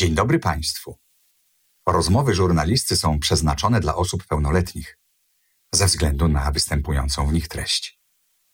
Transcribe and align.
Dzień 0.00 0.14
dobry 0.14 0.38
Państwu. 0.38 0.98
Rozmowy 1.86 2.34
żurnalisty 2.34 2.96
są 2.96 3.18
przeznaczone 3.18 3.80
dla 3.80 3.94
osób 3.96 4.26
pełnoletnich 4.26 4.98
ze 5.74 5.86
względu 5.86 6.28
na 6.28 6.50
występującą 6.50 7.26
w 7.26 7.32
nich 7.32 7.48
treść. 7.48 8.00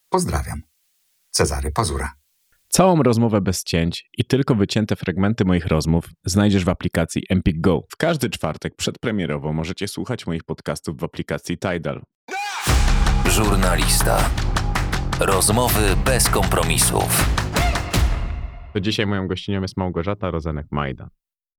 Pozdrawiam. 0.08 0.62
Cezary 1.30 1.72
Pazura. 1.72 2.12
Całą 2.68 3.02
rozmowę 3.02 3.40
bez 3.40 3.64
cięć 3.64 4.08
i 4.18 4.24
tylko 4.24 4.54
wycięte 4.54 4.96
fragmenty 4.96 5.44
moich 5.44 5.66
rozmów 5.66 6.08
znajdziesz 6.24 6.64
w 6.64 6.68
aplikacji 6.68 7.22
Empik 7.28 7.60
Go. 7.60 7.82
W 7.90 7.96
każdy 7.96 8.30
czwartek 8.30 8.76
przedpremierowo 8.76 9.52
możecie 9.52 9.88
słuchać 9.88 10.26
moich 10.26 10.44
podcastów 10.44 11.00
w 11.00 11.04
aplikacji 11.04 11.58
Tidal. 11.58 12.02
Żurnalista. 13.26 14.30
Rozmowy 15.20 15.96
bez 16.04 16.28
kompromisów. 16.28 17.24
To 18.72 18.80
dzisiaj 18.80 19.06
moją 19.06 19.28
gościnią 19.28 19.62
jest 19.62 19.76
Małgorzata 19.76 20.30
Rozenek-Majda. 20.30 21.08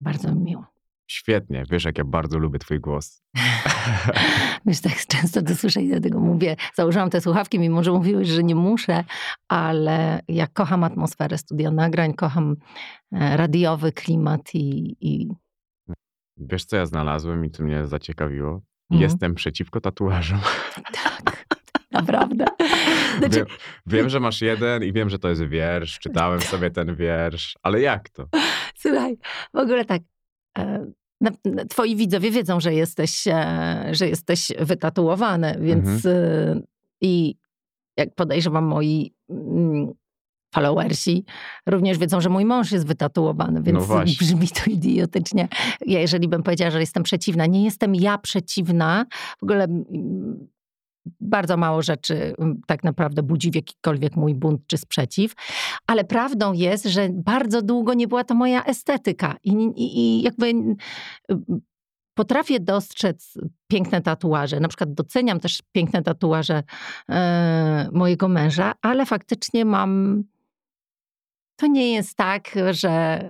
Bardzo 0.01 0.35
mi 0.35 0.41
miło. 0.41 0.65
Świetnie, 1.07 1.63
wiesz 1.69 1.85
jak 1.85 1.97
ja 1.97 2.03
bardzo 2.03 2.39
lubię 2.39 2.59
twój 2.59 2.79
głos. 2.79 3.21
Wiesz, 4.65 4.81
tak 4.81 4.93
często 5.07 5.41
to 5.41 5.55
słyszę 5.55 5.81
i 5.81 5.87
dlatego 5.89 6.19
mówię, 6.19 6.55
założyłam 6.75 7.09
te 7.09 7.21
słuchawki, 7.21 7.59
mimo 7.59 7.83
że 7.83 7.91
mówiłeś, 7.91 8.27
że 8.27 8.43
nie 8.43 8.55
muszę, 8.55 9.03
ale 9.47 10.19
ja 10.27 10.47
kocham 10.47 10.83
atmosferę 10.83 11.37
studia 11.37 11.71
nagrań, 11.71 12.13
kocham 12.13 12.55
e, 13.11 13.37
radiowy 13.37 13.91
klimat 13.91 14.55
i... 14.55 14.95
i... 15.01 15.27
Wiesz 16.37 16.65
co 16.65 16.77
ja 16.77 16.85
znalazłem 16.85 17.45
i 17.45 17.49
co 17.49 17.63
mnie 17.63 17.87
zaciekawiło? 17.87 18.61
Mhm. 18.91 19.01
Jestem 19.01 19.35
przeciwko 19.35 19.81
tatuażom. 19.81 20.39
Tak, 21.03 21.45
naprawdę. 21.91 22.45
Znaczy, 23.17 23.35
Wiem, 23.35 23.47
wiem, 23.87 24.09
że 24.09 24.19
masz 24.19 24.41
jeden 24.41 24.83
i 24.83 24.93
wiem, 24.93 25.09
że 25.09 25.19
to 25.19 25.29
jest 25.29 25.43
wiersz. 25.43 25.99
Czytałem 25.99 26.41
sobie 26.41 26.71
ten 26.71 26.95
wiersz, 26.95 27.57
ale 27.63 27.81
jak 27.81 28.09
to? 28.09 28.27
Słuchaj, 28.77 29.17
w 29.53 29.57
ogóle 29.57 29.85
tak. 29.85 30.01
e, 30.57 30.87
Twoi 31.69 31.95
widzowie 31.95 32.31
wiedzą, 32.31 32.59
że 32.59 32.73
jesteś, 32.73 33.27
e, 33.27 33.89
że 33.91 34.07
jesteś 34.07 34.51
wytatuowany, 34.59 35.57
więc 35.61 36.05
e, 36.05 36.61
i 37.01 37.35
jak 37.97 38.15
podejrzewam 38.15 38.65
moi 38.65 39.13
mm, 39.29 39.93
followersi 40.53 41.25
również 41.65 41.97
wiedzą, 41.97 42.21
że 42.21 42.29
mój 42.29 42.45
mąż 42.45 42.71
jest 42.71 42.87
wytatuowany, 42.87 43.61
więc 43.61 43.85
właśnie. 43.85 44.15
brzmi 44.19 44.47
to 44.47 44.71
idiotycznie. 44.71 45.47
Ja 45.85 45.99
jeżeli 45.99 46.27
bym 46.27 46.43
powiedziała, 46.43 46.71
że 46.71 46.79
jestem 46.79 47.03
przeciwna, 47.03 47.45
nie 47.45 47.63
jestem 47.63 47.95
ja 47.95 48.17
przeciwna. 48.17 49.05
W 49.39 49.43
ogóle 49.43 49.63
mm, 49.63 50.47
bardzo 51.19 51.57
mało 51.57 51.81
rzeczy 51.81 52.35
mm, 52.39 52.61
tak 52.67 52.83
naprawdę 52.83 53.23
budzi 53.23 53.51
w 53.51 53.55
jakikolwiek 53.55 54.15
mój 54.15 54.35
bunt 54.35 54.61
czy 54.67 54.77
sprzeciw. 54.77 55.33
Ale 55.87 56.03
prawdą 56.03 56.53
jest, 56.53 56.85
że 56.85 57.09
bardzo 57.13 57.61
długo 57.61 57.93
nie 57.93 58.07
była 58.07 58.23
to 58.23 58.35
moja 58.35 58.63
estetyka. 58.63 59.35
I, 59.43 59.51
i, 59.75 59.99
i 59.99 60.21
jakby 60.21 60.47
mm, 60.47 60.75
potrafię 62.13 62.59
dostrzec 62.59 63.37
piękne 63.67 64.01
tatuaże. 64.01 64.59
Na 64.59 64.67
przykład 64.67 64.93
doceniam 64.93 65.39
też 65.39 65.61
piękne 65.71 66.03
tatuaże 66.03 66.63
e, 67.09 67.89
mojego 67.91 68.27
męża, 68.27 68.73
ale 68.81 69.05
faktycznie 69.05 69.65
mam. 69.65 70.23
To 71.55 71.67
nie 71.67 71.93
jest 71.93 72.17
tak, 72.17 72.55
że. 72.71 73.29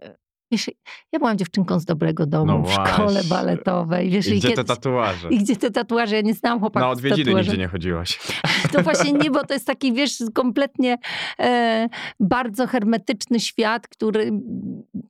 Wiesz, 0.52 0.70
ja 1.14 1.20
byłam 1.20 1.38
dziewczynką 1.38 1.80
z 1.80 1.86
dobrego 1.86 2.26
domu 2.26 2.46
No 2.46 2.64
w 2.64 2.72
szkole 2.72 3.24
baletowej. 3.24 4.10
Wiesz, 4.10 4.28
I 4.28 4.38
gdzie 4.40 4.52
te 4.52 4.64
tatuaże? 4.64 5.30
i 5.30 5.38
gdzie 5.40 5.56
te 5.56 5.72
tatuaże? 5.72 6.16
Ja 6.16 6.22
nie 6.22 6.34
znałam 6.34 6.60
chłopaków 6.60 6.90
Na 6.90 6.96
z 6.96 6.98
odwiedziny 6.98 7.26
tatuażem. 7.26 7.46
nigdzie 7.52 7.58
nie 7.58 7.68
chodziłaś. 7.68 8.20
To 8.74 8.84
właśnie 8.84 9.12
nie, 9.12 9.32
bo 9.32 9.44
to 9.46 9.54
jest 9.54 9.68
taki, 9.68 9.94
wiesz, 9.94 10.18
kompletnie 10.34 10.98
e, 11.40 11.88
bardzo 12.20 12.68
hermetyczny 12.68 13.40
świat, 13.40 13.88
który 13.88 14.32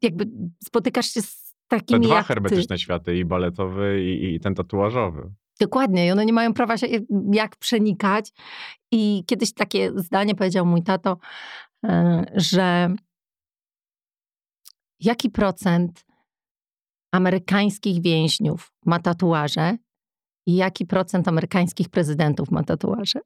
jakby 0.01 0.25
spotykasz 0.63 1.05
się 1.13 1.21
z 1.21 1.53
Te 1.67 1.77
takimi 1.77 2.05
dwa 2.05 2.15
jak 2.15 2.23
ty. 2.27 2.33
hermetyczne 2.33 2.79
światy, 2.79 3.17
i 3.17 3.25
baletowy, 3.25 4.03
i, 4.03 4.35
i 4.35 4.39
ten 4.39 4.55
tatuażowy. 4.55 5.31
Dokładnie. 5.59 6.07
I 6.07 6.11
one 6.11 6.25
nie 6.25 6.33
mają 6.33 6.53
prawa 6.53 6.77
się 6.77 6.87
jak 7.33 7.55
przenikać. 7.55 8.31
I 8.91 9.23
kiedyś 9.27 9.53
takie 9.53 9.91
zdanie 9.95 10.35
powiedział 10.35 10.65
mój 10.65 10.83
tato, 10.83 11.17
e, 11.85 12.25
że 12.35 12.95
jaki 14.99 15.29
procent 15.29 16.05
amerykańskich 17.11 18.01
więźniów 18.01 18.71
ma 18.85 18.99
tatuaże 18.99 19.77
i 20.47 20.55
jaki 20.55 20.85
procent 20.85 21.27
amerykańskich 21.27 21.89
prezydentów 21.89 22.51
ma 22.51 22.63
tatuaże. 22.63 23.19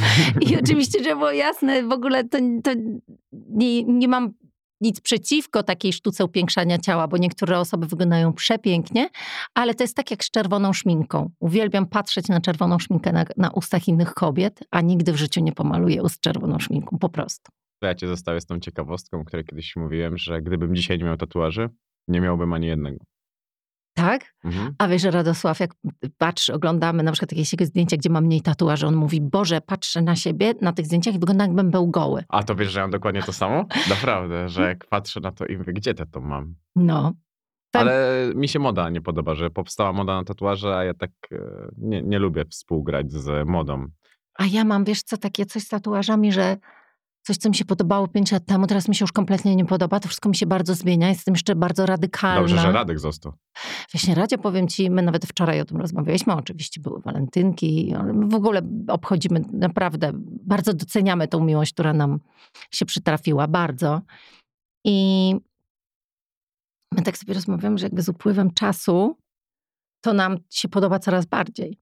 I 0.50 0.56
oczywiście, 0.56 1.04
żeby 1.04 1.16
było 1.16 1.30
jasne, 1.30 1.82
w 1.82 1.92
ogóle 1.92 2.24
to, 2.24 2.38
to 2.64 2.70
nie, 3.32 3.84
nie 3.84 4.08
mam 4.08 4.34
nic 4.80 5.00
przeciwko 5.00 5.62
takiej 5.62 5.92
sztuce 5.92 6.24
upiększania 6.24 6.78
ciała, 6.78 7.08
bo 7.08 7.16
niektóre 7.16 7.58
osoby 7.58 7.86
wyglądają 7.86 8.32
przepięknie, 8.32 9.08
ale 9.54 9.74
to 9.74 9.84
jest 9.84 9.96
tak 9.96 10.10
jak 10.10 10.24
z 10.24 10.30
czerwoną 10.30 10.72
szminką. 10.72 11.30
Uwielbiam 11.40 11.86
patrzeć 11.86 12.28
na 12.28 12.40
czerwoną 12.40 12.78
szminkę 12.78 13.12
na, 13.12 13.24
na 13.36 13.50
ustach 13.50 13.88
innych 13.88 14.14
kobiet, 14.14 14.60
a 14.70 14.80
nigdy 14.80 15.12
w 15.12 15.16
życiu 15.16 15.40
nie 15.40 15.52
pomaluję 15.52 16.02
ust 16.02 16.20
czerwoną 16.20 16.58
szminką, 16.58 16.98
po 16.98 17.08
prostu. 17.08 17.52
To 17.80 17.86
ja 17.86 17.94
cię 17.94 18.06
zostawię 18.06 18.40
z 18.40 18.46
tą 18.46 18.60
ciekawostką, 18.60 19.20
o 19.20 19.24
której 19.24 19.44
kiedyś 19.44 19.76
mówiłem, 19.76 20.18
że 20.18 20.42
gdybym 20.42 20.74
dzisiaj 20.74 20.98
nie 20.98 21.04
miał 21.04 21.16
tatuaży, 21.16 21.68
nie 22.08 22.20
miałbym 22.20 22.52
ani 22.52 22.66
jednego. 22.66 23.04
Tak? 23.94 24.34
Mhm. 24.44 24.74
A 24.78 24.88
wiesz, 24.88 25.02
że 25.02 25.10
Radosław, 25.10 25.60
jak 25.60 25.70
patrzy, 26.18 26.54
oglądamy 26.54 27.02
na 27.02 27.12
przykład 27.12 27.32
jakieś 27.32 27.68
zdjęcia, 27.68 27.96
gdzie 27.96 28.10
ma 28.10 28.20
mniej 28.20 28.40
tatuaży, 28.40 28.86
on 28.86 28.96
mówi, 28.96 29.20
Boże, 29.20 29.60
patrzę 29.60 30.02
na 30.02 30.16
siebie 30.16 30.54
na 30.60 30.72
tych 30.72 30.86
zdjęciach 30.86 31.14
i 31.14 31.18
wygląda 31.18 31.44
jakbym 31.44 31.70
był 31.70 31.86
goły. 31.86 32.24
A 32.28 32.42
to 32.42 32.54
wiesz, 32.54 32.72
że 32.72 32.78
ja 32.78 32.84
mam 32.84 32.90
dokładnie 32.90 33.22
to 33.22 33.32
samo? 33.32 33.66
Naprawdę, 33.90 34.48
że 34.48 34.62
jak 34.62 34.86
patrzę 34.86 35.20
na 35.20 35.32
to 35.32 35.46
i 35.46 35.58
mówię, 35.58 35.72
gdzie 35.72 35.94
te 35.94 36.06
to 36.06 36.20
mam? 36.20 36.54
No. 36.76 37.12
Ale 37.72 38.32
mi 38.34 38.48
się 38.48 38.58
moda 38.58 38.90
nie 38.90 39.00
podoba, 39.00 39.34
że 39.34 39.50
powstała 39.50 39.92
moda 39.92 40.16
na 40.16 40.24
tatuaże, 40.24 40.76
a 40.76 40.84
ja 40.84 40.94
tak 40.94 41.10
e, 41.32 41.38
nie, 41.76 42.02
nie 42.02 42.18
lubię 42.18 42.44
współgrać 42.44 43.12
z 43.12 43.48
modą. 43.48 43.86
A 44.34 44.46
ja 44.46 44.64
mam, 44.64 44.84
wiesz 44.84 45.02
co, 45.02 45.16
takie 45.16 45.46
coś 45.46 45.62
z 45.62 45.68
tatuażami, 45.68 46.32
że 46.32 46.56
coś, 47.26 47.36
co 47.36 47.48
mi 47.48 47.54
się 47.54 47.64
podobało 47.64 48.08
pięć 48.08 48.32
lat 48.32 48.46
temu, 48.46 48.66
teraz 48.66 48.88
mi 48.88 48.94
się 48.94 49.02
już 49.02 49.12
kompletnie 49.12 49.56
nie 49.56 49.64
podoba. 49.64 50.00
To 50.00 50.08
wszystko 50.08 50.28
mi 50.28 50.36
się 50.36 50.46
bardzo 50.46 50.74
zmienia. 50.74 51.08
Jestem 51.08 51.34
jeszcze 51.34 51.54
bardzo 51.54 51.86
radykalna. 51.86 52.40
Dobrze, 52.40 52.58
że 52.58 52.72
Radek 52.72 52.98
został. 52.98 53.32
Właśnie, 53.92 54.14
Radzie, 54.14 54.38
powiem 54.38 54.68
ci, 54.68 54.90
my 54.90 55.02
nawet 55.02 55.26
wczoraj 55.26 55.60
o 55.60 55.64
tym 55.64 55.76
rozmawialiśmy. 55.76 56.34
Oczywiście 56.34 56.80
były 56.80 57.00
walentynki, 57.00 57.94
ale 57.94 58.12
w 58.12 58.34
ogóle 58.34 58.62
obchodzimy 58.88 59.42
naprawdę, 59.52 60.10
bardzo 60.46 60.74
doceniamy 60.74 61.28
tą 61.28 61.44
miłość, 61.44 61.72
która 61.72 61.92
nam 61.92 62.20
się 62.70 62.86
przytrafiła, 62.86 63.48
bardzo. 63.48 64.00
I 64.84 65.34
my 66.92 67.02
tak 67.02 67.18
sobie 67.18 67.34
rozmawiamy, 67.34 67.78
że 67.78 67.86
jakby 67.86 68.02
z 68.02 68.08
upływem 68.08 68.50
czasu 68.50 69.18
to 70.04 70.12
nam 70.12 70.38
się 70.50 70.68
podoba 70.68 70.98
coraz 70.98 71.26
bardziej. 71.26 71.78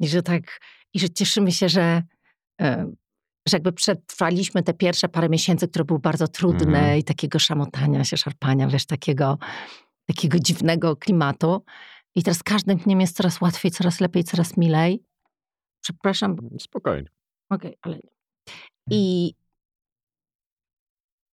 I 0.00 0.08
że 0.08 0.22
tak, 0.22 0.60
i 0.94 1.00
że 1.00 1.10
cieszymy 1.10 1.52
się, 1.52 1.68
że, 1.68 2.02
e, 2.60 2.92
że 3.48 3.56
jakby 3.56 3.72
przetrwaliśmy 3.72 4.62
te 4.62 4.74
pierwsze 4.74 5.08
parę 5.08 5.28
miesięcy, 5.28 5.68
które 5.68 5.84
były 5.84 5.98
bardzo 6.00 6.28
trudne 6.28 6.78
Mhm. 6.78 6.98
i 6.98 7.04
takiego 7.04 7.38
szamotania 7.38 8.04
się, 8.04 8.16
szarpania, 8.16 8.68
wiesz, 8.68 8.86
takiego, 8.86 9.38
takiego 10.06 10.38
dziwnego 10.38 10.96
klimatu. 10.96 11.64
I 12.14 12.22
teraz 12.22 12.42
każdym 12.42 12.78
dniem 12.78 13.00
jest 13.00 13.16
coraz 13.16 13.40
łatwiej, 13.40 13.70
coraz 13.72 14.00
lepiej, 14.00 14.24
coraz 14.24 14.56
milej. 14.56 15.02
Przepraszam, 15.82 16.36
Spokojnie. 16.60 17.08
okej, 17.50 17.76
ale 17.82 17.96
nie. 17.96 18.10
I, 18.90 19.34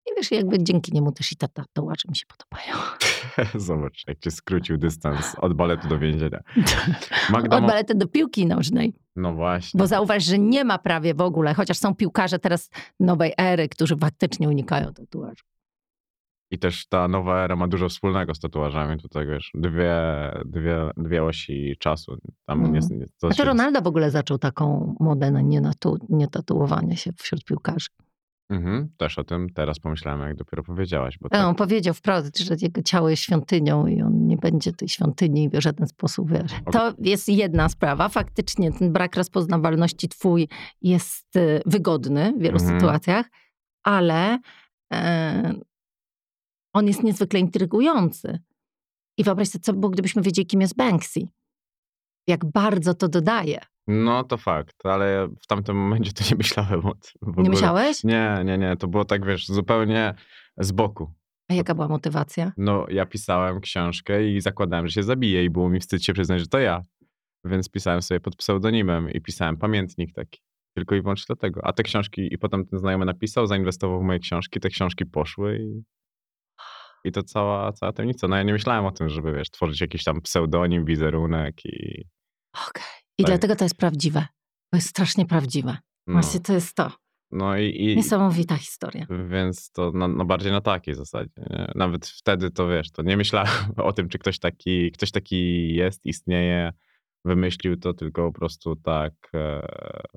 I 0.06 0.16
wiesz, 0.18 0.32
jakby 0.32 0.64
dzięki 0.64 0.92
niemu 0.94 1.12
też 1.12 1.32
i 1.32 1.36
te 1.36 1.48
tatuaże 1.48 2.04
mi 2.10 2.16
się 2.16 2.26
podobają. 2.26 2.76
Zobacz, 3.66 4.04
jak 4.08 4.20
cię 4.20 4.32
skrócił 4.32 4.78
dystans 4.78 5.36
od 5.38 5.54
baletu 5.54 5.88
do 5.88 6.00
więzienia. 6.00 6.40
Magda, 7.30 7.58
Od 7.58 7.66
baletu 7.66 7.98
do 7.98 8.08
piłki 8.08 8.46
nożnej. 8.46 8.94
no 9.16 9.34
właśnie. 9.34 9.78
Bo 9.78 9.88
zauważ, 9.88 10.24
że 10.24 10.40
nie 10.40 10.64
ma 10.64 10.78
prawie 10.78 11.14
w 11.14 11.22
ogóle, 11.22 11.54
chociaż 11.54 11.78
są 11.78 11.96
piłkarze 11.96 12.40
teraz 12.40 12.70
nowej 13.00 13.34
ery, 13.38 13.70
którzy 13.70 13.98
faktycznie 13.98 14.50
unikają 14.50 14.94
tatuaży. 14.94 15.44
I 16.54 16.60
też 16.60 16.88
ta 16.88 17.08
nowa 17.08 17.44
era 17.44 17.56
ma 17.56 17.68
dużo 17.68 17.90
wspólnego 17.90 18.36
z 18.36 18.40
tatuażami. 18.40 18.98
Tutaj 19.02 19.28
wiesz, 19.28 19.52
dwie, 19.54 19.96
dwie, 20.46 20.90
dwie 20.97 21.24
osi 21.24 21.76
czasu. 21.80 22.18
Tam 22.46 22.64
nie, 22.74 22.80
nie, 22.92 23.06
to 23.20 23.28
A 23.28 23.30
to 23.30 23.34
się- 23.34 23.44
Ronaldo 23.44 23.82
w 23.82 23.88
ogóle 23.88 24.12
zaczął 24.12 24.38
taką 24.38 24.96
modę 25.00 25.32
na 25.32 25.42
nienatu, 25.42 25.97
nietatuowanie 26.09 26.97
się 26.97 27.12
wśród 27.18 27.44
piłkarzy. 27.46 27.88
Mhm, 28.52 28.90
też 28.98 29.18
o 29.20 29.24
tym 29.24 29.50
teraz 29.50 29.80
pomyślałem, 29.80 30.22
jak 30.28 30.36
dopiero 30.38 30.64
powiedziałaś. 30.64 31.18
Bo 31.22 31.30
Tak. 31.30 31.46
On 31.48 31.56
powiedział 31.56 31.94
wprost, 31.94 32.38
że 32.40 32.56
jego 32.62 32.82
ciało 32.84 33.09
jest 33.09 33.24
świątynią 33.24 33.88
i 33.88 34.02
on 34.02 34.28
nie 34.28 34.38
będzie 34.38 34.74
tej 34.74 34.90
świątyni 34.90 35.50
w 35.50 35.62
żaden 35.62 35.88
sposób. 35.88 36.32
Wiesz. 36.32 36.52
To 36.72 36.94
jest 37.00 37.30
jedna 37.30 37.70
sprawa. 37.70 38.09
Faktycznie 38.09 38.72
ten 38.72 38.94
brak 38.94 39.16
rozpoznawalności 39.16 40.09
twój 40.09 40.48
jest 40.82 41.36
y, 41.36 41.62
wygodny 41.66 42.34
w 42.38 42.42
wielu 42.42 42.58
Mhm. 42.58 42.80
sytuacjach, 42.80 43.26
ale 43.84 44.40
e, 44.94 45.54
on 46.74 46.88
jest 46.88 47.04
niezwykle 47.04 47.40
intrygujący. 47.40 48.40
I 49.18 49.24
wyobraź 49.24 49.47
sobie, 49.47 49.62
co 49.64 49.74
by 49.74 49.80
było, 49.80 49.90
gdybyśmy 49.90 50.22
wiedzieli, 50.22 50.46
kim 50.46 50.62
jest 50.62 50.76
Banksy. 50.76 51.22
Jak 52.28 52.46
bardzo 52.46 52.94
to 52.94 53.08
dodaje. 53.09 53.59
No 53.91 54.23
to 54.23 54.38
fakt, 54.38 54.85
ale 54.85 55.28
w 55.41 55.47
tamtym 55.47 55.76
momencie 55.76 56.14
to 56.14 56.23
nie 56.32 56.38
myślałem 56.43 56.85
o 56.85 56.93
tym. 56.93 57.43
Nie 57.43 57.49
myślałeś? 57.49 58.03
Nie, 58.03 58.41
nie, 58.46 58.58
nie. 58.58 58.78
To 58.78 58.88
było 58.88 59.05
tak, 59.05 59.26
wiesz, 59.26 59.47
zupełnie 59.47 60.14
z 60.58 60.72
boku. 60.72 61.14
A 61.49 61.53
jaka 61.53 61.76
była 61.76 61.88
motywacja? 61.88 62.52
No, 62.58 62.85
ja 62.90 63.05
pisałem 63.05 63.61
książkę 63.61 64.28
i 64.28 64.41
zakładałem, 64.41 64.88
że 64.88 64.93
się 64.93 65.03
zabiję 65.03 65.43
i 65.43 65.49
było 65.49 65.70
mi 65.70 65.79
wstyd 65.79 66.03
się 66.03 66.14
przyznać, 66.14 66.40
że 66.40 66.47
to 66.47 66.59
ja. 66.59 66.82
Więc 67.46 67.70
pisałem 67.70 68.02
sobie 68.02 68.20
pod 68.20 68.35
pseudonimem 68.35 69.09
i 69.09 69.22
pisałem 69.22 69.58
pamiętnik 69.58 70.14
taki. 70.14 70.41
Tylko 70.76 70.96
i 70.96 71.02
wyłącznie 71.02 71.26
dlatego. 71.28 71.61
A 71.64 71.73
te 71.73 71.84
książki, 71.84 72.34
i 72.34 72.37
potem 72.37 72.66
ten 72.66 72.79
znajomy 72.79 73.05
napisał, 73.05 73.47
zainwestował 73.47 73.99
w 73.99 74.03
moje 74.03 74.20
książki, 74.20 74.59
te 74.59 74.70
książki 74.70 75.05
poszły 75.05 75.59
i, 75.59 75.84
i 77.03 77.11
to 77.11 77.23
cała, 77.23 77.72
cała 77.72 77.94
tajemnica. 77.94 78.28
No 78.28 78.35
ja 78.35 78.44
nie 78.44 78.53
myślałem 78.53 78.85
o 78.85 78.91
tym, 78.91 79.09
żeby, 79.09 79.34
wiesz, 79.34 79.49
tworzyć 79.49 79.82
jakiś 79.82 80.03
tam 80.03 80.22
pseudonim, 80.22 80.85
wizerunek 80.85 81.66
i... 81.66 82.05
Okej. 82.70 83.01
I 83.22 83.23
Tak. 83.23 83.32
dlatego 83.32 83.56
to 83.56 83.66
jest 83.66 83.78
prawdziwe. 83.78 84.26
To 84.72 84.78
jest 84.78 84.90
strasznie 84.90 85.26
prawdziwe. 85.26 85.78
No, 86.08 86.14
Właśnie 86.14 86.40
to 86.40 86.53
jest 86.53 86.76
to. 86.76 86.91
no 87.32 87.58
i, 87.58 87.84
i, 87.84 87.96
Niesamowita 87.96 88.58
historia. 88.58 89.08
Więc 89.29 89.72
to 89.72 89.91
no, 89.96 90.08
no 90.08 90.26
bardziej 90.26 90.52
na 90.52 90.62
takiej 90.62 90.96
zasadzie. 90.96 91.32
Nie? 91.38 91.72
Nawet 91.76 92.08
wtedy 92.08 92.52
to 92.52 92.68
wiesz, 92.68 92.91
to 92.91 93.02
nie 93.02 93.18
myślałem 93.18 93.52
o 93.78 93.94
tym, 93.94 94.09
czy 94.09 94.20
ktoś 94.20 94.40
taki, 94.40 94.91
ktoś 94.91 95.12
taki 95.12 95.73
jest, 95.73 96.06
istnieje, 96.06 96.72
wymyślił 97.26 97.78
to, 97.78 97.94
tylko 97.94 98.32
po 98.32 98.40
prostu 98.40 98.76
tak 98.76 99.14
e, 99.34 99.62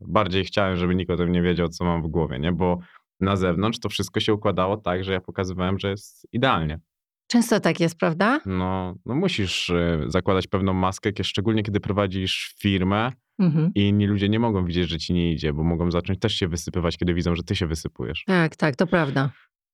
bardziej 0.02 0.44
chciałem, 0.44 0.76
żeby 0.76 0.94
nikt 0.94 1.10
o 1.10 1.16
tym 1.16 1.32
nie 1.32 1.42
wiedział, 1.42 1.68
co 1.68 1.84
mam 1.84 2.02
w 2.02 2.06
głowie, 2.06 2.38
nie? 2.38 2.52
Bo 2.52 2.78
na 3.20 3.36
zewnątrz 3.36 3.78
to 3.78 3.88
wszystko 3.88 4.20
się 4.20 4.34
układało 4.34 4.76
tak, 4.76 5.04
że 5.04 5.12
ja 5.12 5.20
pokazywałem, 5.20 5.78
że 5.78 5.90
jest 5.90 6.28
idealnie. 6.32 6.80
Często 7.34 7.60
tak 7.60 7.80
jest, 7.80 7.98
prawda? 7.98 8.40
No, 8.46 8.94
no 9.06 9.14
musisz 9.14 9.70
e, 9.70 10.04
zakładać 10.06 10.46
pewną 10.46 10.72
maskę, 10.72 11.10
szczególnie 11.22 11.62
kiedy 11.62 11.80
prowadzisz 11.80 12.54
firmę 12.58 13.12
Mhm. 13.38 13.70
i 13.74 13.88
inni 13.88 14.06
ludzie 14.06 14.28
nie 14.28 14.38
mogą 14.38 14.64
widzieć, 14.64 14.88
że 14.88 14.98
ci 14.98 15.14
nie 15.14 15.32
idzie, 15.32 15.52
bo 15.52 15.64
mogą 15.64 15.90
zacząć 15.90 16.18
też 16.18 16.34
się 16.34 16.48
wysypywać, 16.48 16.96
kiedy 16.96 17.14
widzą, 17.14 17.34
że 17.34 17.42
ty 17.42 17.56
się 17.56 17.66
wysypujesz. 17.66 18.24
Tak, 18.26 18.56
tak, 18.56 18.76
to 18.76 18.86
prawda. 18.86 19.30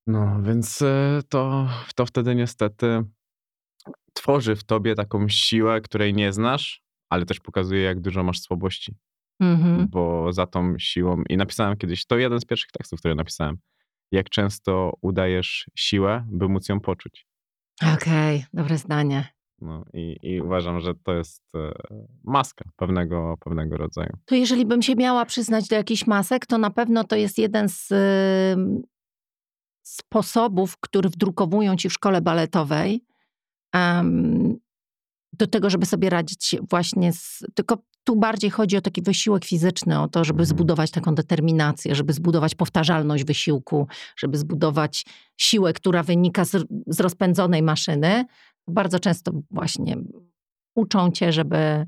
No, 0.07 0.41
więc 0.43 0.81
e, 0.81 1.21
to, 1.29 1.69
to 1.95 2.05
wtedy 2.05 2.35
niestety 2.35 3.03
tworzy 4.13 4.55
w 4.55 4.63
tobie 4.63 4.95
taką 4.95 5.29
siłę, 5.29 5.81
której 5.81 6.13
nie 6.13 6.33
znasz, 6.33 6.81
ale 7.09 7.25
też 7.25 7.39
pokazuje, 7.39 7.81
jak 7.81 8.01
dużo 8.01 8.23
masz 8.23 8.39
słabości. 8.39 8.95
Mhm. 9.39 9.87
Bo 9.89 10.33
za 10.33 10.47
tą 10.47 10.75
siłą, 10.79 11.23
i 11.29 11.37
napisałem 11.37 11.77
kiedyś, 11.77 12.05
to 12.05 12.17
jeden 12.17 12.39
z 12.39 12.45
pierwszych 12.45 12.71
tekstów, 12.71 12.99
które 12.99 13.15
napisałem, 13.15 13.57
jak 14.11 14.29
często 14.29 14.93
udajesz 15.01 15.69
siłę, 15.75 16.27
by 16.31 16.49
móc 16.49 16.69
ją 16.69 16.79
poczuć. 16.79 17.30
Okej, 17.93 18.45
dobre 18.53 18.77
zdanie. 18.77 19.27
No, 19.61 19.85
i, 19.93 20.17
I 20.21 20.41
uważam, 20.41 20.79
że 20.79 20.93
to 21.03 21.13
jest 21.13 21.43
e, 21.55 21.71
maska 22.23 22.65
pewnego, 22.75 23.37
pewnego 23.39 23.77
rodzaju. 23.77 24.17
To 24.25 24.35
jeżeli 24.35 24.65
bym 24.65 24.81
się 24.81 24.95
miała 24.95 25.25
przyznać 25.25 25.67
do 25.67 25.75
jakichś 25.75 26.07
masek, 26.07 26.45
to 26.45 26.57
na 26.57 26.69
pewno 26.69 27.03
to 27.03 27.15
jest 27.15 27.37
jeden 27.37 27.69
z 27.69 27.89
sposobów, 29.81 30.77
który 30.79 31.09
wdrukowują 31.09 31.75
ci 31.75 31.89
w 31.89 31.93
szkole 31.93 32.21
baletowej 32.21 33.05
em, 33.73 34.59
do 35.33 35.47
tego, 35.47 35.69
żeby 35.69 35.85
sobie 35.85 36.09
radzić 36.09 36.55
właśnie 36.69 37.13
z... 37.13 37.43
Tylko 37.53 37.77
tu 38.03 38.15
bardziej 38.15 38.49
chodzi 38.49 38.77
o 38.77 38.81
taki 38.81 39.01
wysiłek 39.01 39.45
fizyczny, 39.45 40.01
o 40.01 40.07
to, 40.07 40.23
żeby 40.23 40.37
Mhm. 40.41 40.45
zbudować 40.47 40.91
taką 40.91 41.15
determinację, 41.15 41.95
żeby 41.95 42.13
zbudować 42.13 42.55
powtarzalność 42.55 43.23
wysiłku, 43.23 43.87
żeby 44.17 44.37
zbudować 44.37 45.05
siłę, 45.37 45.73
która 45.73 46.03
wynika 46.03 46.45
z, 46.45 46.67
z 46.87 46.99
rozpędzonej 46.99 47.63
maszyny. 47.63 48.25
Bardzo 48.67 48.99
często 48.99 49.31
właśnie 49.51 49.97
uczą 50.75 51.11
cię, 51.11 51.31
żeby 51.31 51.85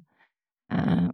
e, 0.71 1.09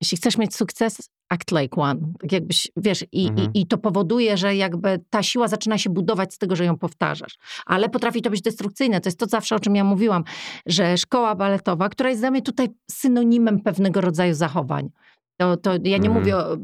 jeśli 0.00 0.16
chcesz 0.16 0.38
mieć 0.38 0.56
sukces, 0.56 1.10
act 1.28 1.50
like 1.52 1.80
one. 1.80 2.00
Tak 2.20 2.32
jakbyś, 2.32 2.68
wiesz, 2.76 3.04
i, 3.12 3.28
Mhm. 3.28 3.50
i, 3.54 3.60
i 3.60 3.66
to 3.66 3.78
powoduje, 3.78 4.36
że 4.36 4.56
jakby 4.56 5.00
ta 5.10 5.22
siła 5.22 5.48
zaczyna 5.48 5.78
się 5.78 5.90
budować 5.90 6.34
z 6.34 6.38
tego, 6.38 6.56
że 6.56 6.64
ją 6.64 6.78
powtarzasz. 6.78 7.38
Ale 7.66 7.88
potrafi 7.88 8.22
to 8.22 8.30
być 8.30 8.42
destrukcyjne. 8.42 9.00
To 9.00 9.08
jest 9.08 9.18
to 9.18 9.26
zawsze, 9.26 9.56
o 9.56 9.60
czym 9.60 9.76
ja 9.76 9.84
mówiłam, 9.84 10.24
że 10.66 10.98
szkoła 10.98 11.34
baletowa, 11.34 11.88
która 11.88 12.10
jest 12.10 12.22
dla 12.22 12.30
mnie 12.30 12.42
tutaj 12.42 12.68
synonimem 12.90 13.60
pewnego 13.60 14.00
rodzaju 14.00 14.34
zachowań. 14.34 14.90
To, 15.36 15.56
to 15.56 15.72
ja 15.72 15.78
nie 15.78 15.94
Mhm. 15.96 16.14
mówię 16.14 16.36
o, 16.36 16.56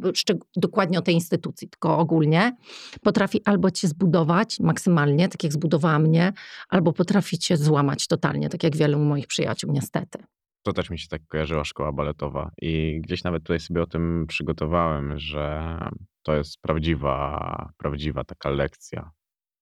dokładnie 0.57 0.99
o 0.99 1.03
tej 1.03 1.15
instytucji, 1.15 1.69
tylko 1.69 1.99
ogólnie. 1.99 2.57
Potrafi 3.03 3.41
albo 3.45 3.71
cię 3.71 3.89
zbudować 3.89 4.61
maksymalnie, 4.61 5.29
tak 5.29 5.45
jak 5.45 5.53
zbudowała 5.53 5.99
mnie, 5.99 6.33
albo 6.69 6.93
potrafi 6.93 7.39
cię 7.39 7.57
złamać 7.57 8.07
totalnie, 8.07 8.49
tak 8.49 8.63
jak 8.63 8.77
wielu 8.77 8.99
moich 8.99 9.27
przyjaciół, 9.27 9.73
niestety. 9.73 10.19
To 10.67 10.73
też 10.73 10.91
mi 10.91 10.99
się 10.99 11.09
tak 11.09 11.27
kojarzyła 11.27 11.65
szkoła 11.65 11.93
baletowa. 11.93 12.51
I 12.63 13.01
gdzieś 13.01 13.25
nawet 13.25 13.43
tutaj 13.43 13.61
sobie 13.61 13.83
o 13.83 13.87
tym 13.87 14.25
przygotowałem, 14.29 15.19
że 15.19 15.79
to 16.23 16.37
jest 16.37 16.61
prawdziwa, 16.61 17.73
prawdziwa 17.77 18.25
taka 18.25 18.51
lekcja 18.51 19.11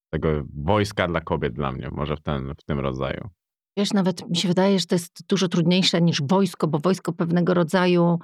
tego 0.09 0.27
wojska 0.63 1.07
dla 1.07 1.21
kobiet 1.21 1.53
dla 1.53 1.71
mnie, 1.71 1.89
może 1.91 2.15
w, 2.15 2.21
ten, 2.21 2.53
w 2.59 2.63
tym 2.63 2.79
rodzaju. 2.79 3.29
Wiesz, 3.77 3.93
nawet 3.93 4.29
mi 4.29 4.35
się 4.35 4.47
wydaje, 4.47 4.79
że 4.79 4.85
to 4.85 4.95
jest 4.95 5.27
dużo 5.29 5.47
trudniejsze 5.47 6.01
niż 6.01 6.21
wojsko, 6.21 6.67
bo 6.67 6.79
wojsko 6.79 7.13
pewnego 7.13 7.53
rodzaju 7.53 8.19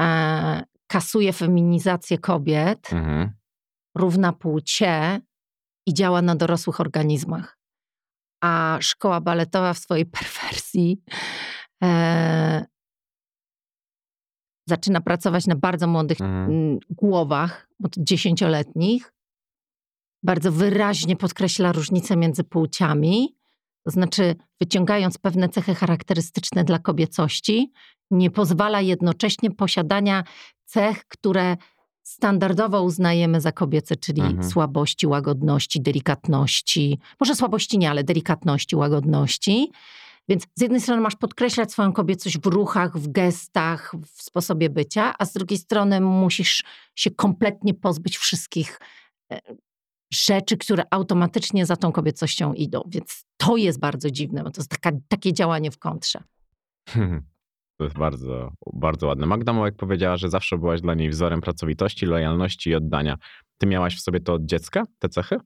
e, 0.00 0.62
kasuje 0.86 1.32
feminizację 1.32 2.18
kobiet, 2.18 2.92
Mhm. 2.92 3.30
równa 3.96 4.32
płcie 4.32 5.20
i 5.86 5.94
działa 5.94 6.22
na 6.22 6.36
dorosłych 6.36 6.80
organizmach. 6.80 7.58
A 8.42 8.78
szkoła 8.80 9.20
baletowa 9.20 9.74
w 9.74 9.78
swojej 9.78 10.06
perwersji 10.16 11.02
e, 11.82 12.66
zaczyna 14.68 15.00
pracować 15.00 15.46
na 15.46 15.56
bardzo 15.56 15.86
młodych 15.86 16.20
Mhm. 16.20 16.78
głowach, 16.90 17.68
od 17.84 17.92
dziesięcioletnich. 17.98 19.12
Bardzo 20.22 20.52
wyraźnie 20.52 21.16
podkreśla 21.16 21.72
różnicę 21.72 22.16
między 22.16 22.44
płciami. 22.44 23.36
To 23.84 23.90
znaczy, 23.90 24.34
wyciągając 24.60 25.18
pewne 25.18 25.48
cechy 25.48 25.74
charakterystyczne 25.74 26.64
dla 26.64 26.78
kobiecości, 26.78 27.72
nie 28.10 28.30
pozwala 28.30 28.80
jednocześnie 28.80 29.50
posiadania 29.50 30.24
cech, 30.64 31.04
które 31.08 31.56
standardowo 32.02 32.82
uznajemy 32.82 33.40
za 33.40 33.52
kobiece, 33.52 33.96
czyli 33.96 34.20
Mhm. 34.22 34.50
słabości, 34.50 35.06
łagodności, 35.06 35.80
delikatności. 35.82 36.98
Może 37.20 37.34
słabości 37.34 37.78
nie, 37.78 37.90
ale 37.90 38.04
delikatności, 38.04 38.76
łagodności. 38.76 39.70
Więc 40.28 40.46
z 40.54 40.62
jednej 40.62 40.80
strony 40.80 41.02
masz 41.02 41.16
podkreślać 41.16 41.72
swoją 41.72 41.92
kobiecość 41.92 42.38
w 42.38 42.46
ruchach, 42.46 42.98
w 42.98 43.08
gestach, 43.08 43.94
w 44.06 44.22
sposobie 44.22 44.70
bycia, 44.70 45.14
a 45.18 45.24
z 45.24 45.32
drugiej 45.32 45.58
strony 45.58 46.00
musisz 46.00 46.64
się 46.94 47.10
kompletnie 47.10 47.74
pozbyć 47.74 48.18
wszystkich 48.18 48.80
e, 49.32 49.40
rzeczy, 50.12 50.56
które 50.56 50.82
automatycznie 50.90 51.66
za 51.66 51.76
tą 51.76 51.92
kobiecością 51.92 52.54
idą. 52.54 52.82
Więc 52.88 53.24
to 53.36 53.56
jest 53.56 53.80
bardzo 53.80 54.10
dziwne, 54.10 54.42
bo 54.42 54.50
to 54.50 54.60
jest 54.60 54.70
taka, 54.70 54.96
takie 55.08 55.32
działanie 55.32 55.70
w 55.70 55.78
kontrze. 55.78 56.22
To 57.78 57.84
jest 57.84 57.98
bardzo, 57.98 58.52
bardzo 58.72 59.06
ładne. 59.06 59.26
Magda 59.26 59.52
Mołek 59.52 59.76
powiedziała, 59.76 60.16
że 60.16 60.30
zawsze 60.30 60.58
byłaś 60.58 60.80
dla 60.80 60.94
niej 60.94 61.10
wzorem 61.10 61.40
pracowitości, 61.40 62.06
lojalności 62.06 62.70
i 62.70 62.74
oddania. 62.74 63.16
Ty 63.58 63.66
miałaś 63.66 63.96
w 63.96 64.00
sobie 64.00 64.20
to 64.20 64.34
od 64.34 64.44
dziecka, 64.44 64.84
te 64.98 65.08
cechy? 65.08 65.36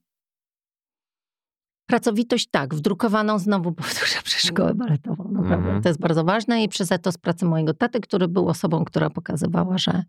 Pracowitość 1.91 2.47
tak, 2.51 2.75
wdrukowaną 2.75 3.39
znowu 3.39 3.71
powtórzę 3.71 4.21
przez 4.23 4.41
szkołę 4.41 4.75
baletową. 4.75 5.23
Naprawdę. 5.31 5.65
Mhm. 5.65 5.81
To 5.81 5.89
jest 5.89 5.99
bardzo 5.99 6.23
ważne 6.23 6.63
i 6.63 6.69
przez 6.69 6.91
etos 6.91 7.17
pracy 7.17 7.45
mojego 7.45 7.73
taty, 7.73 7.99
który 7.99 8.27
był 8.27 8.47
osobą, 8.47 8.85
która 8.85 9.09
pokazywała, 9.09 9.77
że 9.77 10.03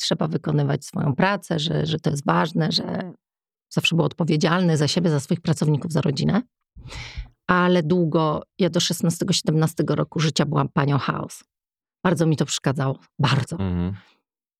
trzeba 0.00 0.28
wykonywać 0.28 0.84
swoją 0.84 1.14
pracę, 1.14 1.58
że, 1.58 1.86
że 1.86 1.98
to 1.98 2.10
jest 2.10 2.24
ważne, 2.26 2.72
że 2.72 3.12
zawsze 3.72 3.96
był 3.96 4.04
odpowiedzialny 4.04 4.76
za 4.76 4.88
siebie, 4.88 5.10
za 5.10 5.20
swoich 5.20 5.40
pracowników, 5.40 5.92
za 5.92 6.00
rodzinę. 6.00 6.42
Ale 7.46 7.82
długo, 7.82 8.42
ja 8.58 8.70
do 8.70 8.80
16-17 8.80 9.94
roku 9.94 10.20
życia 10.20 10.46
byłam 10.46 10.68
panią 10.68 10.98
chaos. 10.98 11.44
Bardzo 12.04 12.26
mi 12.26 12.36
to 12.36 12.44
przeszkadzało. 12.44 12.98
Bardzo. 13.18 13.56
Mhm. 13.56 13.94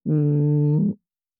Mm, 0.06 0.92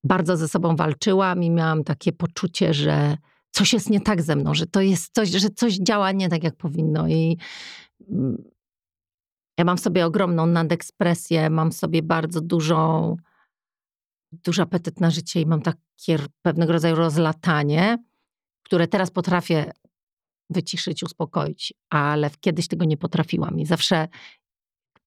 bardzo 0.05 0.37
ze 0.37 0.49
sobą 0.49 0.77
walczyłam 0.77 1.43
i 1.43 1.51
miałam 1.51 1.85
takie 1.85 2.13
poczucie, 2.13 2.75
że 2.75 3.17
coś 3.53 3.73
jest 3.73 3.91
nie 3.91 4.01
tak 4.01 4.23
ze 4.23 4.37
mną, 4.37 4.55
że 4.55 4.67
to 4.67 4.81
jest 4.81 5.15
coś, 5.15 5.29
że 5.29 5.51
coś 5.51 5.75
działa 5.75 6.13
nie 6.13 6.29
tak, 6.29 6.45
jak 6.45 6.57
powinno. 6.57 7.09
I 7.09 7.39
mm, 8.11 8.43
ja 9.59 9.65
mam 9.65 9.79
sobie 9.79 10.07
ogromną 10.07 10.47
nadekspresję, 10.47 11.51
mam 11.51 11.73
sobie 11.73 12.03
bardzo 12.03 12.41
dużą, 12.41 13.17
duży 14.33 14.63
apetyt 14.63 15.01
na 15.01 15.11
życie 15.11 15.41
i 15.41 15.47
mam 15.47 15.63
takie 15.63 16.19
pewnego 16.43 16.73
rodzaju 16.73 16.97
rozlatanie, 16.97 17.99
które 18.63 18.89
teraz 18.89 19.11
potrafię 19.11 19.73
wyciszyć, 20.51 21.03
uspokoić, 21.03 21.75
ale 21.91 22.31
kiedyś 22.41 22.69
tego 22.69 22.85
nie 22.85 22.97
potrafiłam 22.97 23.61
i 23.61 23.67
zawsze 23.67 24.09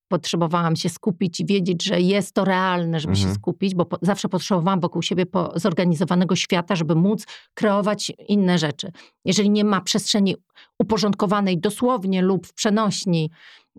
potrzebowałam 0.07 0.75
się 0.75 0.89
skupić 0.89 1.39
i 1.39 1.45
wiedzieć, 1.45 1.83
że 1.83 2.01
jest 2.01 2.33
to 2.33 2.45
realne, 2.45 2.99
żeby 2.99 3.13
Mhm. 3.13 3.29
się 3.29 3.35
skupić, 3.35 3.75
bo 3.75 3.85
po, 3.85 3.97
zawsze 4.01 4.29
potrzebowałam 4.29 4.79
wokół 4.79 5.01
siebie 5.01 5.25
po, 5.25 5.59
zorganizowanego 5.59 6.35
świata, 6.35 6.75
żeby 6.75 6.95
móc 6.95 7.25
kreować 7.53 8.11
inne 8.27 8.57
rzeczy. 8.57 8.91
Jeżeli 9.25 9.49
nie 9.49 9.63
ma 9.63 9.81
przestrzeni 9.81 10.35
uporządkowanej 10.79 11.59
dosłownie 11.59 12.21
lub 12.21 12.47
w 12.47 12.53
przenośni 12.53 13.31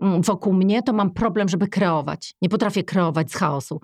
mm, 0.02 0.22
wokół 0.22 0.52
mnie, 0.52 0.82
to 0.82 0.92
mam 0.92 1.10
problem, 1.10 1.48
żeby 1.48 1.68
kreować. 1.68 2.34
Nie 2.42 2.48
potrafię 2.48 2.82
kreować 2.84 3.30
z 3.30 3.34
chaosu. 3.34 3.80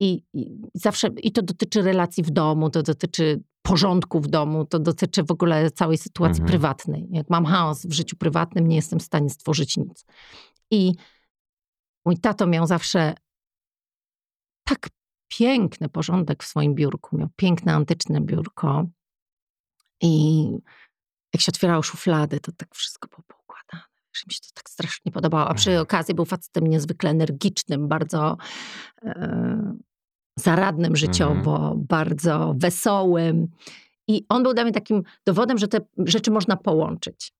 I, 0.00 0.22
i 0.34 0.50
zawsze, 0.74 1.08
i 1.22 1.32
to 1.32 1.42
dotyczy 1.42 1.82
relacji 1.82 2.22
w 2.22 2.30
domu, 2.30 2.70
to 2.70 2.82
dotyczy 2.82 3.42
porządku 3.62 4.20
w 4.20 4.26
domu, 4.26 4.64
to 4.64 4.78
dotyczy 4.78 5.22
w 5.22 5.30
ogóle 5.30 5.70
całej 5.70 5.98
sytuacji 5.98 6.40
Mhm. 6.42 6.48
prywatnej. 6.48 7.06
Jak 7.10 7.30
mam 7.30 7.44
chaos 7.44 7.86
w 7.86 7.92
życiu 7.92 8.16
prywatnym, 8.16 8.66
nie 8.68 8.76
jestem 8.76 8.98
w 8.98 9.02
stanie 9.02 9.30
stworzyć 9.30 9.76
nic. 9.76 10.04
I 10.70 10.92
mój 12.04 12.18
tato 12.18 12.46
miał 12.46 12.66
zawsze 12.66 13.14
tak 14.64 14.88
piękny 15.28 15.88
porządek 15.88 16.42
w 16.42 16.46
swoim 16.46 16.74
biurku. 16.74 17.16
Miał 17.18 17.28
piękne, 17.36 17.74
antyczne 17.74 18.20
biurko. 18.20 18.86
I 20.00 20.44
jak 21.34 21.40
się 21.42 21.50
otwierało 21.52 21.82
szuflady, 21.82 22.40
to 22.40 22.52
tak 22.52 22.74
wszystko 22.74 23.08
było 23.08 23.22
poukładane. 23.26 23.82
Że 24.16 24.22
mi 24.26 24.34
się 24.34 24.40
to 24.40 24.50
tak 24.54 24.70
strasznie 24.70 25.12
podobało. 25.12 25.48
A 25.48 25.54
przy 25.54 25.70
Mhm. 25.70 25.82
okazji 25.82 26.14
był 26.14 26.24
facetem 26.24 26.66
niezwykle 26.66 27.10
energicznym, 27.10 27.88
bardzo 27.88 28.36
e, 29.02 29.76
zaradnym 30.38 30.96
życiowo, 30.96 31.74
bardzo 31.76 32.54
wesołym. 32.56 33.48
I 34.08 34.26
on 34.28 34.42
był 34.42 34.54
dla 34.54 34.64
mnie 34.64 34.72
takim 34.72 35.02
dowodem, 35.26 35.58
że 35.58 35.68
te 35.68 35.78
rzeczy 35.98 36.30
można 36.30 36.56
połączyć. 36.56 37.32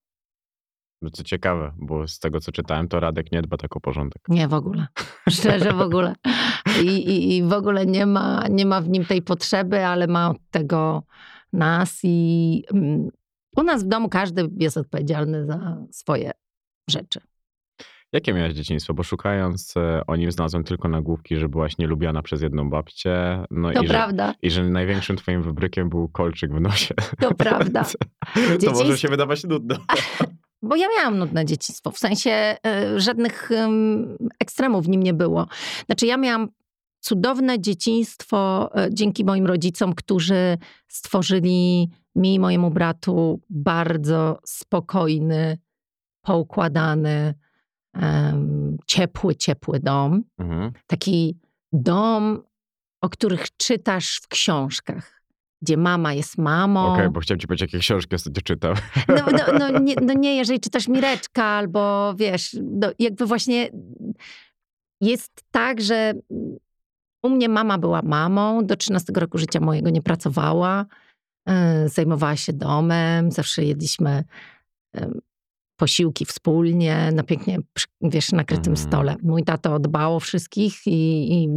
Co 1.11 1.23
ciekawe, 1.23 1.73
bo 1.77 2.09
z 2.09 2.19
tego 2.19 2.41
co 2.41 2.53
czytałem, 2.53 2.89
to 2.89 3.01
Radek 3.01 3.33
nie 3.33 3.43
dba 3.43 3.57
tak 3.57 3.77
o 3.77 3.81
porządek. 3.81 4.23
Nie 4.29 4.49
w 4.49 4.55
ogóle. 4.55 4.87
Szczerze 5.31 5.73
w 5.73 5.81
ogóle. 5.81 6.15
I, 6.83 6.87
i, 6.87 7.37
i 7.37 7.43
w 7.43 7.53
ogóle 7.53 7.87
nie 7.87 8.07
ma, 8.07 8.45
nie 8.51 8.67
ma 8.67 8.81
w 8.81 8.89
nim 8.89 9.05
tej 9.05 9.23
potrzeby, 9.23 9.87
ale 9.87 10.07
ma 10.07 10.31
od 10.31 10.39
tego 10.51 11.03
nas 11.53 12.01
i 12.03 12.65
mm, 12.75 13.09
u 13.57 13.63
nas 13.63 13.85
w 13.85 13.89
domu 13.89 14.09
każdy 14.09 14.49
jest 14.57 14.77
odpowiedzialny 14.77 15.47
za 15.47 15.77
swoje 15.91 16.31
rzeczy. 16.91 17.21
Jakie 18.13 18.33
miałeś 18.35 18.55
dzieciństwo? 18.55 18.95
Bo 18.95 19.03
szukając 19.03 19.77
e, 19.77 20.03
o 20.07 20.17
nim 20.17 20.33
znalazłem 20.33 20.65
tylko 20.65 20.89
nagłówki, 20.89 21.37
że 21.37 21.49
byłaś 21.49 21.79
nielubiana 21.79 22.23
przez 22.23 22.43
jedną 22.43 22.71
babcię. 22.71 23.45
No 23.51 23.73
To 23.73 23.83
i 23.83 23.87
że, 23.87 23.95
prawda, 23.95 24.35
I 24.43 24.51
że 24.51 24.65
największym 24.65 25.17
twoim 25.17 25.43
wybrykiem 25.43 25.89
był 25.89 26.09
kolczyk 26.09 26.55
w 26.55 26.61
nosie. 26.61 26.95
to 27.21 27.35
prawda. 27.35 27.85
To 28.65 28.73
może 28.73 28.99
się 28.99 29.09
wydawać 29.09 29.45
nudno. 29.45 29.77
Bo 30.63 30.77
ja 30.77 30.87
miałam 30.97 31.19
nudne 31.19 31.45
dzieciństwo, 31.45 31.91
w 31.91 31.99
sensie 31.99 32.31
e, 32.31 32.57
żadnych 33.01 33.51
em, 33.53 34.17
ekstremów 34.39 34.85
w 34.85 34.89
nim 34.89 35.03
nie 35.03 35.15
było. 35.15 35.47
Znaczy 35.87 36.07
ja 36.07 36.17
miałam 36.17 36.49
cudowne 37.01 37.61
dzieciństwo 37.61 38.71
e, 38.75 38.89
dzięki 38.93 39.25
moim 39.25 39.47
rodzicom, 39.47 39.95
którzy 39.95 40.59
stworzyli 40.89 41.91
mi 42.15 42.35
i 42.35 42.41
mojemu 42.41 42.71
bratu 42.71 43.41
bardzo 43.51 44.39
spokojny, 44.45 45.59
poukładany, 46.23 47.35
ciepły, 48.87 49.37
ciepły 49.37 49.81
dom. 49.81 50.23
Mhm. 50.39 50.73
Taki 50.87 51.39
dom, 51.73 52.43
o 53.01 53.09
których 53.09 53.57
czytasz 53.57 54.21
w 54.23 54.29
książkach, 54.29 55.22
gdzie 55.63 55.77
mama 55.77 56.15
jest 56.15 56.39
mamą. 56.39 56.93
Okej, 56.93 57.11
bo 57.11 57.21
chciałem 57.21 57.41
ci 57.41 57.47
powiedzieć, 57.47 57.73
jakie 57.73 57.79
książki 57.79 58.15
ostatnio 58.15 58.43
czytał. 58.43 58.75
No, 59.09 59.25
no, 59.33 59.59
no, 59.59 59.79
nie, 59.87 59.95
no 60.03 60.13
nie, 60.15 60.37
jeżeli 60.37 60.61
czytasz 60.61 60.89
Mireczka 60.89 61.45
albo 61.45 62.15
wiesz, 62.15 62.57
no 62.63 62.89
jakby 62.99 63.27
właśnie 63.27 63.71
jest 65.01 65.45
tak, 65.51 65.81
że 65.81 66.15
u 67.23 67.29
mnie 67.29 67.49
mama 67.49 67.79
była 67.79 68.03
mamą, 68.03 68.67
do 68.67 68.77
13 68.77 69.13
roku 69.17 69.39
życia 69.39 69.61
mojego 69.61 69.91
nie 69.91 70.03
pracowała, 70.03 70.87
e, 71.49 71.89
zajmowała 71.89 72.37
się 72.37 72.53
domem, 72.53 73.31
zawsze 73.31 73.65
jedliśmy 73.65 74.25
posiłki 75.77 76.25
wspólnie, 76.25 77.11
na 77.15 77.23
pięknie, 77.23 77.59
wiesz, 78.01 78.33
nakrytym 78.33 78.73
Mhm. 78.73 78.89
stole. 78.89 79.17
Mój 79.23 79.45
tato 79.45 79.79
dbał 79.79 80.17
o 80.17 80.21
wszystkich 80.21 80.87
i, 80.87 81.33
i 81.35 81.49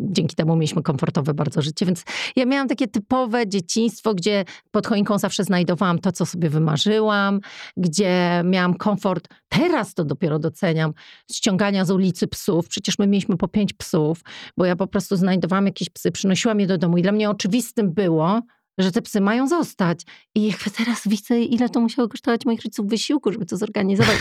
dzięki 0.00 0.36
temu 0.36 0.56
mieliśmy 0.56 0.82
komfortowe 0.82 1.34
bardzo 1.34 1.62
życie, 1.62 1.86
więc 1.86 2.04
ja 2.36 2.46
miałam 2.46 2.68
takie 2.68 2.88
typowe 2.88 3.48
dzieciństwo, 3.48 4.14
gdzie 4.14 4.44
pod 4.70 4.86
choinką 4.86 5.18
zawsze 5.18 5.44
znajdowałam 5.44 5.98
to, 5.98 6.12
co 6.12 6.26
sobie 6.26 6.50
wymarzyłam, 6.50 7.40
gdzie 7.76 8.42
miałam 8.44 8.74
komfort. 8.74 9.28
Teraz 9.48 9.94
to 9.94 10.04
dopiero 10.04 10.38
doceniam. 10.38 10.92
Ściągania 11.32 11.84
z 11.84 11.90
ulicy 11.90 12.28
psów. 12.28 12.68
Przecież 12.68 12.98
my 12.98 13.06
mieliśmy 13.06 13.36
po 13.36 13.48
pięć 13.48 13.72
psów, 13.72 14.20
bo 14.56 14.64
ja 14.64 14.76
po 14.76 14.86
prostu 14.86 15.16
znajdowałam 15.16 15.66
jakieś 15.66 15.90
psy, 15.90 16.10
przynosiłam 16.10 16.60
je 16.60 16.66
do 16.66 16.78
domu 16.78 16.98
i 16.98 17.02
dla 17.02 17.12
mnie 17.12 17.30
oczywistym 17.30 17.92
było, 17.92 18.40
że 18.78 18.92
te 18.92 19.02
psy 19.02 19.20
mają 19.20 19.48
zostać. 19.48 20.00
I 20.34 20.46
jakby 20.46 20.70
teraz 20.70 21.08
widzę, 21.08 21.40
ile 21.40 21.68
to 21.68 21.80
musiało 21.80 22.08
kosztować 22.08 22.44
moich 22.46 22.60
rodziców 22.60 22.86
wysiłku, 22.86 23.32
żeby 23.32 23.46
to 23.46 23.56
zorganizować. 23.56 24.16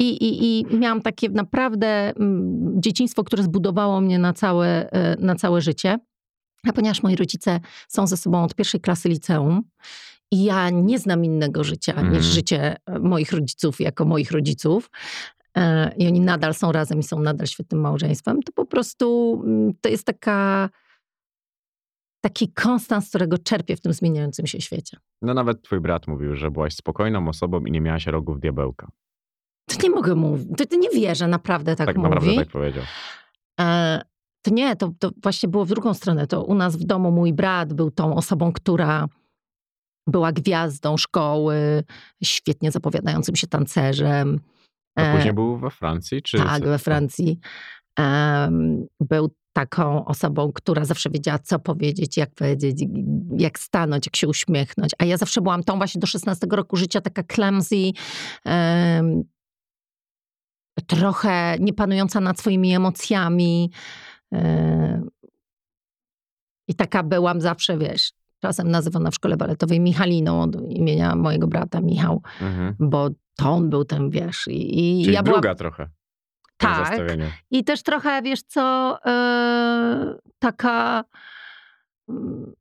I, 0.00 0.08
i, 0.10 0.60
I 0.60 0.76
miałam 0.76 1.02
takie 1.02 1.28
naprawdę 1.28 1.86
mm, 2.16 2.72
dzieciństwo, 2.82 3.24
które 3.24 3.42
zbudowało 3.42 4.00
mnie 4.00 4.18
na 4.18 4.32
całe, 4.32 4.90
e, 4.90 5.16
na 5.20 5.34
całe 5.34 5.60
życie. 5.60 5.98
A 6.68 6.72
ponieważ 6.72 7.02
moi 7.02 7.16
rodzice 7.16 7.60
są 7.88 8.06
ze 8.06 8.16
sobą 8.16 8.44
od 8.44 8.54
pierwszej 8.54 8.80
klasy 8.80 9.08
liceum 9.08 9.62
i 10.30 10.44
ja 10.44 10.70
nie 10.70 10.98
znam 10.98 11.24
innego 11.24 11.64
życia 11.64 11.92
Mhm. 11.92 12.12
niż 12.12 12.24
życie 12.24 12.76
e, 12.86 12.98
moich 12.98 13.32
rodziców 13.32 13.80
jako 13.80 14.04
moich 14.04 14.30
rodziców, 14.30 14.90
e, 15.56 15.94
i 15.96 16.06
oni 16.06 16.20
nadal 16.20 16.54
są 16.54 16.72
razem 16.72 17.00
i 17.00 17.02
są 17.02 17.20
nadal 17.20 17.46
świetnym 17.46 17.80
małżeństwem, 17.80 18.42
to 18.42 18.52
po 18.52 18.66
prostu 18.66 19.40
mm, 19.46 19.72
to 19.80 19.88
jest 19.88 20.04
taka, 20.04 20.70
taki 22.20 22.52
konstans, 22.52 23.08
którego 23.08 23.38
czerpię 23.38 23.76
w 23.76 23.80
tym 23.80 23.92
zmieniającym 23.92 24.46
się 24.46 24.60
świecie. 24.60 24.96
No 25.22 25.34
nawet 25.34 25.62
twój 25.62 25.80
brat 25.80 26.06
mówił, 26.06 26.34
że 26.36 26.50
byłaś 26.50 26.74
spokojną 26.74 27.28
osobą 27.28 27.60
i 27.64 27.70
nie 27.70 27.80
miałaś 27.80 28.06
rogów 28.06 28.40
diabełka. 28.40 28.88
To 29.68 29.82
nie 29.82 29.90
mogę 29.90 30.14
mówić, 30.14 30.48
to, 30.58 30.66
to 30.66 30.76
nie 30.76 30.90
wierzę, 30.90 31.28
naprawdę 31.28 31.76
tak, 31.76 31.86
Tak, 31.86 31.96
mówi. 31.96 32.08
naprawdę 32.10 32.34
tak 32.36 32.48
powiedział. 32.48 32.82
E, 33.60 34.00
to 34.42 34.50
nie, 34.54 34.76
to, 34.76 34.92
to 34.98 35.10
właśnie 35.22 35.48
było 35.48 35.64
w 35.64 35.68
drugą 35.68 35.94
stronę. 35.94 36.26
To 36.26 36.44
u 36.44 36.54
nas 36.54 36.76
w 36.76 36.84
domu 36.84 37.10
mój 37.10 37.32
brat 37.32 37.72
był 37.72 37.90
tą 37.90 38.14
osobą, 38.16 38.52
która 38.52 39.06
była 40.06 40.32
gwiazdą 40.32 40.96
szkoły, 40.96 41.84
świetnie 42.24 42.70
zapowiadającym 42.70 43.36
się 43.36 43.46
tancerzem. 43.46 44.40
A 44.96 45.02
E, 45.02 45.16
później 45.16 45.34
był 45.34 45.58
we 45.58 45.70
Francji? 45.70 46.22
Czy 46.22 46.36
tak, 46.38 46.62
we 46.64 46.78
Francji. 46.78 47.38
Był 49.00 49.30
taką 49.56 50.04
osobą, 50.04 50.52
która 50.52 50.84
zawsze 50.84 51.10
wiedziała, 51.10 51.38
co 51.38 51.58
powiedzieć, 51.58 52.16
jak 52.16 52.34
powiedzieć, 52.34 52.84
jak 53.38 53.58
stanąć, 53.58 54.06
jak 54.06 54.16
się 54.16 54.28
uśmiechnąć. 54.28 54.92
A 54.98 55.04
ja 55.04 55.16
zawsze 55.16 55.40
byłam 55.40 55.64
tą 55.64 55.76
właśnie 55.76 56.00
do 56.00 56.06
16 56.06 56.46
roku 56.50 56.76
życia, 56.76 57.00
taka 57.00 57.22
clumsy, 57.22 57.76
trochę 60.86 61.56
niepanująca 61.60 62.20
nad 62.20 62.40
swoimi 62.40 62.74
emocjami. 62.74 63.70
em, 64.32 65.08
I 66.68 66.74
taka 66.74 67.02
byłam 67.02 67.40
zawsze, 67.40 67.78
wiesz, 67.78 68.12
czasem 68.42 68.70
nazywana 68.70 69.10
w 69.10 69.14
szkole 69.14 69.36
baletowej 69.36 69.80
Michaliną 69.80 70.42
od 70.42 70.56
imienia 70.70 71.16
mojego 71.16 71.46
brata 71.46 71.80
Michał, 71.80 72.22
Mhm. 72.40 72.74
bo 72.80 73.08
to 73.36 73.50
on 73.50 73.70
był 73.70 73.84
ten, 73.84 74.10
wiesz. 74.10 74.48
I, 74.48 75.00
i 75.00 75.02
Czyli 75.04 75.14
ja 75.14 75.22
byłam, 75.22 75.40
druga 75.40 75.54
trochę. 75.54 75.88
Tak, 76.56 76.88
zestawieniu. 76.88 77.26
i 77.50 77.64
też 77.64 77.82
trochę, 77.82 78.22
wiesz 78.22 78.42
co, 78.42 78.98
e, 79.06 80.14
taka 80.38 81.04
mm, 82.08 82.52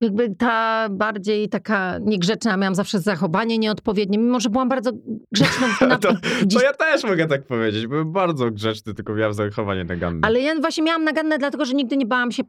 jakby 0.00 0.34
ta 0.34 0.88
bardziej 0.90 1.48
taka 1.48 1.98
niegrzeczna, 1.98 2.56
miałam 2.56 2.74
zawsze 2.74 3.00
zachowanie 3.00 3.58
nieodpowiednie, 3.58 4.18
mimo 4.18 4.40
że 4.40 4.50
byłam 4.50 4.68
bardzo 4.68 4.90
grzeczną 5.32 5.66
na, 5.80 5.98
To, 5.98 6.08
to 6.54 6.62
ja 6.62 6.72
też 6.72 7.04
mogę 7.04 7.26
tak 7.26 7.46
powiedzieć. 7.46 7.86
Byłem 7.86 8.12
bardzo 8.12 8.50
grzeczny, 8.50 8.94
tylko 8.94 9.14
miałem 9.14 9.34
zachowanie 9.34 9.84
naganne. 9.84 10.20
ale 10.22 10.40
ja 10.40 10.54
właśnie 10.60 10.84
miałam 10.84 11.04
naganne, 11.04 11.38
dlatego 11.38 11.64
że 11.64 11.74
nigdy 11.74 11.96
nie 11.96 12.06
bałam 12.06 12.32
się, 12.32 12.42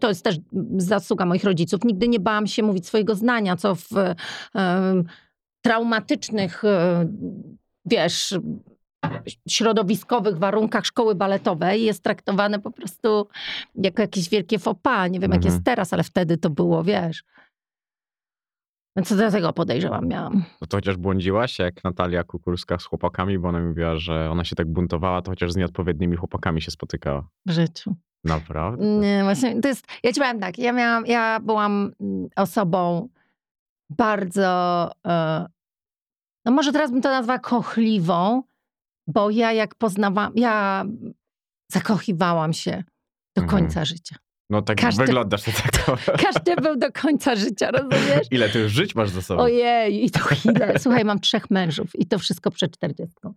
to 0.00 0.08
jest 0.08 0.24
też 0.24 0.36
zasługa 0.76 1.26
moich 1.26 1.44
rodziców, 1.44 1.84
nigdy 1.84 2.08
nie 2.08 2.20
bałam 2.20 2.46
się 2.46 2.62
mówić 2.62 2.86
swojego 2.86 3.14
zdania, 3.14 3.56
co 3.56 3.74
w 3.74 3.88
traumatycznych, 5.64 6.64
e, 6.64 7.08
wiesz, 7.86 8.34
środowiskowych 9.48 10.38
warunkach 10.38 10.86
szkoły 10.86 11.14
baletowej 11.14 11.84
jest 11.84 12.02
traktowane 12.02 12.58
po 12.60 12.70
prostu 12.70 13.28
jako 13.74 14.02
jakieś 14.02 14.28
wielkie 14.28 14.58
pas. 14.82 15.10
Nie 15.10 15.20
wiem, 15.20 15.30
jak 15.30 15.38
Mhm. 15.38 15.54
jest 15.54 15.64
teraz, 15.64 15.92
ale 15.92 16.02
wtedy 16.02 16.36
to 16.38 16.50
było, 16.50 16.84
wiesz. 16.84 17.24
Więc 18.96 19.16
do 19.16 19.30
tego 19.30 19.52
podejrzewam 19.52 20.08
miałam. 20.08 20.44
No 20.60 20.66
to 20.66 20.76
chociaż 20.76 20.96
błądziłaś, 20.96 21.58
jak 21.58 21.84
Natalia 21.84 22.24
Kukulska 22.24 22.78
z 22.78 22.84
chłopakami, 22.84 23.38
bo 23.38 23.48
ona 23.48 23.60
mówiła, 23.60 23.96
że 23.96 24.30
ona 24.30 24.44
się 24.44 24.56
tak 24.56 24.72
buntowała, 24.72 25.22
to 25.22 25.30
chociaż 25.30 25.52
z 25.52 25.56
nieodpowiednimi 25.56 26.16
chłopakami 26.16 26.62
się 26.62 26.70
spotykała. 26.70 27.28
w 27.46 27.50
życiu. 27.50 27.94
Naprawdę? 28.24 28.84
Nie, 28.84 29.20
właśnie 29.22 29.60
to 29.60 29.68
jest, 29.68 29.86
ja 30.02 30.12
ci 30.12 30.20
powiem 30.20 30.40
tak, 30.40 30.58
ja 30.58 30.72
miałam, 30.72 31.06
ja 31.06 31.40
byłam 31.40 31.92
mm, 32.00 32.28
osobą 32.36 33.08
bardzo, 33.90 34.90
e, 35.06 35.46
no 36.44 36.52
może 36.52 36.72
teraz 36.72 36.90
bym 36.90 37.02
to 37.02 37.08
nazwała 37.10 37.38
kochliwą, 37.38 38.42
bo 39.06 39.30
ja 39.30 39.52
jak 39.52 39.74
poznawałam, 39.74 40.32
ja 40.36 40.84
zakochiwałam 41.72 42.52
się 42.52 42.84
do 43.36 43.42
Mhm. 43.42 43.48
końca 43.62 43.84
życia. 43.84 44.16
No 44.50 44.62
tak 44.62 44.76
Każdy- 44.80 45.04
wyglądasz 45.04 45.46
na 45.46 45.52
taką. 45.52 45.96
Każdy 46.32 46.56
był 46.56 46.76
do 46.76 46.92
końca 46.92 47.36
życia, 47.36 47.70
rozumiesz? 47.70 48.26
Ile 48.30 48.48
ty 48.48 48.58
już 48.58 48.72
żyć 48.72 48.94
masz 48.94 49.10
za 49.10 49.22
sobą? 49.22 49.42
Ojej, 49.42 50.04
i 50.04 50.10
to 50.10 50.20
ile? 50.50 50.78
Słuchaj, 50.78 51.04
mam 51.04 51.20
trzech 51.20 51.50
mężów 51.50 51.90
i 51.94 52.06
to 52.06 52.18
wszystko 52.18 52.50
przed 52.50 52.72
czterdziestką. 52.72 53.34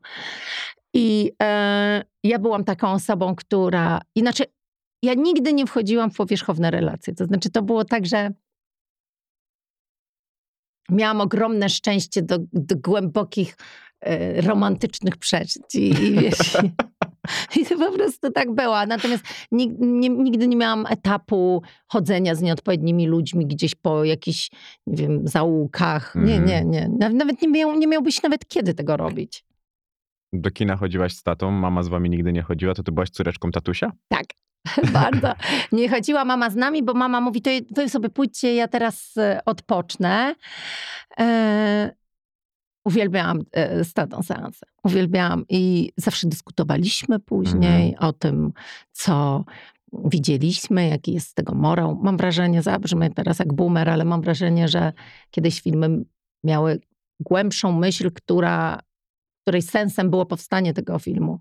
I 0.93 1.31
e, 1.43 2.03
ja 2.23 2.39
byłam 2.39 2.63
taką 2.63 2.91
osobą, 2.91 3.35
która, 3.35 4.01
inaczej 4.15 4.47
ja 5.03 5.13
nigdy 5.13 5.53
nie 5.53 5.65
wchodziłam 5.67 6.11
w 6.11 6.15
powierzchowne 6.17 6.71
relacje. 6.71 7.15
To 7.15 7.25
znaczy, 7.25 7.49
to 7.49 7.61
było 7.61 7.85
tak, 7.85 8.05
że 8.05 8.31
miałam 10.91 11.21
ogromne 11.21 11.69
szczęście 11.69 12.21
do, 12.21 12.37
do 12.53 12.75
głębokich, 12.75 13.57
e, 14.01 14.41
romantycznych 14.41 15.17
przeżyć. 15.17 15.75
I, 15.75 15.89
i 15.89 16.11
wiesz, 16.19 16.57
i, 17.55 17.59
i 17.59 17.65
to 17.65 17.77
po 17.77 17.91
prostu 17.91 18.31
tak 18.31 18.55
było. 18.55 18.85
Natomiast 18.85 19.23
nig, 19.51 19.71
nie, 19.79 20.09
nigdy 20.09 20.47
nie 20.47 20.55
miałam 20.55 20.85
etapu 20.89 21.61
chodzenia 21.87 22.35
z 22.35 22.41
nieodpowiednimi 22.41 23.07
ludźmi 23.07 23.45
gdzieś 23.47 23.75
po 23.75 24.03
jakichś, 24.03 24.49
nie 24.87 24.95
wiem, 24.97 25.27
zaułkach. 25.27 26.15
Nie, 26.15 26.35
Mhm. 26.35 26.45
nie, 26.45 26.65
nie. 26.65 26.89
Naw- 26.99 27.13
Nawet 27.13 27.41
nie, 27.41 27.47
miał, 27.47 27.73
nie 27.77 27.87
miałbyś 27.87 28.23
nawet 28.23 28.47
kiedy 28.47 28.73
tego 28.73 28.97
robić. 28.97 29.43
Do 30.33 30.51
kina 30.51 30.75
chodziłaś 30.75 31.13
z 31.13 31.23
tatą, 31.23 31.51
mama 31.51 31.83
z 31.83 31.87
wami 31.87 32.09
nigdy 32.09 32.33
nie 32.33 32.41
chodziła, 32.41 32.73
to 32.73 32.83
ty 32.83 32.91
byłaś 32.91 33.09
córeczką 33.09 33.51
tatusia? 33.51 33.91
Tak. 34.07 34.25
Bardzo. 34.93 35.33
Nie 35.71 35.89
chodziła 35.89 36.25
mama 36.25 36.49
z 36.49 36.55
nami, 36.55 36.83
bo 36.83 36.93
mama 36.93 37.21
mówi, 37.21 37.41
to 37.41 37.49
wy 37.71 37.89
sobie 37.89 38.09
pójdźcie, 38.09 38.55
ja 38.55 38.67
teraz 38.67 39.17
e, 39.17 39.39
odpocznę. 39.45 40.35
E, 41.19 41.91
uwielbiałam 42.85 43.41
e, 43.51 43.83
z 43.83 43.93
tatą 43.93 44.23
seansy. 44.23 44.65
Uwielbiałam 44.83 45.45
i 45.49 45.91
zawsze 45.97 46.27
dyskutowaliśmy 46.27 47.19
później 47.19 47.97
o 47.97 48.13
tym, 48.13 48.53
co 48.91 49.45
widzieliśmy, 49.93 50.87
jaki 50.87 51.13
jest 51.13 51.27
z 51.27 51.33
tego 51.33 51.55
morał. 51.55 51.99
Mam 52.03 52.17
wrażenie, 52.17 52.61
zabrzmy 52.61 53.09
teraz 53.09 53.39
jak 53.39 53.53
boomer, 53.53 53.89
ale 53.89 54.05
mam 54.05 54.21
wrażenie, 54.21 54.67
że 54.67 54.93
kiedyś 55.31 55.61
filmy 55.61 56.03
miały 56.43 56.79
głębszą 57.19 57.71
myśl, 57.71 58.11
która, 58.11 58.79
której 59.41 59.61
sensem 59.61 60.09
było 60.09 60.25
powstanie 60.25 60.73
tego 60.73 60.99
filmu. 60.99 61.39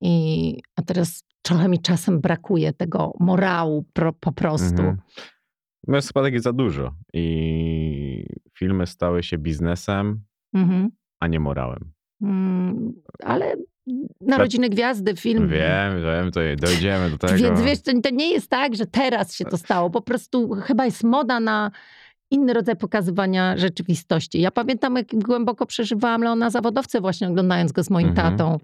I, 0.00 0.56
a 0.76 0.82
teraz 0.82 1.22
trochę 1.42 1.68
mi 1.68 1.78
czasem 1.78 2.20
brakuje 2.20 2.72
tego 2.72 3.12
morału 3.20 3.84
pro, 3.92 4.12
po 4.12 4.32
prostu. 4.32 4.68
Mhm. 4.82 4.96
No 5.86 5.96
jest 5.96 6.08
chyba 6.08 6.22
takich 6.22 6.40
za 6.40 6.52
dużo. 6.52 6.94
I 7.14 8.24
filmy 8.58 8.86
stały 8.86 9.22
się 9.22 9.38
biznesem, 9.38 10.20
Mhm. 10.54 10.90
a 11.20 11.26
nie 11.26 11.40
morałem. 11.40 11.92
Mm, 12.22 12.92
ale 13.24 13.54
Narodziny 14.20 14.68
Gwiazdy, 14.68 15.16
film. 15.16 15.48
Wiem, 15.48 16.02
wiem, 16.02 16.30
to 16.32 16.40
dojdziemy 16.66 17.10
do 17.10 17.18
tego. 17.28 17.34
Więc 17.42 17.60
wiesz, 17.62 17.82
to, 17.82 17.92
to 18.02 18.10
nie 18.10 18.30
jest 18.30 18.50
tak, 18.50 18.74
że 18.76 18.86
teraz 18.86 19.34
się 19.34 19.44
to 19.44 19.56
stało. 19.58 19.90
Po 19.90 20.00
prostu 20.02 20.50
chyba 20.50 20.84
jest 20.84 21.04
moda 21.04 21.40
na 21.40 21.70
inny 22.30 22.52
rodzaj 22.52 22.76
pokazywania 22.76 23.56
rzeczywistości. 23.56 24.40
Ja 24.40 24.50
pamiętam, 24.50 24.96
jak 24.96 25.06
głęboko 25.06 25.66
przeżywałam 25.66 26.22
Leona 26.22 26.50
Zawodowcę 26.50 27.00
właśnie 27.00 27.28
oglądając 27.28 27.72
go 27.72 27.82
z 27.82 27.90
moim 27.90 28.08
Mhm. 28.08 28.36
tatą. 28.36 28.58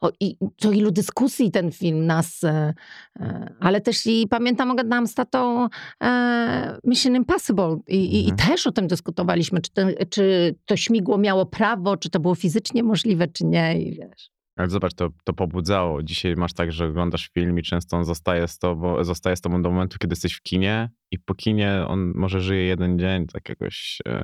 O, 0.00 0.10
I 0.20 0.36
co 0.56 0.72
ilu 0.72 0.90
dyskusji 0.90 1.50
ten 1.50 1.72
film 1.72 2.06
nas... 2.06 2.44
E, 2.44 2.74
e, 3.20 3.54
ale 3.60 3.80
też 3.80 4.06
i 4.06 4.26
pamiętam, 4.30 4.70
oglądałam 4.70 5.06
z 5.06 5.14
tatą 5.14 5.68
e, 6.02 6.78
Mission 6.84 7.16
Impossible 7.16 7.76
i, 7.88 7.96
i, 7.96 8.26
i 8.28 8.30
Mhm. 8.30 8.48
też 8.50 8.66
o 8.66 8.72
tym 8.72 8.86
dyskutowaliśmy, 8.86 9.60
czy, 9.60 9.70
ten, 9.70 9.94
czy 10.10 10.54
to 10.66 10.76
śmigło 10.76 11.18
miało 11.18 11.46
prawo, 11.46 11.96
czy 11.96 12.10
to 12.10 12.20
było 12.20 12.34
fizycznie 12.34 12.82
możliwe, 12.82 13.28
czy 13.28 13.44
nie 13.46 13.82
i 13.82 13.94
wiesz. 13.94 14.30
Ale 14.56 14.68
zobacz, 14.70 14.94
to, 14.94 15.08
to 15.24 15.32
pobudzało. 15.32 16.02
Dzisiaj 16.02 16.34
masz 16.36 16.52
tak, 16.52 16.72
że 16.72 16.86
oglądasz 16.86 17.30
film 17.34 17.58
i 17.58 17.62
często 17.62 17.96
on 17.96 18.04
zostaje 18.04 18.48
z, 18.48 18.58
tobą, 18.58 19.04
zostaje 19.04 19.36
z 19.36 19.40
tobą 19.40 19.62
do 19.62 19.70
momentu, 19.70 19.98
kiedy 19.98 20.12
jesteś 20.12 20.34
w 20.34 20.42
kinie 20.42 20.90
i 21.10 21.18
po 21.18 21.34
kinie 21.34 21.84
on 21.88 22.12
może 22.14 22.40
żyje 22.40 22.64
jeden 22.64 22.98
dzień, 22.98 23.26
tak 23.26 23.48
jakoś, 23.48 23.98
e, 24.08 24.22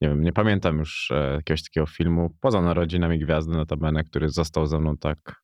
nie 0.00 0.08
wiem, 0.08 0.22
nie 0.22 0.32
pamiętam 0.32 0.78
już 0.78 1.10
e, 1.10 1.32
jakiegoś 1.34 1.62
takiego 1.62 1.86
filmu, 1.86 2.30
poza 2.40 2.62
Narodzinami 2.62 3.18
Gwiazdy 3.18 3.56
notabene, 3.56 4.04
który 4.04 4.28
został 4.28 4.66
ze 4.66 4.80
mną 4.80 4.96
tak, 4.96 5.42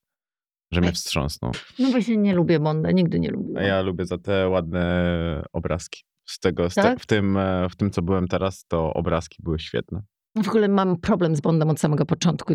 że 0.72 0.80
mnie 0.80 0.92
wstrząsnął. 0.92 1.52
No 1.78 1.90
właśnie 1.90 2.16
nie 2.16 2.34
lubię 2.34 2.60
Bonda, 2.60 2.90
nigdy 2.90 3.20
nie 3.20 3.30
lubiłam. 3.30 3.62
A 3.64 3.66
ja 3.66 3.82
lubię 3.82 4.06
za 4.06 4.18
te 4.18 4.48
ładne 4.48 5.42
obrazki. 5.52 6.04
Z 6.24 6.38
tego, 6.38 6.70
z 6.70 6.74
te, 6.74 6.82
Tak? 6.82 7.00
w, 7.00 7.06
tym, 7.06 7.36
e, 7.36 7.68
w 7.70 7.76
tym, 7.76 7.90
co 7.90 8.02
byłem 8.02 8.28
teraz, 8.28 8.66
to 8.66 8.94
obrazki 8.94 9.42
były 9.42 9.58
świetne. 9.58 10.02
W 10.42 10.48
ogóle 10.48 10.68
mam 10.68 11.00
problem 11.00 11.36
z 11.36 11.40
Bondem 11.40 11.70
od 11.70 11.80
samego 11.80 12.06
początku. 12.06 12.54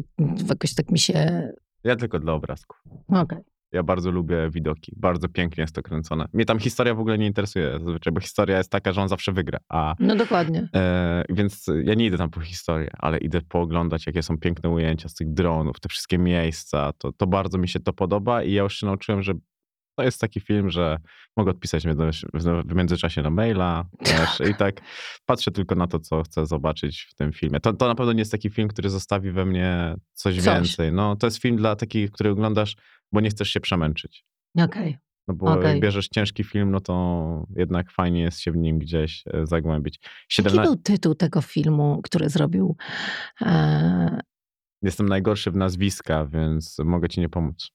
Jakoś 0.49 0.73
tak 0.75 0.91
mi 0.91 0.99
się... 0.99 1.49
Ja 1.87 1.95
tylko 1.95 2.19
dla 2.19 2.33
obrazków. 2.33 2.83
Okej. 3.07 3.39
Ja 3.71 3.83
bardzo 3.83 4.11
lubię 4.11 4.49
widoki. 4.51 4.93
Bardzo 4.97 5.29
pięknie 5.29 5.61
jest 5.61 5.75
to 5.75 5.81
kręcone. 5.81 6.25
Mnie 6.33 6.45
tam 6.45 6.59
historia 6.59 6.95
w 6.95 6.99
ogóle 6.99 7.17
nie 7.17 7.27
interesuje 7.27 7.71
zazwyczaj, 7.71 8.13
bo 8.13 8.19
historia 8.21 8.57
jest 8.57 8.71
taka, 8.71 8.91
że 8.93 9.01
on 9.01 9.09
zawsze 9.09 9.31
wygra. 9.31 9.59
A, 9.69 9.95
No 9.99 10.15
dokładnie. 10.15 10.69
e, 10.75 11.23
więc 11.29 11.65
ja 11.83 11.93
nie 11.93 12.05
idę 12.05 12.17
tam 12.17 12.29
po 12.29 12.41
historię, 12.41 12.89
ale 12.99 13.17
idę 13.17 13.41
pooglądać, 13.49 14.07
jakie 14.07 14.23
są 14.23 14.37
piękne 14.37 14.69
ujęcia 14.69 15.09
z 15.09 15.13
tych 15.13 15.33
dronów, 15.33 15.79
te 15.79 15.89
wszystkie 15.89 16.17
miejsca. 16.17 16.93
To, 16.97 17.11
to 17.11 17.27
bardzo 17.27 17.57
mi 17.57 17.67
się 17.67 17.79
to 17.79 17.93
podoba 17.93 18.43
i 18.43 18.51
ja 18.53 18.63
już 18.63 18.77
się 18.77 18.85
nauczyłem, 18.85 19.21
że 19.23 19.33
to 19.97 20.03
jest 20.03 20.21
taki 20.21 20.39
film, 20.39 20.69
że 20.69 20.97
mogę 21.37 21.51
odpisać 21.51 21.83
w 22.65 22.75
międzyczasie 22.75 23.21
na 23.21 23.29
maila 23.29 23.85
i 24.51 24.55
tak 24.55 24.81
patrzę 25.25 25.51
tylko 25.51 25.75
na 25.75 25.87
to, 25.87 25.99
co 25.99 26.23
chcę 26.23 26.45
zobaczyć 26.45 27.07
w 27.09 27.15
tym 27.15 27.33
filmie. 27.33 27.59
To, 27.59 27.73
to 27.73 27.87
na 27.87 27.95
pewno 27.95 28.13
nie 28.13 28.19
jest 28.19 28.31
taki 28.31 28.49
film, 28.49 28.67
który 28.67 28.89
zostawi 28.89 29.31
we 29.31 29.45
mnie 29.45 29.95
coś, 30.13 30.35
Coś. 30.35 30.45
więcej. 30.45 30.93
No, 30.93 31.15
to 31.15 31.27
jest 31.27 31.41
film 31.41 31.55
dla 31.55 31.75
takich, 31.75 32.11
który 32.11 32.29
oglądasz, 32.29 32.75
bo 33.11 33.21
nie 33.21 33.29
chcesz 33.29 33.49
się 33.49 33.59
przemęczyć. 33.59 34.25
Okej. 34.57 34.97
No 35.27 35.33
bo 35.33 35.45
Okej. 35.45 35.65
jak 35.71 35.79
bierzesz 35.79 36.07
ciężki 36.07 36.43
film, 36.43 36.71
no 36.71 36.79
to 36.79 37.45
jednak 37.55 37.91
fajnie 37.91 38.21
jest 38.21 38.39
się 38.39 38.51
w 38.51 38.57
nim 38.57 38.79
gdzieś 38.79 39.23
e, 39.27 39.45
zagłębić. 39.45 39.99
Jaki 40.03 40.13
17... 40.29 40.63
był 40.63 40.75
tytuł 40.75 41.15
tego 41.15 41.41
filmu, 41.41 42.01
który 42.03 42.29
zrobił... 42.29 42.75
E, 43.41 44.19
Jestem 44.81 45.09
najgorszy 45.09 45.51
w 45.51 45.55
nazwiska, 45.55 46.25
więc 46.25 46.77
mogę 46.85 47.09
ci 47.09 47.19
nie 47.19 47.29
pomóc. 47.29 47.71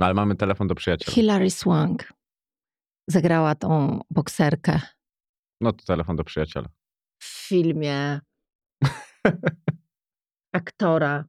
No 0.00 0.06
ale 0.06 0.14
mamy 0.14 0.36
telefon 0.36 0.68
do 0.68 0.74
przyjaciela. 0.74 1.14
Hilary 1.14 1.50
Swank 1.50 2.12
zagrała 3.08 3.54
tą 3.54 4.00
bokserkę 4.10 4.80
No 5.60 5.72
to 5.72 5.84
telefon 5.84 6.16
do 6.16 6.24
przyjaciela. 6.24 6.68
w 7.22 7.24
filmie 7.48 8.20
aktora, 10.52 11.24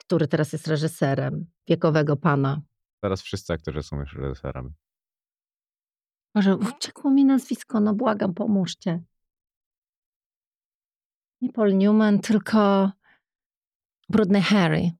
który 0.00 0.28
teraz 0.28 0.52
jest 0.52 0.66
reżyserem, 0.66 1.50
wiekowego 1.68 2.16
pana. 2.16 2.62
Teraz 3.02 3.22
wszyscy 3.22 3.52
aktorzy 3.52 3.82
są 3.82 4.00
już 4.00 4.12
reżyserami. 4.14 4.70
Może 6.34 6.56
uciekło 6.56 7.10
mi 7.10 7.24
nazwisko, 7.24 7.80
no 7.80 7.94
błagam, 7.94 8.34
pomóżcie. 8.34 9.02
Nie 11.40 11.52
Paul 11.52 11.76
Newman, 11.76 12.20
tylko 12.20 12.90
Brudny 14.08 14.42
Harry. 14.42 14.90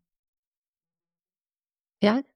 Jak? 2.03 2.27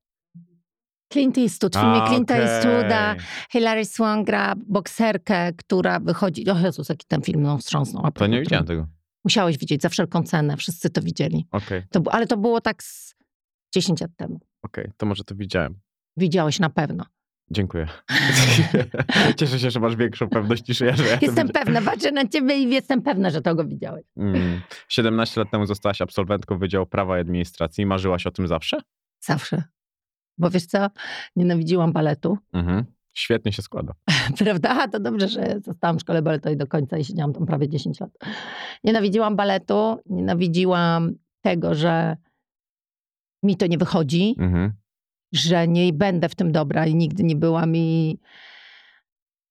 Clint 1.13 1.39
Eastwood. 1.39 1.77
W 1.77 1.81
filmie 1.81 2.03
A, 2.03 2.11
Clint'a 2.11 2.35
Eastwooda 2.35 3.13
okej. 3.13 3.25
Hilary 3.53 3.85
Swank 3.85 4.27
gra 4.27 4.55
bokserkę, 4.67 5.53
która 5.53 6.01
wychodzi... 6.01 6.51
O 6.51 6.59
Jezus, 6.59 6.89
jaki 6.89 7.07
ten 7.07 7.23
film 7.23 7.43
no, 7.43 7.59
wstrząsnął. 7.59 8.13
To 8.13 8.27
nie 8.27 8.41
widziałem 8.41 8.67
tego. 8.67 8.87
Musiałeś 9.25 9.59
widzieć 9.59 9.83
za 9.83 9.89
wszelką 9.89 10.23
cenę, 10.23 10.57
wszyscy 10.57 10.91
to 10.91 11.03
widzieli. 11.03 11.47
Okej, 11.51 11.83
To, 11.91 12.03
ale 12.11 12.27
to 12.27 12.37
było 12.37 12.61
tak 12.61 12.83
z 12.83 13.15
10 13.75 14.01
lat 14.01 14.11
temu. 14.17 14.41
okej, 14.63 14.91
to 14.97 15.07
może 15.07 15.25
to 15.25 15.35
widziałem. 15.35 15.81
Widziałeś 16.17 16.61
na 16.61 16.71
pewno. 16.71 17.05
Dziękuję. 17.51 17.87
Cieszę 19.39 19.59
się, 19.59 19.71
że 19.71 19.81
masz 19.81 19.97
większą 19.97 20.29
pewność 20.29 20.69
niż 20.69 20.81
ja, 20.81 20.97
że 20.97 21.05
ja 21.05 21.19
Jestem 21.23 21.49
pewna, 21.49 21.83
patrzę 21.83 22.13
na 22.13 22.29
ciebie 22.29 22.55
i 22.59 22.71
jestem 22.71 23.03
pewna, 23.03 23.31
że 23.31 23.43
to 23.43 23.55
go 23.55 23.65
widziałeś. 23.65 24.05
Mm. 24.17 24.61
17 24.89 25.41
lat 25.41 25.51
temu 25.51 25.67
zostałaś 25.67 26.01
absolwentką 26.01 26.59
Wydziału 26.59 26.87
Prawa 26.87 27.19
i 27.19 27.21
Administracji. 27.21 27.87
Marzyłaś 27.87 28.27
o 28.27 28.31
tym 28.31 28.49
zawsze? 28.49 28.79
Zawsze. 29.21 29.63
Bo 30.39 30.51
wiesz 30.51 30.67
co? 30.67 30.87
Nienawidziłam 31.37 31.93
baletu. 31.93 32.39
Mhm. 32.53 32.85
Świetnie 33.15 33.53
się 33.53 33.63
składa. 33.63 33.93
Prawda? 34.39 34.89
To 34.89 35.01
dobrze, 35.01 35.29
że 35.29 35.61
zostałam 35.65 35.97
w 35.99 36.01
szkole 36.01 36.23
baletu 36.23 36.57
do 36.57 36.67
końca 36.67 36.99
i 36.99 37.05
siedziałam 37.05 37.33
tam 37.33 37.47
prawie 37.47 37.69
10 37.69 38.01
lat. 38.01 38.11
Nienawidziłam 38.85 39.37
baletu, 39.37 39.99
nienawidziłam 40.07 41.13
tego, 41.43 41.75
że 41.75 42.17
mi 43.43 43.57
to 43.57 43.67
nie 43.67 43.79
wychodzi, 43.79 44.35
Mhm. 44.39 44.73
że 45.33 45.69
nie 45.69 45.93
będę 45.93 46.29
w 46.29 46.35
tym 46.35 46.53
dobra 46.53 46.87
i 46.87 46.95
nigdy 46.95 47.23
nie 47.25 47.37
byłam 47.37 47.77
i 47.77 48.19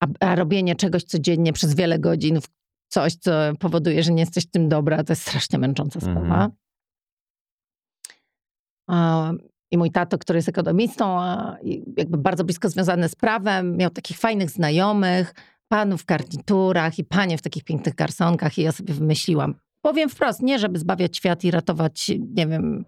a, 0.03 0.07
a 0.19 0.35
robienie 0.35 0.75
czegoś 0.75 1.03
codziennie 1.03 1.53
przez 1.53 1.75
wiele 1.75 1.99
godzin 1.99 2.39
coś, 2.87 3.15
co 3.15 3.31
powoduje, 3.59 4.03
że 4.03 4.11
nie 4.11 4.19
jesteś 4.21 4.43
w 4.43 4.51
tym 4.51 4.69
dobra, 4.69 5.03
to 5.03 5.11
jest 5.13 5.21
strasznie 5.21 5.59
męcząca 5.59 5.99
sprawa. 5.99 6.45
Mhm. 6.45 6.51
I 9.71 9.77
mój 9.77 9.91
tato, 9.91 10.17
który 10.17 10.37
jest 10.37 10.49
ekonomistą, 10.49 11.19
a 11.19 11.57
jakby 11.97 12.17
bardzo 12.17 12.43
blisko 12.43 12.69
związany 12.69 13.09
z 13.09 13.15
prawem, 13.15 13.77
miał 13.77 13.89
takich 13.89 14.17
fajnych 14.17 14.49
znajomych, 14.49 15.33
panów 15.67 16.01
w 16.01 16.05
garniturach 16.05 16.99
i 16.99 17.03
panie 17.03 17.37
w 17.37 17.41
takich 17.41 17.63
pięknych 17.63 17.95
garsonkach 17.95 18.57
i 18.57 18.61
ja 18.61 18.71
sobie 18.71 18.93
wymyśliłam. 18.93 19.55
Powiem 19.81 20.09
wprost, 20.09 20.41
nie 20.41 20.59
żeby 20.59 20.79
zbawiać 20.79 21.17
świat 21.17 21.43
i 21.43 21.51
ratować, 21.51 22.11
nie 22.35 22.47
wiem, 22.47 22.85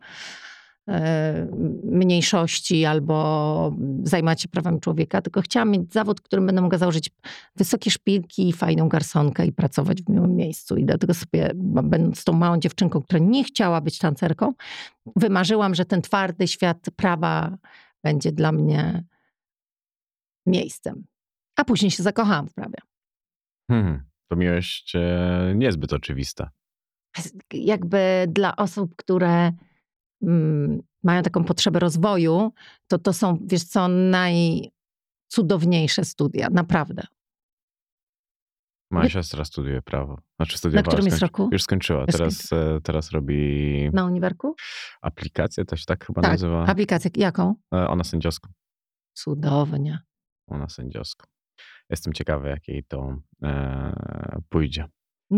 mniejszości 1.83 2.85
albo 2.85 3.75
zajmować 4.03 4.41
się 4.41 4.47
prawami 4.47 4.79
człowieka, 4.79 5.21
tylko 5.21 5.41
chciałam 5.41 5.71
mieć 5.71 5.93
zawód, 5.93 6.19
w 6.19 6.23
którym 6.23 6.45
będę 6.45 6.61
mogła 6.61 6.77
założyć 6.77 7.11
wysokie 7.55 7.91
szpilki 7.91 8.49
i 8.49 8.53
fajną 8.53 8.89
garsonkę 8.89 9.45
i 9.45 9.51
pracować 9.51 10.03
w 10.03 10.09
miłym 10.09 10.35
miejscu. 10.35 10.75
I 10.75 10.85
dlatego 10.85 11.13
sobie, 11.13 11.51
będąc 11.55 12.23
tą 12.23 12.33
małą 12.33 12.59
dziewczynką, 12.59 13.01
która 13.01 13.19
nie 13.19 13.43
chciała 13.43 13.81
być 13.81 13.97
tancerką, 13.97 14.53
wymarzyłam, 15.15 15.75
że 15.75 15.85
ten 15.85 16.01
twardy 16.01 16.47
świat 16.47 16.85
prawa 16.95 17.57
będzie 18.03 18.31
dla 18.31 18.51
mnie 18.51 19.03
miejscem. 20.45 21.03
A 21.55 21.65
później 21.65 21.91
się 21.91 22.03
zakochałam 22.03 22.47
w 22.47 22.53
prawie. 22.53 22.77
Hmm, 23.71 24.03
to 24.29 24.35
miłość 24.35 24.95
e, 24.95 25.53
niezbyt 25.55 25.93
oczywista. 25.93 26.49
Jakby 27.53 28.25
dla 28.27 28.55
osób, 28.55 28.95
które 28.95 29.51
mają 31.03 31.23
taką 31.23 31.43
potrzebę 31.43 31.79
rozwoju, 31.79 32.51
to 32.87 32.97
to 32.99 33.13
są, 33.13 33.37
wiesz 33.45 33.63
co, 33.63 33.87
najcudowniejsze 33.87 36.05
studia, 36.05 36.47
naprawdę. 36.51 37.03
Moja 38.91 39.09
siostra 39.09 39.45
studiuje 39.45 39.81
prawo. 39.81 40.21
Znaczy 40.35 40.57
studiowała. 40.57 40.87
którym 40.87 41.05
jest 41.05 41.19
roku? 41.19 41.49
Już 41.51 41.63
skończyła. 41.63 42.05
Teraz, 42.05 42.53
e, 42.53 42.79
teraz 42.83 43.11
robi 43.11 43.89
Na 43.93 44.05
uniwerku? 44.05 44.55
aplikację, 45.01 45.65
to 45.65 45.75
się 45.75 45.85
tak 45.85 46.05
chyba 46.05 46.21
Tak, 46.21 46.31
nazywa. 46.31 46.65
aplikację. 46.65 47.11
Jaką? 47.15 47.55
E, 47.73 47.87
Ona 47.87 48.03
sędziowską. 48.03 48.49
Cudownie. 49.13 49.99
Ona 50.47 50.69
sędziowską. 50.69 51.27
Jestem 51.89 52.13
ciekawy, 52.13 52.49
jak 52.49 52.67
jej 52.67 52.83
to 52.83 53.17
e, 53.43 54.41
pójdzie. 54.49 54.85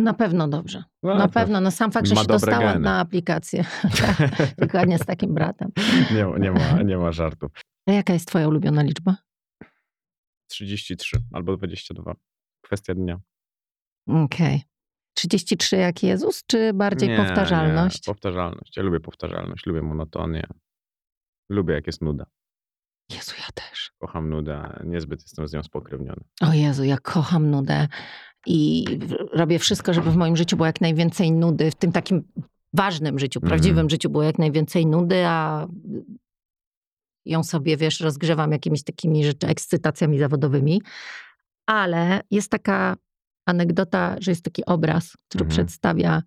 Na 0.04 0.14
pewno 0.14 0.48
dobrze. 0.48 0.84
No, 1.04 1.16
Na 1.16 1.28
pewno. 1.28 1.62
No 1.62 1.72
sam 1.72 1.92
fakt, 1.92 2.08
że 2.08 2.16
ma 2.16 2.22
się 2.22 2.28
dostała 2.28 2.60
geny. 2.74 2.80
na 2.80 3.00
aplikację. 3.00 3.66
Tak, 4.02 4.56
Dokładnie 4.58 4.98
z 5.00 5.06
takim 5.06 5.34
bratem. 5.34 5.72
nie, 6.16 6.26
ma- 6.26 6.38
nie, 6.38 6.52
ma, 6.52 6.82
nie 6.82 6.98
ma 6.98 7.12
żartów. 7.12 7.52
A 7.88 7.92
jaka 7.92 8.14
jest 8.14 8.28
twoja 8.28 8.48
ulubiona 8.48 8.84
liczba? 8.84 9.16
33 10.48 11.18
albo 11.34 11.58
22. 11.58 12.14
Kwestia 12.62 12.94
dnia. 12.96 13.20
Okej. 14.08 14.62
33 15.14 15.76
jak 15.78 16.04
Jezus, 16.04 16.44
czy 16.48 16.74
bardziej 16.74 17.10
Nie, 17.10 17.18
powtarzalność? 17.18 18.08
Nie, 18.08 18.14
powtarzalność. 18.14 18.78
Ja 18.78 18.84
lubię 18.84 19.00
powtarzalność, 19.00 19.66
lubię 19.66 19.82
monotonię. 19.82 20.44
Lubię, 21.50 21.74
jak 21.74 21.88
jest 21.88 22.02
nuda. 22.02 22.26
Jezu, 23.10 23.32
ja 23.40 23.48
też. 23.54 23.92
Kocham 23.98 24.30
nudę, 24.30 24.80
niezbyt 24.84 25.22
jestem 25.22 25.48
z 25.48 25.54
nią 25.54 25.64
spokrewniony. 25.64 26.22
O 26.42 26.54
Jezu, 26.54 26.84
ja 26.84 26.98
kocham 26.98 27.50
nudę 27.50 27.88
i 28.48 28.86
robię 29.34 29.60
wszystko, 29.60 29.94
żeby 29.94 30.12
w 30.12 30.16
moim 30.16 30.38
życiu 30.38 30.56
było 30.56 30.66
jak 30.68 30.82
najwięcej 30.82 31.32
nudy, 31.32 31.72
w 31.72 31.76
tym 31.76 31.92
takim 31.92 32.24
ważnym 32.74 33.20
życiu, 33.20 33.40
Mhm. 33.40 33.50
prawdziwym 33.50 33.90
życiu 33.90 34.10
było 34.10 34.24
jak 34.24 34.40
najwięcej 34.40 34.86
nudy, 34.86 35.24
a 35.26 35.68
ją 37.26 37.44
sobie, 37.44 37.78
wiesz, 37.78 38.00
rozgrzewam 38.00 38.52
jakimiś 38.52 38.84
takimi 38.84 39.26
rzeczy, 39.26 39.48
ekscytacjami 39.48 40.20
zawodowymi. 40.20 40.82
Ale 41.66 42.22
jest 42.32 42.52
taka 42.52 42.96
anegdota, 43.46 44.16
że 44.20 44.32
jest 44.32 44.44
taki 44.46 44.66
obraz, 44.66 45.18
który 45.30 45.46
Mhm. 45.46 45.50
przedstawia 45.50 46.22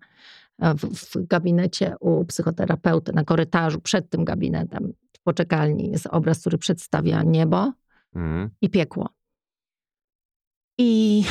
e, 0.61 0.73
w, 0.73 0.77
w 0.85 1.27
gabinecie 1.27 1.95
u 1.99 2.25
psychoterapeuty 2.25 3.13
na 3.13 3.23
korytarzu 3.23 3.81
przed 3.81 4.09
tym 4.09 4.25
gabinetem 4.25 4.93
poczekalni 5.23 5.91
jest 5.91 6.07
obraz, 6.07 6.39
który 6.39 6.57
przedstawia 6.57 7.23
niebo, 7.23 7.73
Mhm. 8.15 8.49
i 8.61 8.69
piekło. 8.69 9.09
I 10.77 11.23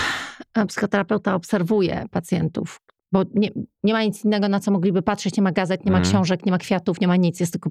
psychoterapeuta 0.68 1.34
obserwuje 1.34 2.04
pacjentów, 2.10 2.80
bo 3.12 3.22
nie, 3.34 3.50
nie 3.82 3.92
ma 3.92 4.02
nic 4.04 4.24
innego, 4.24 4.48
na 4.48 4.60
co 4.60 4.70
mogliby 4.70 5.02
patrzeć. 5.02 5.36
Nie 5.36 5.42
ma 5.42 5.52
gazet, 5.52 5.84
nie 5.84 5.92
ma 5.92 5.98
Mhm. 5.98 6.12
książek, 6.14 6.46
nie 6.46 6.52
ma 6.52 6.58
kwiatów, 6.58 7.00
nie 7.00 7.08
ma 7.08 7.16
nic. 7.16 7.40
Jest 7.40 7.52
tylko 7.52 7.70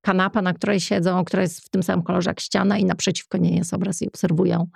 kanapa, 0.00 0.42
na 0.42 0.52
której 0.52 0.80
siedzą, 0.80 1.24
która 1.24 1.42
jest 1.42 1.60
w 1.60 1.68
tym 1.68 1.82
samym 1.82 2.02
kolorze 2.04 2.30
jak 2.30 2.40
ściana 2.40 2.78
i 2.78 2.84
naprzeciwko 2.84 3.38
niej 3.38 3.56
jest 3.56 3.74
obraz 3.74 4.02
i 4.02 4.08
obserwują. 4.08 4.66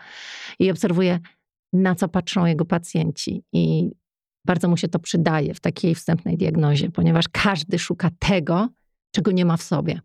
I 0.59 0.71
obserwuje, 0.71 1.19
na 1.73 1.95
co 1.95 2.09
patrzą 2.09 2.47
jego 2.47 2.65
pacjenci. 2.65 3.45
I 3.53 3.91
bardzo 4.45 4.69
mu 4.69 4.77
się 4.77 4.89
to 4.89 4.99
przydaje 4.99 5.55
w 5.55 5.61
takiej 5.61 5.95
wstępnej 5.95 6.37
diagnozie, 6.37 6.91
ponieważ 6.91 7.25
każdy 7.33 7.79
szuka 7.79 8.11
tego, 8.19 8.69
czego 9.15 9.31
nie 9.33 9.45
ma 9.45 9.57
w 9.57 9.63
sobie. 9.63 10.01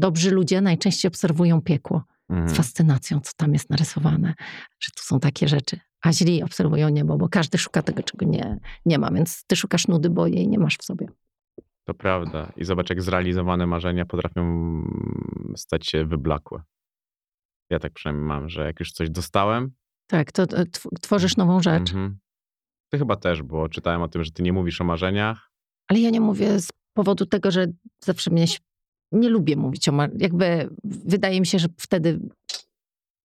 Dobrzy 0.00 0.30
ludzie 0.30 0.60
najczęściej 0.60 1.08
obserwują 1.08 1.62
piekło 1.62 2.04
z 2.28 2.32
Mhm. 2.32 2.48
fascynacją, 2.56 3.20
co 3.20 3.32
tam 3.36 3.52
jest 3.52 3.70
narysowane, 3.70 4.34
że 4.80 4.90
tu 4.96 5.02
są 5.04 5.20
takie 5.20 5.48
rzeczy. 5.48 5.80
A 6.02 6.12
źli 6.12 6.42
obserwują 6.42 6.88
niebo, 6.88 7.18
bo 7.18 7.28
każdy 7.28 7.58
szuka 7.58 7.82
tego, 7.82 8.02
czego 8.02 8.26
nie, 8.26 8.58
nie 8.86 8.98
ma, 8.98 9.10
więc 9.10 9.44
ty 9.46 9.56
szukasz 9.56 9.88
nudy, 9.88 10.10
bo 10.10 10.26
jej 10.26 10.48
nie 10.48 10.58
masz 10.58 10.76
w 10.78 10.84
sobie. 10.84 11.06
To 11.84 11.94
prawda. 11.94 12.52
I 12.56 12.64
zobacz, 12.64 12.90
jak 12.90 13.02
zrealizowane 13.02 13.66
marzenia 13.66 14.06
potrafią 14.06 14.44
stać 15.56 15.86
się 15.86 16.04
wyblakłe. 16.04 16.62
Ja 17.70 17.78
tak 17.78 17.92
przynajmniej 17.92 18.26
mam, 18.26 18.48
że 18.48 18.64
jak 18.64 18.80
już 18.80 18.92
coś 18.92 19.10
dostałem. 19.10 19.70
Tak, 20.06 20.32
to 20.32 20.42
e, 20.42 20.46
tw- 20.46 20.88
tworzysz 21.00 21.36
nową 21.36 21.60
rzecz. 21.62 21.90
Mhm. 21.90 22.18
Ty 22.92 22.98
chyba 22.98 23.16
też, 23.16 23.42
bo 23.42 23.68
czytałem 23.68 24.02
o 24.02 24.08
tym, 24.08 24.24
że 24.24 24.30
ty 24.30 24.42
nie 24.42 24.52
mówisz 24.52 24.80
o 24.80 24.84
marzeniach. 24.84 25.50
Ale 25.88 26.00
ja 26.00 26.10
nie 26.10 26.20
mówię 26.20 26.60
z 26.60 26.68
powodu 26.96 27.26
tego, 27.26 27.50
że 27.50 27.66
zawsze 28.04 28.30
mnie 28.30 28.46
nie 29.12 29.28
lubię 29.28 29.56
mówić 29.56 29.88
o 29.88 29.92
Jakby 30.18 30.70
wydaje 30.84 31.40
mi 31.40 31.46
się, 31.46 31.58
że 31.58 31.68
wtedy 31.78 32.20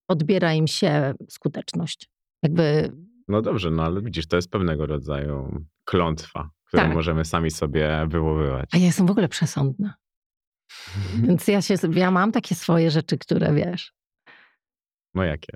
odbiera 0.08 0.54
im 0.54 0.66
się 0.66 1.14
skuteczność. 1.28 2.08
Jakby 2.42 2.92
No 3.28 3.42
dobrze, 3.42 3.70
no 3.70 3.82
ale 3.82 4.02
widzisz, 4.02 4.26
to 4.26 4.36
jest 4.36 4.50
pewnego 4.50 4.86
rodzaju 4.86 5.64
klątwa, 5.84 6.50
którą 6.64 6.82
Tak. 6.82 6.94
możemy 6.94 7.24
sami 7.24 7.50
sobie 7.50 8.06
wywoływać. 8.08 8.68
A 8.72 8.76
ja 8.78 8.84
jestem 8.86 9.06
w 9.06 9.10
ogóle 9.10 9.28
przesądna. 9.28 9.94
Więc 11.26 11.48
ja 11.48 11.62
się, 11.62 11.74
ja 11.92 12.10
mam 12.10 12.32
takie 12.32 12.54
swoje 12.54 12.90
rzeczy, 12.90 13.18
które 13.18 13.54
wiesz. 13.54 13.92
No 15.14 15.24
jakie? 15.24 15.52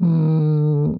Mm, 0.00 0.98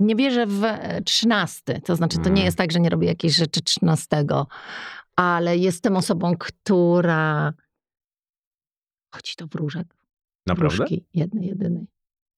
nie 0.00 0.16
wierzę 0.16 0.46
w 0.46 0.62
trzynasty. 1.04 1.80
To 1.84 1.96
znaczy, 1.96 2.16
to 2.16 2.24
nie 2.24 2.30
Mm. 2.30 2.44
jest 2.44 2.58
tak, 2.58 2.72
że 2.72 2.80
nie 2.80 2.90
robię 2.90 3.08
jakiejś 3.08 3.34
rzeczy 3.36 3.62
trzynastego, 3.62 4.46
ale 5.16 5.56
jestem 5.56 5.96
osobą, 5.96 6.36
która 6.38 7.52
chodzi 9.14 9.32
do 9.38 9.46
wróżek. 9.46 9.94
Naprawdę? 10.46 10.76
Wróżki 10.76 11.04
jednej, 11.14 11.48
jedynej. 11.48 11.86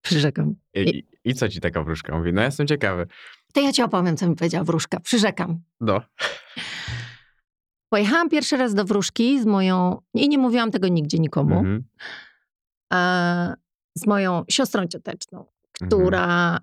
Przyrzekam. 0.03 0.55
I, 0.75 1.05
i, 1.25 1.35
co 1.35 1.49
ci 1.49 1.61
taka 1.61 1.83
wróżka 1.83 2.19
mówi? 2.19 2.33
No 2.33 2.41
ja 2.41 2.47
jestem 2.47 2.67
ciekawy. 2.67 3.07
To 3.53 3.61
ja 3.61 3.73
ci 3.73 3.83
opowiem, 3.83 4.17
co 4.17 4.29
mi 4.29 4.37
powiedziała 4.37 4.65
wróżka. 4.65 5.01
Przyrzekam. 5.01 5.61
No. 5.81 6.01
Pojechałam 7.89 8.29
pierwszy 8.29 8.57
raz 8.57 8.75
do 8.75 8.85
wróżki 8.85 9.41
z 9.43 9.47
moją, 9.47 10.01
i 10.15 10.29
nie 10.29 10.39
mówiłam 10.39 10.71
tego 10.71 10.89
nigdzie 10.89 11.19
nikomu, 11.19 11.55
Mhm. 11.59 11.85
z 13.99 14.07
moją 14.07 14.45
siostrą 14.51 14.87
cioteczną, 14.87 15.39
Mhm. 15.39 15.89
która 16.01 16.59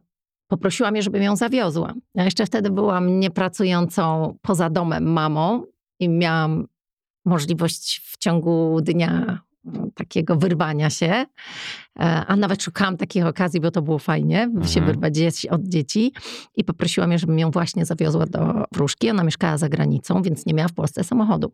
poprosiła 0.47 0.91
mnie, 0.91 1.01
żebym 1.01 1.23
ją 1.23 1.35
zawiozła. 1.35 1.93
Ja 2.15 2.23
jeszcze 2.23 2.45
wtedy 2.45 2.69
byłam 2.69 3.19
niepracującą 3.19 4.37
poza 4.41 4.69
domem 4.69 5.03
mamą 5.11 5.63
i 5.99 6.09
miałam 6.09 6.67
możliwość 7.25 8.01
w 8.05 8.17
ciągu 8.17 8.81
dnia 8.81 9.41
mm, 9.65 9.91
takiego 9.95 10.35
wyrwania 10.35 10.89
się, 10.89 11.05
e, 11.05 11.25
a 12.27 12.35
nawet 12.35 12.63
szukałam 12.63 12.97
takich 12.97 13.25
okazji, 13.25 13.59
bo 13.61 13.71
to 13.71 13.81
było 13.81 13.99
fajnie, 13.99 14.37
się 14.37 14.79
Mhm. 14.79 14.85
wyrwać 14.85 15.15
dzieci, 15.15 15.49
od 15.49 15.61
dzieci 15.63 16.13
i 16.55 16.63
poprosiła 16.63 17.07
mnie, 17.07 17.19
żebym 17.19 17.39
ją 17.39 17.51
właśnie 17.51 17.85
zawiozła 17.85 18.25
do 18.25 18.63
wróżki. 18.71 19.09
Ona 19.09 19.23
mieszkała 19.23 19.57
za 19.57 19.69
granicą, 19.69 20.21
więc 20.21 20.45
nie 20.45 20.53
miała 20.53 20.67
w 20.67 20.73
Polsce 20.73 21.03
samochodu. 21.03 21.51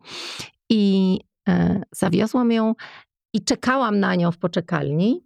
I 0.70 1.18
e, 1.48 1.82
zawiozłam 1.92 2.52
ją 2.52 2.74
i 3.34 3.44
czekałam 3.44 4.00
na 4.00 4.14
nią 4.14 4.32
w 4.32 4.38
poczekalni. 4.38 5.20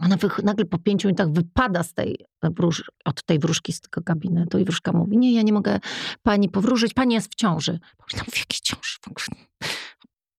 Ona 0.00 0.16
nagle 0.44 0.64
po 0.64 0.78
pięciu 0.78 1.08
minutach 1.08 1.30
wypada 1.32 1.82
z 1.82 1.94
tej 1.94 2.16
wróż- 2.42 2.90
od 3.04 3.22
tej 3.22 3.38
wróżki 3.38 3.72
z 3.72 3.80
tego 3.80 4.00
gabinetu 4.00 4.58
i 4.58 4.64
wróżka 4.64 4.92
mówi, 4.92 5.18
nie, 5.18 5.32
ja 5.34 5.42
nie 5.42 5.52
mogę 5.52 5.80
pani 6.22 6.48
powróżyć, 6.48 6.94
pani 6.94 7.14
jest 7.14 7.32
w 7.32 7.34
ciąży. 7.34 7.78
Pomyślałam, 7.96 8.26
w 8.30 8.38
jakiej 8.38 8.60
ciąży? 8.62 8.98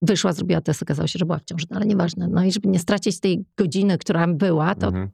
Wyszła, 0.02 0.34
zrobiła 0.34 0.62
test, 0.62 0.82
okazało 0.84 1.08
się, 1.08 1.20
że 1.20 1.26
była 1.26 1.40
w 1.40 1.44
ciąży, 1.44 1.66
no 1.70 1.76
ale 1.78 1.86
nieważne. 1.86 2.28
No 2.28 2.44
i 2.44 2.52
żeby 2.52 2.68
nie 2.70 2.80
stracić 2.80 3.20
tej 3.20 3.46
godziny, 3.58 3.98
która 3.98 4.28
była, 4.28 4.76
to 4.76 4.88
Mhm. 4.88 5.10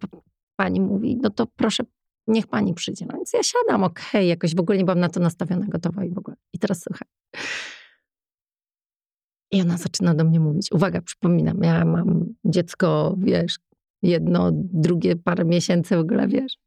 pani 0.56 0.82
mówi, 0.82 1.18
no 1.22 1.30
to 1.30 1.48
proszę, 1.56 1.84
niech 2.28 2.48
pani 2.48 2.74
przyjdzie. 2.74 3.06
No 3.06 3.16
więc 3.16 3.34
ja 3.34 3.44
siadam, 3.44 3.84
okej, 3.84 4.28
jakoś 4.28 4.56
w 4.56 4.60
ogóle 4.60 4.78
nie 4.78 4.86
byłam 4.86 5.00
na 5.00 5.10
to 5.10 5.20
nastawiona, 5.20 5.66
gotowa 5.66 6.04
i 6.04 6.10
w 6.10 6.18
ogóle. 6.18 6.38
I 6.54 6.60
teraz 6.60 6.84
słuchaj. 6.84 7.08
I 9.52 9.62
ona 9.62 9.78
zaczyna 9.78 10.14
do 10.16 10.24
mnie 10.24 10.40
mówić. 10.40 10.72
Uwaga, 10.72 11.02
przypominam, 11.02 11.58
ja 11.64 11.86
mam 11.86 12.26
dziecko, 12.46 13.16
wiesz, 13.18 13.60
jedno, 14.02 14.50
drugie 14.54 15.16
parę 15.16 15.46
miesięcy 15.46 15.96
w 15.96 16.00
ogóle, 16.00 16.28
wiesz. 16.28 16.58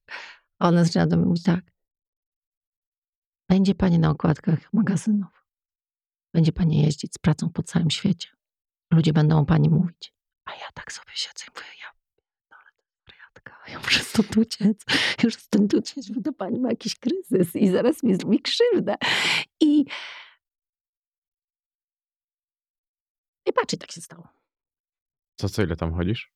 A 0.58 0.68
ona 0.68 0.84
zaczyna 0.84 1.06
do 1.06 1.16
mnie 1.16 1.26
mówić 1.26 1.42
tak. 1.42 1.64
Będzie 3.48 3.74
pani 3.74 3.98
na 3.98 4.10
okładkach 4.10 4.72
magazynów. 4.72 5.46
Będzie 6.34 6.52
pani 6.52 6.82
jeździć 6.82 7.14
z 7.14 7.18
pracą 7.18 7.50
po 7.50 7.62
całym 7.62 7.90
świecie. 7.90 8.28
Ludzie 8.92 9.12
będą 9.12 9.38
o 9.38 9.44
pani 9.44 9.70
mówić. 9.70 10.14
A 10.44 10.52
ja 10.54 10.66
tak 10.74 10.92
sobie 10.92 11.12
siedzę 11.14 11.44
i 11.48 11.50
mówię, 11.50 11.68
ja 11.80 11.92
ja 13.68 13.78
muszę 13.78 14.04
stąd 14.04 14.36
uciec. 14.36 14.84
Ja 14.88 15.24
muszę 15.24 15.40
stąd 15.40 15.74
uciec, 15.74 16.10
bo 16.10 16.22
to 16.22 16.32
pani 16.32 16.60
ma 16.60 16.70
jakiś 16.70 16.98
kryzys 16.98 17.56
i 17.56 17.68
zaraz 17.68 18.02
mi 18.02 18.14
zrobi 18.14 18.40
krzywdę. 18.40 18.94
I 19.60 19.84
i 23.46 23.52
patrz, 23.52 23.74
i 23.74 23.78
tak 23.78 23.92
się 23.92 24.00
stało. 24.00 24.28
Co, 25.36 25.48
co 25.48 25.62
ile 25.62 25.76
tam 25.76 25.94
chodzisz? 25.94 26.32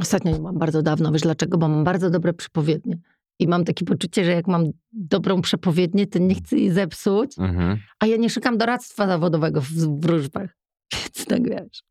Ostatnio 0.00 0.32
nie 0.32 0.38
byłam 0.38 0.58
bardzo 0.58 0.82
dawno. 0.82 1.12
Wiesz 1.12 1.22
dlaczego? 1.22 1.58
Bo 1.58 1.68
mam 1.68 1.84
bardzo 1.84 2.10
dobre 2.10 2.32
przypowiednie. 2.32 2.98
I 3.38 3.48
mam 3.48 3.64
takie 3.64 3.84
poczucie, 3.84 4.24
że 4.24 4.30
jak 4.30 4.46
mam 4.46 4.64
dobrą 4.92 5.42
przepowiednię, 5.42 6.06
to 6.06 6.18
nie 6.18 6.34
chcę 6.34 6.56
jej 6.56 6.70
zepsuć, 6.70 7.38
Mhm. 7.38 7.78
a 8.00 8.06
ja 8.06 8.16
nie 8.16 8.30
szukam 8.30 8.58
doradztwa 8.58 9.06
zawodowego 9.06 9.60
w 9.60 10.00
wróżbach. 10.00 10.56
Więc 10.92 11.26
tak 11.26 11.42
wiesz. 11.48 11.82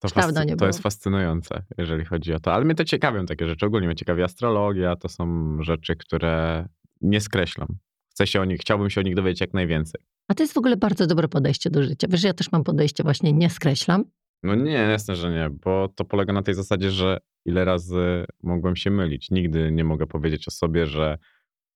To, 0.00 0.08
dawno 0.20 0.44
nie 0.44 0.50
to 0.50 0.56
było. 0.56 0.66
jest 0.66 0.78
fascynujące, 0.82 1.62
jeżeli 1.78 2.04
chodzi 2.04 2.32
o 2.34 2.40
to. 2.40 2.52
Ale 2.52 2.64
mnie 2.64 2.74
to 2.74 2.84
ciekawią 2.84 3.26
takie 3.26 3.46
rzeczy. 3.46 3.66
Ogólnie 3.66 3.86
mnie 3.86 3.96
ciekawi 3.96 4.22
astrologia. 4.22 4.96
To 4.96 5.08
są 5.08 5.56
rzeczy, 5.62 5.96
które 5.96 6.66
nie 7.00 7.20
skreślam. 7.20 7.68
Chcę 8.10 8.26
się 8.26 8.40
o 8.40 8.44
nich, 8.44 8.60
chciałbym 8.60 8.90
się 8.90 9.00
o 9.00 9.04
nich 9.04 9.14
dowiedzieć 9.14 9.40
jak 9.40 9.54
najwięcej. 9.54 10.00
A 10.28 10.34
to 10.34 10.42
jest 10.42 10.52
w 10.54 10.58
ogóle 10.58 10.76
bardzo 10.76 11.06
dobre 11.06 11.28
podejście 11.28 11.70
do 11.70 11.82
życia. 11.82 12.06
Wiesz, 12.10 12.22
ja 12.22 12.34
też 12.34 12.52
mam 12.52 12.64
podejście 12.64 13.02
właśnie 13.02 13.32
nie 13.32 13.50
skreślam. 13.50 14.04
No 14.42 14.54
nie, 14.54 14.72
jasne, 14.72 15.16
że 15.16 15.30
nie, 15.30 15.50
bo 15.50 15.88
to 15.88 16.04
polega 16.04 16.32
na 16.32 16.42
tej 16.42 16.54
zasadzie, 16.54 16.90
że 16.90 17.18
ile 17.44 17.64
razy 17.64 18.24
mogłem 18.42 18.76
się 18.76 18.90
mylić. 18.90 19.30
Nigdy 19.30 19.72
nie 19.72 19.84
mogę 19.84 20.06
powiedzieć 20.06 20.48
o 20.48 20.50
sobie, 20.50 20.86
że 20.86 21.18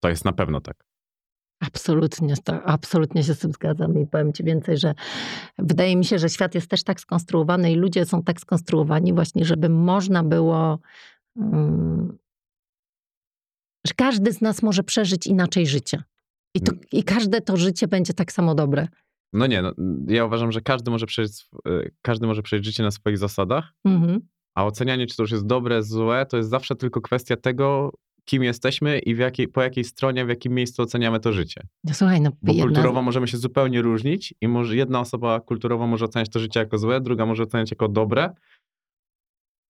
to 0.01 0.09
jest 0.09 0.25
na 0.25 0.33
pewno 0.33 0.61
tak. 0.61 0.85
Absolutnie, 1.61 2.35
to, 2.45 2.63
absolutnie 2.63 3.23
się 3.23 3.35
z 3.35 3.39
tym 3.39 3.53
zgadzam 3.53 3.99
i 3.99 4.07
powiem 4.07 4.33
ci 4.33 4.45
więcej, 4.45 4.79
że 4.79 4.95
wydaje 5.59 5.97
mi 5.97 6.05
się, 6.05 6.19
że 6.19 6.29
świat 6.29 6.55
jest 6.55 6.71
też 6.71 6.85
tak 6.85 7.01
skonstruowany 7.01 7.73
i 7.73 7.77
ludzie 7.77 8.05
są 8.05 8.23
tak 8.23 8.41
skonstruowani 8.41 9.13
właśnie, 9.13 9.45
żeby 9.45 9.69
można 9.69 10.23
było, 10.23 10.79
um, 11.37 12.19
że 13.87 13.95
każdy 13.97 14.33
z 14.33 14.41
nas 14.41 14.63
może 14.63 14.83
przeżyć 14.83 15.27
inaczej 15.27 15.67
życie. 15.67 16.03
I, 16.55 16.61
to, 16.61 16.73
Mm. 16.73 16.85
I 16.93 17.05
każde 17.05 17.41
to 17.41 17.57
życie 17.57 17.89
będzie 17.89 18.15
tak 18.15 18.33
samo 18.33 18.55
dobre. 18.55 18.89
No 19.35 19.47
nie, 19.47 19.63
no, 19.63 19.73
ja 20.09 20.25
uważam, 20.25 20.53
że 20.53 20.61
każdy 20.61 20.91
może 20.91 21.07
przeżyć, 21.07 21.33
sw- 21.33 21.69
y, 21.69 21.95
każdy 22.03 22.27
może 22.27 22.43
przeżyć 22.43 22.65
życie 22.67 22.83
na 22.83 22.91
swoich 22.91 23.19
zasadach, 23.19 23.73
Mhm. 23.85 24.21
a 24.55 24.65
ocenianie, 24.65 25.07
czy 25.07 25.17
to 25.17 25.23
już 25.23 25.31
jest 25.31 25.47
dobre, 25.47 25.83
złe, 25.83 26.27
to 26.27 26.37
jest 26.37 26.49
zawsze 26.51 26.77
tylko 26.77 27.01
kwestia 27.01 27.37
tego, 27.37 27.93
kim 28.25 28.43
jesteśmy 28.43 28.99
i 28.99 29.15
w 29.15 29.19
jakiej, 29.19 29.49
po 29.49 29.63
jakiej 29.63 29.85
stronie, 29.85 30.25
w 30.25 30.29
jakim 30.29 30.53
miejscu 30.55 30.83
oceniamy 30.83 31.21
to 31.21 31.33
życie. 31.33 31.61
No, 31.85 31.95
słuchaj, 31.95 32.21
no 32.21 32.31
Bo 32.43 32.53
jedna, 32.53 32.65
kulturowo 32.67 33.03
możemy 33.03 33.29
się 33.29 33.37
zupełnie 33.37 33.83
różnić 33.83 34.35
i 34.41 34.49
może 34.49 34.77
jedna 34.77 35.01
osoba 35.01 35.41
kulturowo 35.41 35.87
może 35.87 36.05
oceniać 36.05 36.29
to 36.29 36.39
życie 36.41 36.61
jako 36.61 36.79
złe, 36.79 37.01
druga 37.01 37.27
może 37.27 37.43
oceniać 37.43 37.71
jako 37.71 37.89
dobre, 37.89 38.35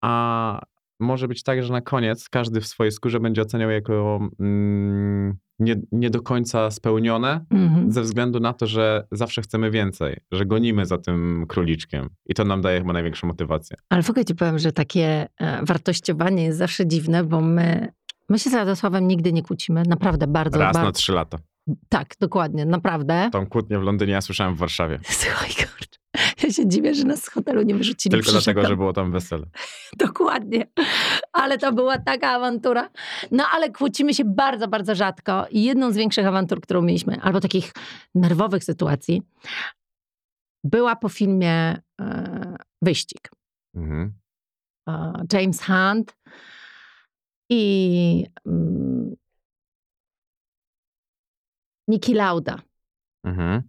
a 0.03 0.61
może 1.01 1.29
być 1.29 1.43
tak, 1.43 1.63
że 1.63 1.73
na 1.73 1.81
koniec 1.81 2.29
każdy 2.29 2.61
w 2.61 2.67
swojej 2.67 2.93
skórze 2.93 3.21
będzie 3.21 3.43
oceniał 3.43 3.71
jako 3.71 4.21
mm, 4.41 5.37
nie, 5.59 5.77
nie 5.93 6.11
do 6.11 6.23
końca 6.23 6.71
spełnione, 6.71 7.45
Mhm. 7.51 7.93
ze 7.93 8.03
względu 8.03 8.41
na 8.41 8.53
to, 8.53 8.67
że 8.67 9.07
zawsze 9.13 9.43
chcemy 9.43 9.71
więcej, 9.71 10.17
że 10.33 10.47
gonimy 10.47 10.87
za 10.87 10.99
tym 10.99 11.45
króliczkiem 11.49 12.09
i 12.27 12.35
to 12.35 12.45
nam 12.45 12.61
daje 12.63 12.79
chyba 12.79 12.93
największą 12.93 13.27
motywację. 13.27 13.77
Ale 13.89 14.03
w 14.03 14.11
ogóle 14.11 14.25
ci 14.25 14.35
powiem, 14.35 14.59
że 14.59 14.73
takie 14.73 15.27
e, 15.41 15.65
wartościowanie 15.65 16.45
jest 16.45 16.59
zawsze 16.59 16.87
dziwne, 16.87 17.25
bo 17.25 17.41
my, 17.41 17.93
my 18.29 18.39
się 18.39 18.51
z 18.51 18.55
Radosławem 18.55 19.09
nigdy 19.09 19.33
nie 19.33 19.43
kłócimy. 19.43 19.83
Naprawdę 19.89 20.27
bardzo, 20.27 20.59
Raz 20.59 20.73
bardzo. 20.75 20.87
na 20.89 20.93
trzy 20.93 21.13
lata. 21.13 21.39
Tak, 21.89 22.15
dokładnie, 22.21 22.65
naprawdę. 22.67 23.29
Tą 23.33 23.47
kłótnię 23.47 23.79
w 23.79 23.83
Londynie 23.83 24.13
ja 24.13 24.21
słyszałem 24.21 24.55
w 24.55 24.59
Warszawie. 24.59 24.99
Słuchaj, 25.23 25.49
kurczę. 25.51 25.99
Ja 26.45 26.51
się 26.53 26.69
dziwię, 26.69 26.95
że 26.95 27.05
nas 27.05 27.23
z 27.23 27.29
hotelu 27.29 27.63
nie 27.63 27.75
wyrzucili. 27.75 28.11
Tylko 28.11 28.23
Przyszedł 28.23 28.45
dlatego, 28.45 28.63
tam- 28.63 28.71
że 28.71 28.77
było 28.77 28.93
tam 28.93 29.13
wesele. 29.13 29.47
Dokładnie. 30.07 30.67
Ale 31.33 31.59
to 31.59 31.73
była 31.73 31.99
taka 31.99 32.29
awantura. 32.31 32.91
No 33.31 33.45
ale 33.53 33.71
kłócimy 33.71 34.15
się 34.15 34.25
bardzo, 34.25 34.69
bardzo 34.69 34.95
rzadko. 34.95 35.47
I 35.51 35.65
jedną 35.65 35.93
z 35.93 35.97
większych 35.97 36.27
awantur, 36.27 36.61
którą 36.61 36.83
mieliśmy, 36.83 37.21
albo 37.23 37.41
takich 37.41 37.73
nerwowych 38.15 38.65
sytuacji, 38.65 39.23
była 40.65 40.97
po 40.97 41.09
filmie 41.09 41.83
e, 42.01 42.57
Wyścig. 42.83 43.31
Mhm. 43.77 44.13
E, 44.89 45.13
James 45.33 45.63
Hunt 45.65 46.17
i 47.51 48.27
mm, 48.47 49.15
Niki 51.89 52.15
Lauda. 52.15 52.59
Mhm. 53.25 53.63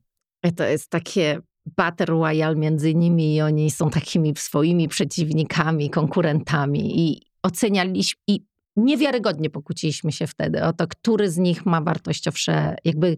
I 0.44 0.54
To 0.54 0.64
jest 0.64 0.90
takie 0.90 1.42
battle 1.66 2.06
royale 2.06 2.56
między 2.56 2.96
nimi 2.96 3.36
i 3.36 3.42
oni 3.42 3.72
są 3.72 3.90
takimi 3.90 4.34
swoimi 4.36 4.88
przeciwnikami, 4.88 5.90
konkurentami 5.90 7.10
i 7.10 7.22
ocenialiśmy 7.44 8.22
i 8.28 8.42
niewiarygodnie 8.76 9.50
pokłóciliśmy 9.50 10.12
się 10.12 10.28
wtedy 10.28 10.64
o 10.64 10.74
to, 10.74 10.88
który 10.88 11.32
z 11.32 11.38
nich 11.38 11.66
ma 11.66 11.82
wartościowsze, 11.82 12.76
jakby 12.86 13.18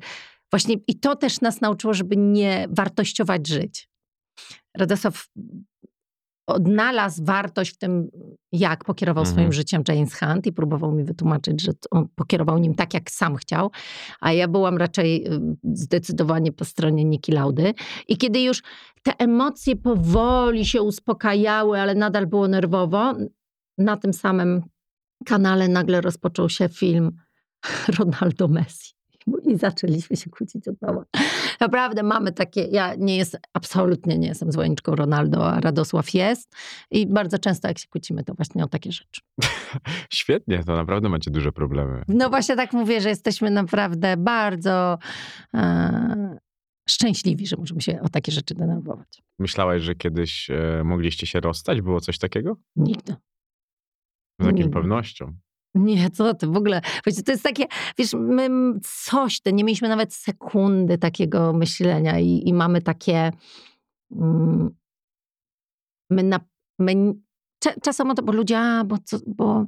właśnie 0.51 0.75
i 0.87 0.99
to 0.99 1.15
też 1.15 1.41
nas 1.41 1.61
nauczyło, 1.61 1.93
żeby 1.93 2.17
nie 2.17 2.67
wartościować 2.69 3.47
żyć. 3.47 3.89
Radosław 4.77 5.27
odnalazł 6.47 7.23
wartość 7.25 7.73
w 7.73 7.77
tym, 7.77 8.09
jak 8.51 8.85
pokierował 8.85 9.21
Mhm. 9.21 9.35
swoim 9.35 9.53
życiem 9.53 9.83
James 9.87 10.19
Hunt 10.19 10.47
i 10.47 10.53
próbował 10.53 10.91
mi 10.91 11.03
wytłumaczyć, 11.03 11.61
że 11.61 11.71
on 11.91 12.07
pokierował 12.15 12.57
nim 12.57 12.75
tak, 12.75 12.93
jak 12.93 13.11
sam 13.11 13.35
chciał, 13.35 13.71
a 14.19 14.33
ja 14.33 14.47
byłam 14.47 14.77
raczej 14.77 15.27
y, 15.33 15.39
zdecydowanie 15.63 16.51
po 16.51 16.65
stronie 16.65 17.05
Niki 17.05 17.31
Laudy. 17.31 17.73
I 18.07 18.17
kiedy 18.17 18.41
już 18.41 18.61
te 19.03 19.13
emocje 19.17 19.75
powoli 19.75 20.65
się 20.65 20.81
uspokajały, 20.81 21.81
ale 21.81 21.95
nadal 21.95 22.27
było 22.27 22.47
nerwowo, 22.47 23.13
na 23.77 23.97
tym 23.97 24.13
samym 24.13 24.61
kanale 25.25 25.67
nagle 25.67 26.01
rozpoczął 26.01 26.49
się 26.49 26.69
film 26.69 27.11
Ronaldo 27.99 28.47
Messi. 28.47 28.96
I 29.51 29.57
zaczęliśmy 29.57 30.17
się 30.17 30.29
kłócić 30.29 30.67
od 30.67 30.81
nowa. 30.81 31.05
Naprawdę 31.59 32.03
mamy 32.03 32.31
takie, 32.31 32.61
ja 32.61 32.95
nie 32.95 33.17
jestem, 33.17 33.41
absolutnie 33.53 34.17
nie 34.17 34.27
jestem 34.27 34.51
zwolenniczką 34.51 34.95
Ronaldo, 34.95 35.51
a 35.51 35.59
Radosław 35.59 36.13
jest. 36.13 36.55
I 36.91 37.07
bardzo 37.07 37.39
często 37.39 37.67
jak 37.67 37.79
się 37.79 37.87
kłócimy, 37.87 38.23
to 38.23 38.33
właśnie 38.33 38.63
o 38.63 38.67
takie 38.67 38.91
rzeczy. 38.91 39.21
Świetnie, 40.13 40.63
to 40.63 40.75
naprawdę 40.75 41.09
macie 41.09 41.31
duże 41.31 41.51
problemy. 41.51 42.03
No 42.07 42.29
właśnie 42.29 42.55
tak 42.55 42.73
mówię, 42.73 43.01
że 43.01 43.09
jesteśmy 43.09 43.51
naprawdę 43.51 44.17
bardzo 44.17 44.97
e, 45.53 46.37
szczęśliwi, 46.89 47.47
że 47.47 47.55
możemy 47.57 47.81
się 47.81 48.01
o 48.01 48.09
takie 48.09 48.31
rzeczy 48.31 48.55
denerwować. 48.55 49.21
Myślałaś, 49.39 49.81
że 49.81 49.95
kiedyś 49.95 50.49
e, 50.49 50.81
mogliście 50.83 51.27
się 51.27 51.39
rozstać? 51.39 51.81
Było 51.81 52.01
coś 52.01 52.17
takiego? 52.17 52.57
Nigdy. 52.75 53.15
Z 54.39 54.45
jaką 54.45 54.57
Nie. 54.57 54.69
pewnością? 54.69 55.37
Nie, 55.77 56.09
co 56.09 56.33
ty, 56.33 56.47
w 56.47 56.57
ogóle, 56.57 56.81
wiecie, 57.05 57.23
to 57.23 57.31
jest 57.31 57.43
takie, 57.43 57.65
wiesz, 57.97 58.13
my 58.13 58.49
coś, 58.83 59.41
nie 59.45 59.63
mieliśmy 59.63 59.89
nawet 59.89 60.13
sekundy 60.13 60.97
takiego 60.97 61.53
myślenia 61.53 62.19
i, 62.19 62.41
i 62.45 62.53
mamy 62.53 62.81
takie, 62.81 63.31
mm, 64.11 64.69
my, 66.11 66.23
na, 66.23 66.39
my 66.79 67.13
czasem 67.81 68.11
o 68.11 68.13
to, 68.13 68.23
bo 68.23 68.33
ludzie, 68.33 68.59
a, 68.59 68.83
bo 68.83 68.97
co, 69.05 69.17
bo 69.27 69.65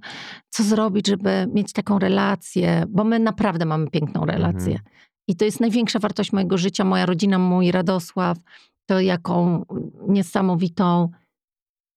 co 0.49 0.63
zrobić, 0.63 1.07
żeby 1.07 1.47
mieć 1.53 1.73
taką 1.73 1.99
relację, 1.99 2.83
bo 2.89 3.03
my 3.03 3.19
naprawdę 3.19 3.65
mamy 3.65 3.89
piękną 3.89 4.25
relację. 4.25 4.73
Mhm. 4.73 4.89
I 5.27 5.35
to 5.35 5.45
jest 5.45 5.59
największa 5.59 5.99
wartość 5.99 6.31
mojego 6.31 6.57
życia, 6.57 6.83
moja 6.83 7.05
rodzina, 7.05 7.39
mój 7.39 7.71
Radosław, 7.71 8.37
to 8.85 8.99
jaką 8.99 9.65
niesamowitą 10.07 11.09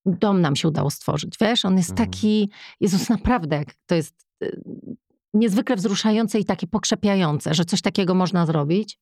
dom 0.06 0.40
nam 0.40 0.56
się 0.56 0.68
udało 0.68 0.90
stworzyć, 0.90 1.34
wiesz? 1.40 1.64
On 1.64 1.76
jest 1.76 1.90
Mhm. 1.90 2.08
taki, 2.10 2.50
Jezus, 2.80 3.08
naprawdę, 3.08 3.64
to 3.86 3.94
jest 3.94 4.26
y, 4.44 4.62
niezwykle 5.34 5.76
wzruszające 5.76 6.38
i 6.38 6.44
takie 6.44 6.66
pokrzepiające, 6.66 7.54
że 7.54 7.64
coś 7.64 7.82
takiego 7.82 8.14
można 8.14 8.46
zrobić. 8.46 8.98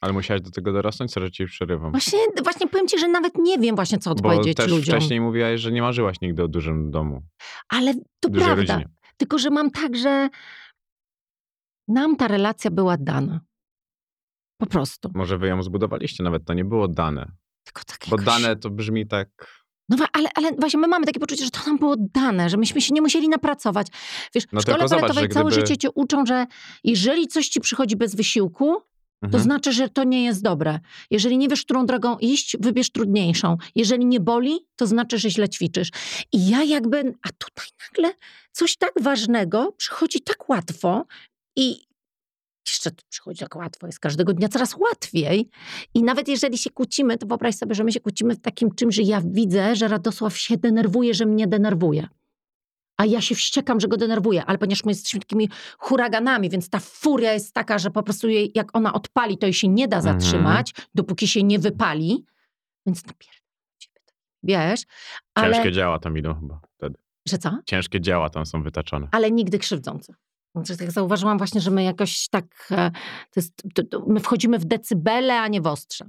Ale 0.00 0.12
musiałaś 0.12 0.42
do 0.42 0.50
tego 0.50 0.72
dorosnąć? 0.72 1.12
Sorry, 1.12 1.30
ci 1.30 1.46
przerywam. 1.46 1.90
Właśnie, 1.90 2.18
właśnie 2.44 2.68
powiem 2.68 2.88
ci, 2.88 2.98
że 2.98 3.08
nawet 3.08 3.32
nie 3.38 3.58
wiem 3.58 3.76
właśnie, 3.76 3.98
co 3.98 4.10
Bo 4.10 4.16
odpowiedzieć 4.16 4.56
też 4.56 4.70
ludziom. 4.70 4.94
wcześniej 4.96 5.20
mówiłaś, 5.20 5.60
że 5.60 5.72
nie 5.72 5.82
marzyłaś 5.82 6.20
nigdy 6.20 6.42
o 6.42 6.48
dużym 6.48 6.90
domu, 6.90 7.22
Ale 7.68 7.94
to 8.20 8.28
dużej 8.28 8.46
prawda. 8.46 8.74
rodzinie. 8.74 8.94
Tylko, 9.16 9.38
że 9.38 9.50
mam 9.50 9.70
tak, 9.70 9.96
że 9.96 10.28
nam 11.88 12.16
ta 12.16 12.28
relacja 12.28 12.70
była 12.70 12.96
dana. 12.96 13.40
Po 14.60 14.66
prostu. 14.66 15.10
Może 15.14 15.38
wy 15.38 15.48
ją 15.48 15.62
zbudowaliście, 15.62 16.24
nawet 16.24 16.44
to 16.44 16.54
nie 16.54 16.64
było 16.64 16.88
dane. 16.88 17.32
Tylko 17.64 17.82
tak 17.86 17.98
Bo 18.10 18.16
jakoś... 18.16 18.26
dane 18.42 18.56
to 18.56 18.70
brzmi 18.70 19.06
tak... 19.06 19.57
No 19.88 19.96
ale, 20.12 20.28
ale 20.34 20.50
właśnie 20.58 20.80
my 20.80 20.88
mamy 20.88 21.06
takie 21.06 21.20
poczucie, 21.20 21.44
że 21.44 21.50
to 21.50 21.60
nam 21.66 21.78
było 21.78 21.94
dane, 21.98 22.50
że 22.50 22.56
myśmy 22.56 22.80
się 22.80 22.94
nie 22.94 23.02
musieli 23.02 23.28
napracować. 23.28 23.86
Wiesz, 24.34 24.44
No 24.52 24.60
w 24.60 24.62
szkole 24.62 24.82
że 24.82 24.88
całe 24.88 25.28
gdyby- 25.28 25.50
życie 25.50 25.76
cię 25.76 25.90
uczą, 25.90 26.26
że 26.26 26.46
jeżeli 26.84 27.26
coś 27.28 27.48
ci 27.48 27.60
przychodzi 27.60 27.96
bez 27.96 28.14
wysiłku, 28.14 28.74
to 29.20 29.26
Mhm. 29.26 29.42
znaczy, 29.44 29.72
że 29.72 29.88
to 29.88 30.04
nie 30.04 30.24
jest 30.24 30.42
dobre. 30.42 30.80
Jeżeli 31.10 31.38
nie 31.38 31.48
wiesz, 31.48 31.62
którą 31.64 31.86
drogą 31.86 32.18
iść, 32.18 32.56
wybierz 32.60 32.90
trudniejszą. 32.90 33.56
Jeżeli 33.74 34.06
nie 34.06 34.20
boli, 34.20 34.58
to 34.76 34.86
znaczy, 34.86 35.18
że 35.18 35.30
źle 35.30 35.48
ćwiczysz. 35.48 35.88
I 36.32 36.48
ja 36.48 36.62
jakby, 36.62 36.98
a 37.22 37.28
tutaj 37.38 37.66
nagle 37.88 38.14
coś 38.52 38.76
tak 38.76 38.92
ważnego 39.00 39.72
przychodzi 39.76 40.20
tak 40.20 40.48
łatwo 40.48 41.04
i 41.56 41.87
jeszcze 42.70 42.90
to 42.90 43.02
przychodzi 43.08 43.40
tak 43.40 43.56
łatwo, 43.56 43.86
jest 43.86 44.00
każdego 44.00 44.32
dnia 44.32 44.48
coraz 44.48 44.76
łatwiej. 44.76 45.48
I 45.94 46.02
nawet 46.02 46.28
jeżeli 46.28 46.58
się 46.58 46.70
kłócimy, 46.70 47.18
to 47.18 47.26
wyobraź 47.26 47.54
sobie, 47.54 47.74
że 47.74 47.84
my 47.84 47.92
się 47.92 48.00
kłócimy 48.00 48.34
w 48.34 48.40
takim 48.40 48.74
czymś, 48.74 48.94
że 48.94 49.02
ja 49.02 49.22
widzę, 49.24 49.76
że 49.76 49.88
Radosław 49.88 50.38
się 50.38 50.56
denerwuje, 50.56 51.14
że 51.14 51.26
mnie 51.26 51.46
denerwuje. 51.46 52.08
A 52.96 53.04
ja 53.06 53.20
się 53.20 53.34
wściekam, 53.34 53.80
że 53.80 53.88
go 53.88 53.96
denerwuję, 53.96 54.44
ale 54.44 54.58
ponieważ 54.58 54.84
my 54.84 54.90
jesteśmy 54.90 55.20
takimi 55.20 55.48
huraganami, 55.78 56.50
więc 56.50 56.70
ta 56.70 56.78
furia 56.78 57.32
jest 57.32 57.52
taka, 57.54 57.78
że 57.78 57.90
po 57.90 58.02
prostu 58.02 58.28
jej, 58.28 58.52
jak 58.54 58.76
ona 58.76 58.92
odpali, 58.92 59.38
to 59.38 59.46
jej 59.46 59.52
się 59.54 59.68
nie 59.68 59.88
da 59.88 59.96
Mhm. 59.96 60.20
zatrzymać, 60.20 60.74
dopóki 60.94 61.28
się 61.28 61.42
nie 61.42 61.58
wypali. 61.58 62.24
Więc 62.86 63.06
napierdolę 63.06 63.42
ciebie. 63.78 64.00
Wiesz? 64.42 64.80
Ale 65.34 65.54
Ciężkie 65.54 65.72
działa 65.72 65.98
tam 65.98 66.18
idą 66.18 66.34
chyba 66.40 66.60
wtedy. 66.76 66.98
Że 67.28 67.38
co? 67.38 67.58
Ciężkie 67.66 68.00
dzieła 68.00 68.30
tam 68.30 68.46
są 68.46 68.62
wytaczone. 68.62 69.08
Ale 69.12 69.30
nigdy 69.30 69.58
krzywdzące. 69.58 70.14
Znaczy, 70.64 70.76
tak 70.78 70.90
zauważyłam 70.90 71.38
właśnie, 71.38 71.60
że 71.60 71.70
my 71.70 71.82
jakoś 71.84 72.28
tak, 72.28 72.68
e, 72.70 72.90
to 73.30 73.40
jest, 73.40 73.62
to, 73.74 73.82
to 73.84 74.04
my 74.06 74.20
wchodzimy 74.20 74.58
w 74.58 74.64
decybele, 74.64 75.40
a 75.40 75.48
nie 75.48 75.60
w 75.60 75.66
ostrze. 75.66 76.04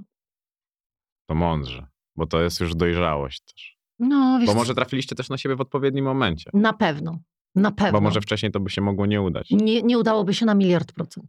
To 1.28 1.34
mądrze, 1.34 1.86
bo 2.16 2.26
to 2.26 2.42
jest 2.42 2.60
już 2.60 2.74
dojrzałość 2.74 3.40
też. 3.40 3.78
No, 3.98 4.38
wiesz, 4.40 4.46
Bo 4.46 4.54
może 4.54 4.74
trafiliście 4.74 5.14
też 5.16 5.28
na 5.28 5.38
siebie 5.38 5.56
w 5.56 5.60
odpowiednim 5.60 6.04
momencie. 6.04 6.50
na 6.54 6.72
pewno, 6.72 7.18
na 7.54 7.70
pewno. 7.70 7.92
Bo 7.92 8.00
może 8.00 8.20
wcześniej 8.20 8.52
to 8.52 8.60
by 8.60 8.70
się 8.70 8.80
mogło 8.80 9.06
nie 9.06 9.22
udać. 9.22 9.50
nie, 9.50 9.82
nie 9.82 9.98
udałoby 9.98 10.34
się 10.34 10.46
na 10.46 10.54
miliard 10.54 10.92
procent. 10.92 11.26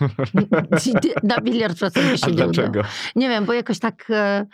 Na 1.22 1.36
miliard 1.44 1.78
procent 1.78 2.06
by 2.10 2.18
się 2.18 2.26
A 2.26 2.28
nie 2.28 2.34
udało. 2.34 2.52
dlaczego? 2.52 2.82
Nie 3.16 3.28
wiem, 3.28 3.44
bo 3.44 3.52
jakoś 3.52 3.78
tak. 3.78 4.06
e, 4.10 4.46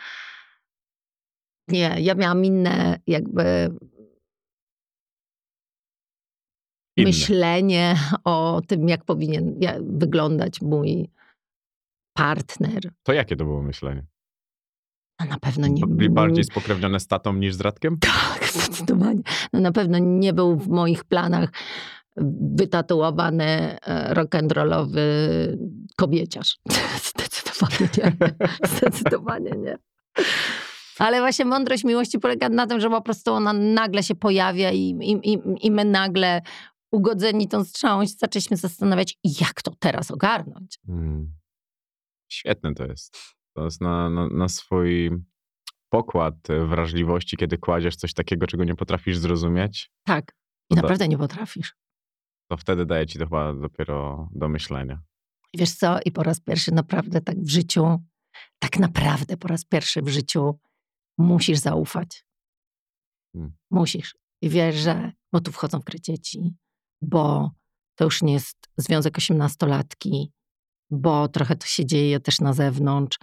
Nie, 1.67 1.95
ja 1.99 2.15
miałam 2.15 2.45
inne 2.45 2.99
jakby 3.07 3.69
Inne. 6.97 7.07
myślenie 7.07 7.95
o 8.23 8.61
tym, 8.67 8.89
jak 8.89 9.05
powinien 9.05 9.59
wyglądać 9.81 10.61
mój 10.61 11.09
partner. 12.13 12.91
To 13.03 13.13
jakie 13.13 13.35
to 13.35 13.43
było 13.43 13.61
myślenie? 13.61 14.05
No 15.19 15.25
na 15.25 15.39
pewno 15.39 15.67
nie. 15.67 15.81
Byli 15.87 16.09
bardziej 16.09 16.43
spokrewnione 16.43 16.99
z 16.99 17.07
tatą 17.07 17.33
niż 17.33 17.55
z 17.55 17.61
Radkiem? 17.61 17.97
Tak, 18.33 18.45
zdecydowanie. 18.47 19.21
No 19.53 19.59
na 19.59 19.71
pewno 19.71 19.97
nie 19.97 20.33
był 20.33 20.57
w 20.57 20.67
moich 20.67 21.03
planach 21.03 21.49
wytatuowany 22.55 23.43
e, 23.45 24.13
rock'n'rollowy 24.13 24.99
kobieciarz. 25.97 26.57
Zdecydowanie 27.09 27.89
nie. 27.97 28.35
Zdecydowanie 28.67 29.51
nie. 29.57 29.77
Ale 30.99 31.19
właśnie 31.19 31.45
mądrość 31.45 31.83
miłości 31.83 32.19
polega 32.19 32.49
na 32.49 32.67
tym, 32.67 32.79
że 32.79 32.89
po 32.89 33.01
prostu 33.01 33.33
ona 33.33 33.53
nagle 33.53 34.03
się 34.03 34.15
pojawia 34.15 34.71
i, 34.71 34.79
i, 34.79 35.33
i, 35.33 35.39
i 35.61 35.71
my 35.71 35.85
nagle 35.85 36.41
ugodzeni 36.93 37.47
tą 37.47 37.63
strzałą 37.63 38.05
zaczęliśmy 38.05 38.57
zastanawiać, 38.57 39.17
jak 39.41 39.61
to 39.61 39.71
teraz 39.79 40.11
ogarnąć. 40.11 40.79
Mm. 40.89 41.33
Świetne 42.31 42.73
to 42.73 42.85
jest. 42.85 43.17
To 43.55 43.63
jest 43.63 43.81
na, 43.81 44.09
na, 44.09 44.27
na 44.27 44.47
swój 44.49 45.11
pokład 45.89 46.35
wrażliwości, 46.67 47.37
kiedy 47.37 47.57
kładziesz 47.57 47.95
coś 47.95 48.13
takiego, 48.13 48.47
czego 48.47 48.63
nie 48.63 48.75
potrafisz 48.75 49.17
zrozumieć, 49.17 49.91
Tak. 50.03 50.35
I 50.69 50.75
naprawdę 50.75 51.07
nie 51.07 51.17
potrafisz. 51.17 51.75
to 52.51 52.57
wtedy 52.57 52.85
daje 52.85 53.07
ci 53.07 53.19
to 53.19 53.25
chyba 53.25 53.53
dopiero 53.53 54.29
do 54.31 54.49
myślenia. 54.49 55.01
I 55.53 55.57
Wiesz 55.57 55.71
co? 55.71 55.99
I 56.05 56.11
po 56.11 56.23
raz 56.23 56.39
pierwszy 56.39 56.71
naprawdę 56.71 57.21
tak 57.21 57.39
w 57.39 57.49
życiu, 57.49 57.99
tak 58.59 58.79
naprawdę 58.79 59.37
po 59.37 59.47
raz 59.47 59.65
pierwszy 59.65 60.01
w 60.01 60.09
życiu 60.09 60.59
musisz 61.17 61.57
zaufać. 61.57 62.25
Hmm. 63.33 63.53
Musisz. 63.71 64.15
I 64.41 64.49
wiesz, 64.49 64.75
że, 64.75 65.11
bo 65.31 65.41
tu 65.41 65.51
wchodzą 65.51 65.79
w 65.79 65.83
grę 65.83 65.99
dzieci, 65.99 66.55
bo 67.03 67.51
to 67.95 68.03
już 68.03 68.21
nie 68.21 68.33
jest 68.33 68.57
związek 68.77 69.17
osiemnastolatki, 69.17 70.31
bo 70.91 71.27
trochę 71.27 71.55
to 71.55 71.67
się 71.67 71.85
dzieje 71.85 72.19
też 72.19 72.39
na 72.39 72.53
zewnątrz. 72.53 73.19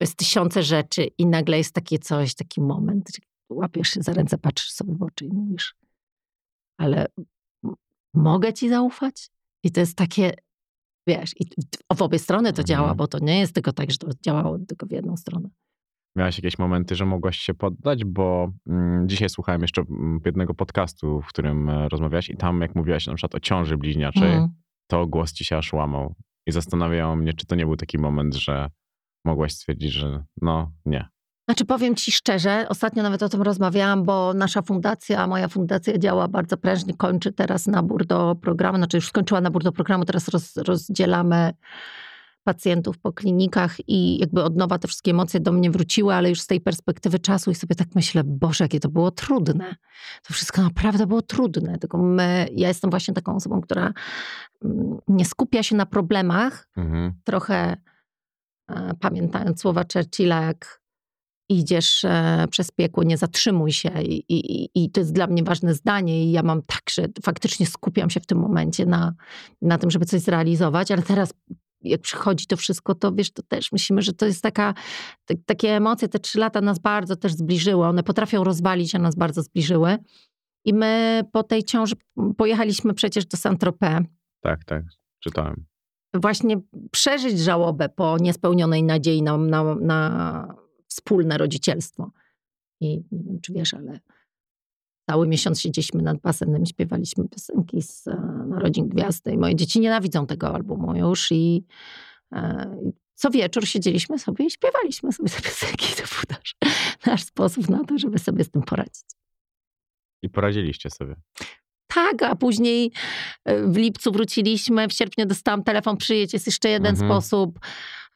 Jest 0.00 0.16
tysiące 0.16 0.62
rzeczy 0.62 1.10
i 1.18 1.26
nagle 1.26 1.58
jest 1.58 1.74
takie 1.74 1.98
coś, 1.98 2.34
taki 2.34 2.60
moment, 2.60 3.08
że 3.14 3.22
łapiesz 3.50 3.88
się 3.88 4.02
za 4.02 4.12
ręce, 4.12 4.38
patrzysz 4.38 4.70
sobie 4.72 4.94
w 4.94 5.02
oczy 5.02 5.24
i 5.24 5.32
mówisz, 5.32 5.74
ale 6.78 7.06
mogę 8.14 8.52
ci 8.52 8.68
zaufać? 8.68 9.30
I 9.64 9.70
to 9.72 9.80
jest 9.80 9.96
takie, 9.96 10.34
wiesz, 11.06 11.30
i 11.40 11.46
w 11.96 12.02
obie 12.02 12.18
strony 12.18 12.52
to 12.52 12.62
Mhm. 12.62 12.66
działa, 12.66 12.94
bo 12.94 13.06
to 13.06 13.18
nie 13.18 13.38
jest 13.38 13.54
tylko 13.54 13.72
tak, 13.72 13.90
że 13.90 13.98
to 13.98 14.08
działało 14.24 14.58
tylko 14.58 14.86
w 14.86 14.90
jedną 14.90 15.16
stronę. 15.16 15.48
Miałaś 16.16 16.38
jakieś 16.38 16.58
momenty, 16.58 16.94
że 16.94 17.06
mogłaś 17.06 17.38
się 17.38 17.54
poddać, 17.54 18.04
bo 18.04 18.52
mm, 18.66 19.08
dzisiaj 19.08 19.28
słuchałem 19.28 19.62
jeszcze 19.62 19.82
mm, 19.82 20.20
jednego 20.24 20.54
podcastu, 20.54 21.20
w 21.22 21.26
którym 21.26 21.68
e, 21.70 21.88
rozmawiałaś 21.88 22.30
i 22.30 22.36
tam 22.36 22.60
jak 22.60 22.74
mówiłaś 22.74 23.06
na 23.06 23.14
przykład 23.14 23.34
o 23.34 23.40
ciąży 23.40 23.76
bliźniaczej, 23.76 24.32
Mhm. 24.32 24.48
to 24.86 25.06
głos 25.06 25.32
ci 25.32 25.44
się 25.44 25.56
aż 25.56 25.72
łamał. 25.72 26.14
I 26.46 26.52
zastanawiało 26.52 27.16
mnie, 27.16 27.32
czy 27.32 27.46
to 27.46 27.54
nie 27.54 27.66
był 27.66 27.76
taki 27.76 27.98
moment, 27.98 28.34
że 28.34 28.68
mogłaś 29.24 29.52
stwierdzić, 29.52 29.92
że 29.92 30.24
no 30.42 30.72
nie. 30.86 31.08
Znaczy 31.48 31.64
powiem 31.64 31.94
ci 31.94 32.12
szczerze, 32.12 32.66
ostatnio 32.68 33.02
nawet 33.02 33.22
o 33.22 33.28
tym 33.28 33.42
rozmawiałam, 33.42 34.04
bo 34.04 34.34
nasza 34.34 34.62
fundacja, 34.62 35.26
moja 35.26 35.48
fundacja 35.48 35.98
działa 35.98 36.28
bardzo 36.28 36.56
prężnie, 36.56 36.94
kończy 36.94 37.32
teraz 37.32 37.66
nabór 37.66 38.06
do 38.06 38.34
programu, 38.34 38.78
znaczy 38.78 38.96
już 38.96 39.08
skończyła 39.08 39.40
nabór 39.40 39.62
do 39.62 39.72
programu, 39.72 40.04
teraz 40.04 40.28
roz, 40.28 40.56
rozdzielamy 40.56 41.52
pacjentów 42.46 42.98
po 42.98 43.12
klinikach 43.12 43.88
i 43.88 44.18
jakby 44.18 44.42
od 44.42 44.56
nowa 44.56 44.78
te 44.78 44.88
wszystkie 44.88 45.10
emocje 45.10 45.40
do 45.40 45.52
mnie 45.52 45.70
wróciły, 45.70 46.14
ale 46.14 46.28
już 46.28 46.40
z 46.40 46.46
tej 46.46 46.60
perspektywy 46.60 47.18
czasu 47.18 47.50
i 47.50 47.54
sobie 47.54 47.74
tak 47.74 47.88
myślę, 47.94 48.22
Boże, 48.24 48.64
jakie 48.64 48.80
to 48.80 48.88
było 48.88 49.10
trudne. 49.10 49.76
To 50.28 50.34
wszystko 50.34 50.62
naprawdę 50.62 51.06
było 51.06 51.22
trudne, 51.22 51.78
tylko 51.78 51.98
my, 51.98 52.48
ja 52.52 52.68
jestem 52.68 52.90
właśnie 52.90 53.14
taką 53.14 53.36
osobą, 53.36 53.60
która 53.60 53.92
mm, 54.64 54.98
nie 55.08 55.24
skupia 55.24 55.62
się 55.62 55.76
na 55.76 55.86
problemach, 55.86 56.68
Mhm. 56.76 57.12
trochę 57.24 57.76
e, 58.70 58.94
pamiętając 59.00 59.60
słowa 59.60 59.84
Churchilla, 59.92 60.42
jak 60.42 60.80
idziesz 61.48 62.04
e, 62.04 62.46
przez 62.50 62.70
piekło, 62.70 63.02
nie 63.02 63.16
zatrzymuj 63.18 63.72
się. 63.72 63.90
I, 64.02 64.24
i, 64.28 64.70
I 64.74 64.90
to 64.90 65.00
jest 65.00 65.12
dla 65.12 65.26
mnie 65.26 65.42
ważne 65.42 65.74
zdanie 65.74 66.24
i 66.24 66.32
ja 66.32 66.42
mam 66.42 66.62
tak, 66.62 66.82
że 66.90 67.06
faktycznie 67.22 67.66
skupiam 67.66 68.10
się 68.10 68.20
w 68.20 68.26
tym 68.26 68.38
momencie 68.38 68.86
na, 68.86 69.14
na 69.62 69.78
tym, 69.78 69.90
żeby 69.90 70.06
coś 70.06 70.20
zrealizować, 70.20 70.90
ale 70.90 71.02
teraz 71.02 71.34
jak 71.88 72.00
przychodzi 72.00 72.46
to 72.46 72.56
wszystko, 72.56 72.94
to 72.94 73.12
wiesz, 73.12 73.30
to 73.30 73.42
też 73.42 73.72
myślimy, 73.72 74.02
że 74.02 74.12
to 74.12 74.26
jest 74.26 74.42
taka, 74.42 74.74
te, 75.24 75.34
takie 75.46 75.76
emocje, 75.76 76.08
te 76.08 76.18
trzy 76.18 76.38
lata 76.38 76.60
nas 76.60 76.78
bardzo 76.78 77.16
też 77.16 77.32
zbliżyły. 77.32 77.86
One 77.86 78.02
potrafią 78.02 78.44
rozwalić, 78.44 78.94
a 78.94 78.98
nas 78.98 79.14
bardzo 79.14 79.42
zbliżyły. 79.42 79.98
I 80.64 80.74
my 80.74 81.22
po 81.32 81.42
tej 81.42 81.64
ciąży 81.64 81.94
pojechaliśmy 82.36 82.94
przecież 82.94 83.26
do 83.26 83.36
Saint-Tropez 83.36 84.04
Tak, 84.40 84.64
tak, 84.64 84.84
czytałem. 85.20 85.64
właśnie 86.14 86.60
przeżyć 86.90 87.38
żałobę 87.38 87.88
po 87.88 88.16
niespełnionej 88.18 88.82
nadziei 88.82 89.22
na, 89.22 89.36
na, 89.36 89.74
na 89.74 90.54
wspólne 90.88 91.38
rodzicielstwo. 91.38 92.10
I 92.80 92.96
nie 93.12 93.22
wiem, 93.24 93.40
czy 93.40 93.52
wiesz, 93.52 93.74
ale 93.74 94.00
cały 95.06 95.28
miesiąc 95.28 95.60
siedzieliśmy 95.60 96.02
nad 96.02 96.18
basenem 96.20 96.62
i 96.62 96.66
śpiewaliśmy 96.66 97.28
piosenki 97.28 97.82
z 97.82 98.08
e, 98.08 98.44
Narodzin 98.48 98.88
Gwiazdy. 98.88 99.32
I 99.32 99.38
moje 99.38 99.54
dzieci 99.56 99.80
nienawidzą 99.80 100.26
tego 100.26 100.54
albumu 100.54 100.96
już 100.96 101.32
i 101.32 101.64
e, 102.32 102.76
i 102.84 102.92
co 103.14 103.30
wieczór 103.30 103.66
siedzieliśmy 103.66 104.18
sobie 104.18 104.44
i 104.46 104.50
śpiewaliśmy 104.50 105.12
sobie 105.12 105.30
te 105.30 105.42
piosenki. 105.42 105.86
To 105.96 106.02
był 106.02 106.36
nasz, 106.36 106.54
nasz 107.06 107.22
sposób 107.24 107.68
na 107.68 107.84
to, 107.84 107.98
żeby 107.98 108.18
sobie 108.18 108.44
z 108.44 108.50
tym 108.50 108.62
poradzić. 108.62 109.04
I 110.22 110.28
poradziliście 110.28 110.90
sobie. 110.90 111.14
Tak, 111.86 112.22
a 112.22 112.36
później 112.36 112.92
e, 113.44 113.62
w 113.66 113.76
lipcu 113.76 114.12
wróciliśmy, 114.12 114.88
w 114.88 114.92
sierpniu 114.92 115.26
dostałam 115.26 115.62
telefon, 115.64 115.96
przyjedź, 115.96 116.32
jest 116.32 116.46
jeszcze 116.46 116.68
jeden 116.68 116.94
Mhm. 116.94 117.10
sposób. 117.10 117.58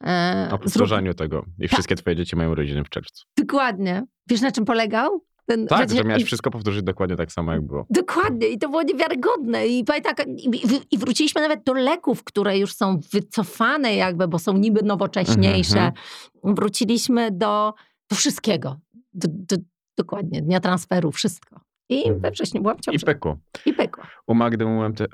E, 0.03 0.47
O 0.51 0.55
zrób- 0.57 0.63
powtarzaniu 0.63 1.13
tego. 1.13 1.45
I 1.59 1.67
wszystkie 1.67 1.95
twoje 1.95 2.15
dzieci 2.15 2.35
mają 2.35 2.51
urodziny 2.51 2.83
w 2.83 2.89
czerwcu. 2.89 3.25
Dokładnie. 3.37 4.03
Wiesz, 4.29 4.41
na 4.41 4.51
czym 4.51 4.65
polegał? 4.65 5.25
Ten, 5.45 5.67
Tak, 5.67 5.79
wiecie, 5.81 5.95
że 5.95 6.03
miałeś 6.03 6.23
i- 6.23 6.25
wszystko 6.25 6.51
powtórzyć 6.51 6.83
dokładnie 6.83 7.15
tak 7.15 7.31
samo, 7.31 7.51
jak 7.51 7.61
było. 7.61 7.85
Dokładnie, 7.89 8.47
i 8.47 8.57
to 8.59 8.69
było 8.69 8.83
niewiarygodne. 8.83 9.67
I, 9.67 9.83
pamiętam, 9.83 10.13
i, 10.37 10.49
i, 10.91 10.97
wróciliśmy 10.97 11.41
nawet 11.41 11.63
do 11.63 11.73
leków, 11.73 12.23
które 12.23 12.57
już 12.57 12.73
są 12.75 12.99
wycofane, 13.13 13.95
jakby, 13.95 14.27
bo 14.27 14.39
są 14.39 14.57
niby 14.57 14.81
nowocześniejsze. 14.83 15.79
Mhm, 15.79 16.55
Wróciliśmy 16.55 17.31
do, 17.31 17.73
do 18.09 18.15
wszystkiego. 18.15 18.79
Do, 19.13 19.27
do, 19.31 19.55
dokładnie, 19.97 20.41
dnia 20.41 20.59
transferu, 20.59 21.11
wszystko. 21.11 21.59
I 21.89 21.97
Mhm. 22.03 22.19
we 22.21 22.31
wrześniu 22.31 22.61
byłam 22.61 22.77
w 22.77 22.93
I 22.93 22.99
pykło. 22.99 23.37
I 23.65 23.73
pykło. 23.73 24.03
U 24.27 24.33
Magdy 24.33 24.65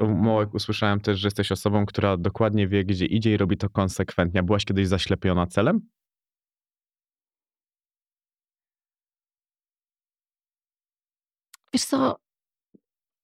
Mołek 0.08 0.54
usłyszałem 0.54 1.00
też, 1.00 1.20
że 1.20 1.28
jesteś 1.28 1.52
osobą, 1.52 1.86
która 1.86 2.18
dokładnie 2.18 2.68
wie, 2.68 2.84
gdzie 2.86 3.06
idzie 3.06 3.34
i 3.34 3.38
robi 3.38 3.58
to 3.58 3.70
konsekwentnie. 3.70 4.44
Byłaś 4.44 4.66
kiedyś 4.66 4.88
zaślepiona 4.88 5.48
celem? 5.48 5.82
Wiesz 11.74 11.86
co, 11.86 12.20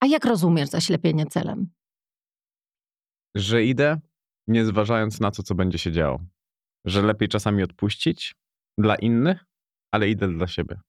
a 0.00 0.06
jak 0.06 0.24
rozumiesz 0.24 0.68
zaślepienie 0.68 1.26
celem? 1.26 1.70
Że 3.34 3.64
idę, 3.64 4.00
nie 4.48 4.64
zważając 4.64 5.20
na 5.20 5.30
to, 5.30 5.42
co 5.42 5.54
będzie 5.54 5.78
się 5.78 5.92
działo. 5.92 6.18
Że 6.84 7.02
lepiej 7.02 7.28
czasami 7.28 7.62
odpuścić 7.62 8.34
dla 8.78 8.96
innych, 8.96 9.44
ale 9.92 10.08
idę 10.08 10.28
dla 10.28 10.46
siebie. 10.46 10.80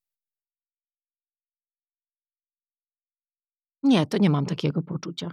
Nie, 3.84 4.06
to 4.06 4.18
nie 4.18 4.30
mam 4.30 4.46
takiego 4.46 4.82
poczucia. 4.82 5.32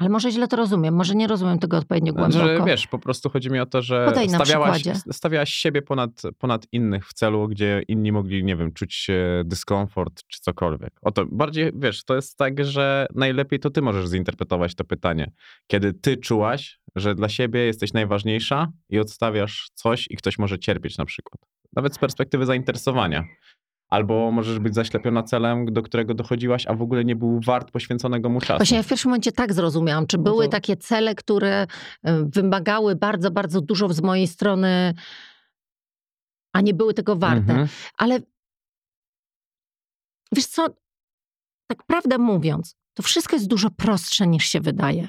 Ale 0.00 0.08
może 0.08 0.30
źle 0.30 0.48
to 0.48 0.56
rozumiem, 0.56 0.94
może 0.94 1.14
nie 1.14 1.26
rozumiem 1.26 1.58
tego 1.58 1.76
odpowiednio 1.76 2.12
głęboko. 2.12 2.46
Że 2.46 2.64
wiesz, 2.66 2.86
po 2.86 2.98
prostu 2.98 3.30
chodzi 3.30 3.50
mi 3.50 3.60
o 3.60 3.66
to, 3.66 3.82
że 3.82 4.12
stawiałaś, 4.28 4.82
stawiałaś 5.12 5.50
siebie 5.50 5.82
ponad, 5.82 6.22
ponad 6.38 6.66
innych 6.72 7.08
w 7.08 7.12
celu, 7.12 7.48
gdzie 7.48 7.82
inni 7.88 8.12
mogli, 8.12 8.44
nie 8.44 8.56
wiem, 8.56 8.72
czuć 8.72 9.06
dyskomfort 9.44 10.22
czy 10.26 10.40
cokolwiek. 10.40 10.90
O 11.02 11.12
to 11.12 11.26
bardziej, 11.26 11.72
wiesz, 11.74 12.04
to 12.04 12.16
jest 12.16 12.36
tak, 12.36 12.64
że 12.64 13.06
najlepiej 13.14 13.60
to 13.60 13.70
ty 13.70 13.82
możesz 13.82 14.06
zinterpretować 14.06 14.74
to 14.74 14.84
pytanie. 14.84 15.32
Kiedy 15.66 15.92
ty 15.92 16.16
czułaś, 16.16 16.80
że 16.96 17.14
dla 17.14 17.28
siebie 17.28 17.60
jesteś 17.60 17.92
najważniejsza 17.92 18.72
i 18.88 18.98
odstawiasz 18.98 19.70
coś 19.74 20.06
i 20.10 20.16
ktoś 20.16 20.38
może 20.38 20.58
cierpieć 20.58 20.98
na 20.98 21.04
przykład. 21.04 21.40
Nawet 21.76 21.94
z 21.94 21.98
perspektywy 21.98 22.46
zainteresowania. 22.46 23.24
Albo 23.90 24.30
możesz 24.30 24.58
być 24.58 24.74
zaślepiona 24.74 25.22
celem, 25.22 25.72
do 25.72 25.82
którego 25.82 26.14
dochodziłaś, 26.14 26.66
a 26.66 26.74
w 26.74 26.82
ogóle 26.82 27.04
nie 27.04 27.16
był 27.16 27.40
wart 27.40 27.70
poświęconego 27.70 28.28
mu 28.28 28.40
czasu. 28.40 28.56
Właśnie 28.58 28.76
ja 28.76 28.82
w 28.82 28.88
pierwszym 28.88 29.10
momencie 29.10 29.32
tak 29.32 29.52
zrozumiałam. 29.52 30.06
Czy 30.06 30.16
No 30.16 30.22
były 30.22 30.44
to- 30.44 30.50
takie 30.50 30.76
cele, 30.76 31.14
które 31.14 31.66
e, 32.02 32.24
wymagały 32.24 32.96
bardzo, 32.96 33.30
bardzo 33.30 33.60
dużo 33.60 33.88
z 33.88 34.02
mojej 34.02 34.26
strony, 34.26 34.94
a 36.52 36.60
nie 36.60 36.74
były 36.74 36.94
tego 36.94 37.16
warte. 37.16 37.50
Mhm. 37.52 37.68
Ale 37.98 38.20
wiesz 40.32 40.46
co, 40.46 40.66
tak 41.70 41.82
prawdę 41.86 42.18
mówiąc, 42.18 42.76
to 42.94 43.02
wszystko 43.02 43.36
jest 43.36 43.48
dużo 43.48 43.70
prostsze 43.70 44.26
niż 44.26 44.44
się 44.44 44.60
wydaje. 44.60 45.08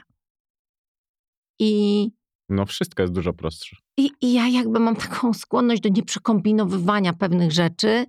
I, 1.60 2.08
No 2.50 2.66
wszystko 2.66 3.02
jest 3.04 3.14
dużo 3.14 3.34
prostsze. 3.34 3.76
i, 3.98 4.12
I 4.22 4.34
ja 4.34 4.48
jakby 4.48 4.80
mam 4.80 4.96
taką 4.96 5.34
skłonność 5.34 5.82
do 5.82 5.90
nieprzekombinowywania 5.90 7.14
pewnych 7.14 7.52
rzeczy. 7.52 8.06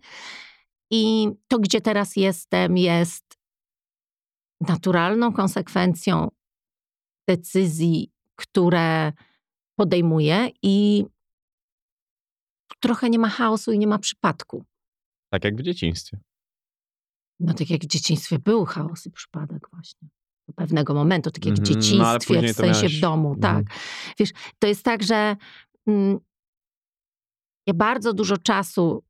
I 0.93 1.29
to, 1.49 1.59
gdzie 1.59 1.81
teraz 1.81 2.17
jestem, 2.17 2.77
jest 2.77 3.25
naturalną 4.61 5.33
konsekwencją 5.33 6.29
decyzji, 7.29 8.11
które 8.37 9.13
podejmuję 9.79 10.49
i 10.63 11.05
trochę 12.81 13.11
nie 13.11 13.19
ma 13.19 13.29
chaosu 13.29 13.73
i 13.73 13.79
nie 13.79 13.87
ma 13.87 13.99
przypadku. 13.99 14.65
Tak 15.33 15.45
jak 15.45 15.57
w 15.57 15.63
dzieciństwie. 15.63 16.19
No 17.41 17.55
tak 17.55 17.71
jak 17.71 17.83
w 17.83 17.87
dzieciństwie 17.87 18.39
był 18.39 18.65
chaos 18.65 19.07
i 19.07 19.11
przypadek 19.11 19.69
właśnie. 19.73 20.09
Do 20.49 20.55
pewnego 20.55 20.95
momentu, 20.95 21.31
tak 21.31 21.45
jak 21.47 21.55
w 21.55 21.59
Mhm, 21.59 21.75
no, 21.77 21.83
dzieciństwie, 21.83 22.35
później 22.35 22.53
w 22.53 22.57
sensie 22.57 22.81
miałeś- 22.81 22.99
w 22.99 23.01
domu, 23.01 23.33
mhm. 23.33 23.65
tak. 23.65 23.77
Wiesz, 24.19 24.31
to 24.59 24.67
jest 24.67 24.83
tak, 24.83 25.03
że 25.03 25.37
mm, 25.87 26.19
ja 27.67 27.75
bardzo 27.75 28.13
dużo 28.13 28.39
czasu 28.39 29.03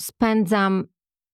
spędzam 0.00 0.84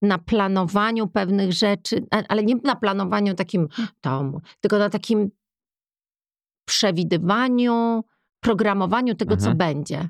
na 0.01 0.17
planowaniu 0.17 1.07
pewnych 1.07 1.53
rzeczy, 1.53 2.05
a- 2.11 2.23
ale 2.27 2.43
nie 2.43 2.55
na 2.55 2.75
planowaniu 2.75 3.35
takim 3.35 3.67
domu, 4.01 4.41
tylko 4.61 4.77
na 4.77 4.89
takim 4.89 5.31
przewidywaniu, 6.67 8.03
programowaniu 8.39 9.15
tego, 9.15 9.37
co 9.37 9.49
Mhm. 9.49 9.57
będzie. 9.57 10.09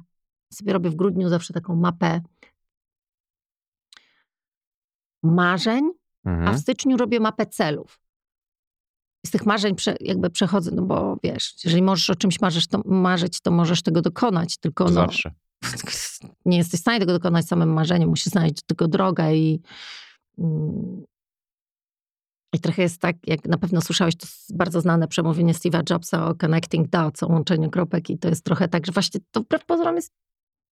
Sobie 0.53 0.74
robię 0.74 0.89
w 0.89 0.95
grudniu 0.95 1.30
zawsze 1.30 1.53
taką 1.53 1.76
mapę 1.76 2.22
marzeń, 5.24 5.91
a 6.26 6.30
Mhm. 6.30 6.58
w 6.58 6.60
styczniu 6.60 6.97
robię 6.97 7.20
mapę 7.20 7.45
celów. 7.45 7.99
Z 9.26 9.32
tych 9.32 9.45
marzeń 9.45 9.76
prze, 9.76 9.95
jakby 9.99 10.30
przechodzę, 10.30 10.72
no 10.72 10.82
bo 10.82 11.18
wiesz, 11.24 11.56
jeżeli 11.64 11.82
możesz 11.84 12.10
o 12.10 12.16
czymś 12.16 12.41
marzysz, 12.41 12.68
to, 12.68 12.82
marzyć, 12.86 13.41
to 13.41 13.51
możesz 13.51 13.82
tego 13.82 14.01
dokonać, 14.01 14.58
tylko 14.58 14.84
no, 14.84 14.91
Zawsze. 14.91 15.34
nie 16.45 16.57
jesteś 16.57 16.80
w 16.80 16.82
stanie 16.82 16.99
tego 16.99 17.13
dokonać 17.13 17.47
samym 17.47 17.74
marzeniem, 17.74 18.09
musisz 18.09 18.26
znaleźć 18.26 18.55
do 18.55 18.61
tego 18.68 18.88
drogę 18.88 19.36
i, 19.36 19.61
mm, 20.38 21.03
i 22.53 22.59
trochę 22.59 22.82
jest 22.82 23.01
tak, 23.01 23.16
jak 23.28 23.45
na 23.45 23.57
pewno 23.57 23.82
słyszałeś, 23.82 24.16
to 24.16 24.28
bardzo 24.49 24.82
znane 24.82 25.07
przemówienie 25.07 25.53
Steve'a 25.53 25.91
Jobsa 25.93 26.28
o 26.28 26.36
connecting 26.36 26.89
dots, 26.89 27.24
o 27.24 27.28
łączeniu 27.28 27.70
kropek 27.70 28.09
i 28.09 28.18
to 28.18 28.30
jest 28.30 28.43
trochę 28.45 28.68
tak, 28.68 28.86
że 28.86 28.91
właśnie 28.91 29.20
to 29.32 29.41
wbrew 29.41 29.66
pozorom 29.66 29.95
jest 29.95 30.13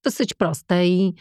dosyć 0.03 0.33
proste 0.33 0.87
i 0.87 1.13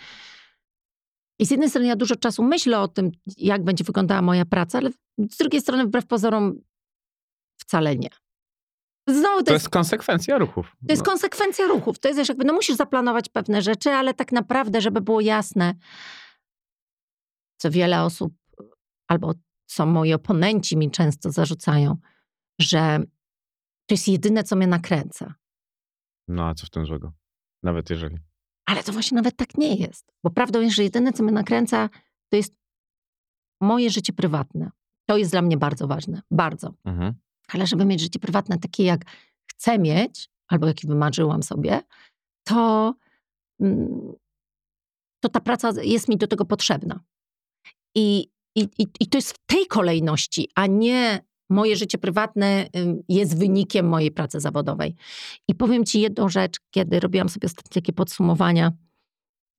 i 1.39 1.47
z 1.47 1.51
jednej 1.51 1.71
strony 1.71 1.87
ja 1.87 1.97
dużo 1.97 2.17
czasu 2.17 2.43
myślę 2.43 2.81
o 2.81 2.89
tym, 2.89 3.11
jak 3.37 3.65
będzie 3.65 3.85
wyglądała 3.85 4.23
moja 4.23 4.45
praca, 4.45 4.79
ale 4.79 4.91
z 5.31 5.37
drugiej 5.37 5.61
strony 5.61 5.85
wbrew 5.85 6.07
pozorom 6.07 6.61
wcale 7.59 7.97
nie. 7.97 8.09
Znowu 9.09 9.39
to, 9.39 9.45
To 9.45 9.53
jest, 9.53 9.65
jest 9.65 9.69
konsekwencja 9.73 10.39
ruchów. 10.39 10.77
to 10.87 10.93
jest 10.93 11.03
No. 11.03 11.11
konsekwencja 11.11 11.67
ruchów. 11.67 11.99
To 11.99 12.09
jest 12.09 12.19
wiesz, 12.19 12.29
jakby, 12.29 12.45
no 12.45 12.53
musisz 12.53 12.77
zaplanować 12.77 13.29
pewne 13.29 13.63
rzeczy, 13.63 13.91
ale 13.91 14.15
tak 14.15 14.33
naprawdę, 14.33 14.81
żeby 14.81 15.01
było 15.01 15.21
jasne, 15.21 15.75
co 17.61 17.71
wiele 17.71 18.03
osób, 18.03 18.35
albo 19.09 19.33
co 19.67 19.87
moi 19.87 20.13
oponenci 20.13 20.77
mi 20.77 20.91
często 20.91 21.31
zarzucają, 21.33 21.97
że 22.61 22.99
to 23.87 23.95
jest 23.95 24.09
jedyne, 24.09 24.45
co 24.45 24.57
mnie 24.57 24.67
nakręca. 24.67 25.35
No 26.29 26.49
a 26.49 26.55
co 26.55 26.67
w 26.67 26.71
tym 26.71 26.87
złego? 26.87 27.13
Nawet 27.63 27.91
jeżeli. 27.91 28.17
Ale 28.67 28.83
to 28.83 28.93
właśnie 28.93 29.17
nawet 29.17 29.37
tak 29.37 29.59
nie 29.59 29.75
jest. 29.75 30.13
Bo 30.25 30.31
prawdą 30.31 30.61
jest, 30.61 30.77
że 30.77 30.83
jedyne, 30.83 31.13
co 31.13 31.23
mnie 31.23 31.33
nakręca, 31.33 31.89
to 32.29 32.37
jest 32.37 32.55
moje 33.61 33.91
życie 33.91 34.13
prywatne. 34.13 34.71
To 35.09 35.17
jest 35.17 35.31
dla 35.31 35.43
mnie 35.43 35.57
bardzo 35.57 35.87
ważne. 35.87 36.23
Bardzo. 36.31 36.75
Mhm. 36.85 37.15
Ale 37.49 37.67
żeby 37.67 37.85
mieć 37.85 38.01
życie 38.01 38.19
prywatne 38.19 38.59
takie, 38.59 38.85
jak 38.85 39.05
chcę 39.51 39.79
mieć, 39.79 40.31
albo 40.49 40.67
jakie 40.67 40.89
wymarzyłam 40.89 41.43
sobie, 41.43 41.81
to, 42.45 42.95
mm, 43.61 44.13
to 45.21 45.29
ta 45.29 45.41
praca 45.41 45.73
jest 45.83 46.09
mi 46.09 46.17
do 46.17 46.27
tego 46.27 46.45
potrzebna. 46.45 47.01
I, 47.95 48.29
i, 48.57 48.69
i, 49.01 49.07
to 49.07 49.19
jest 49.19 49.33
w 49.33 49.47
tej 49.47 49.67
kolejności, 49.67 50.49
a 50.55 50.67
nie 50.67 51.25
moje 51.51 51.77
życie 51.77 51.99
prywatne 51.99 52.67
jest 53.09 53.39
wynikiem 53.39 53.89
mojej 53.89 54.11
pracy 54.11 54.41
zawodowej. 54.41 54.97
I 55.49 55.55
powiem 55.55 55.85
Ci 55.85 56.01
jedną 56.01 56.29
rzecz, 56.29 56.61
kiedy 56.71 57.01
robiłam 57.01 57.29
sobie 57.29 57.49
takie 57.71 57.93
podsumowania. 57.93 58.73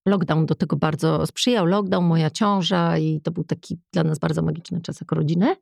Lockdown 0.08 0.46
do 0.46 0.56
tego 0.56 0.76
bardzo 0.76 1.28
sprzyjał. 1.28 1.66
Lockdown, 1.66 2.06
moja 2.06 2.30
ciąża 2.30 2.98
i 2.98 3.22
to 3.22 3.32
był 3.32 3.44
taki 3.44 3.78
dla 3.94 4.04
nas 4.04 4.20
bardzo 4.20 4.42
magiczny 4.42 4.82
czas 4.82 5.02
jako 5.02 5.16
rodziny. 5.16 5.56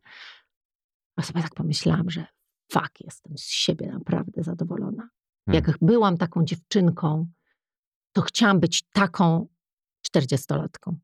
A 1.16 1.22
sobie 1.22 1.42
tak 1.42 1.54
pomyślałam, 1.56 2.10
że 2.10 2.26
fuck, 2.72 3.02
jestem 3.02 3.38
z 3.38 3.44
siebie 3.44 3.92
naprawdę 3.92 4.44
zadowolona. 4.44 5.10
Hmm. 5.46 5.64
Jak 5.66 5.78
byłam 5.82 6.18
taką 6.18 6.46
dziewczynką, 6.46 7.28
to 8.14 8.22
chciałam 8.22 8.60
być 8.60 8.84
taką 8.94 9.48
czterdziestolatką. 10.02 11.00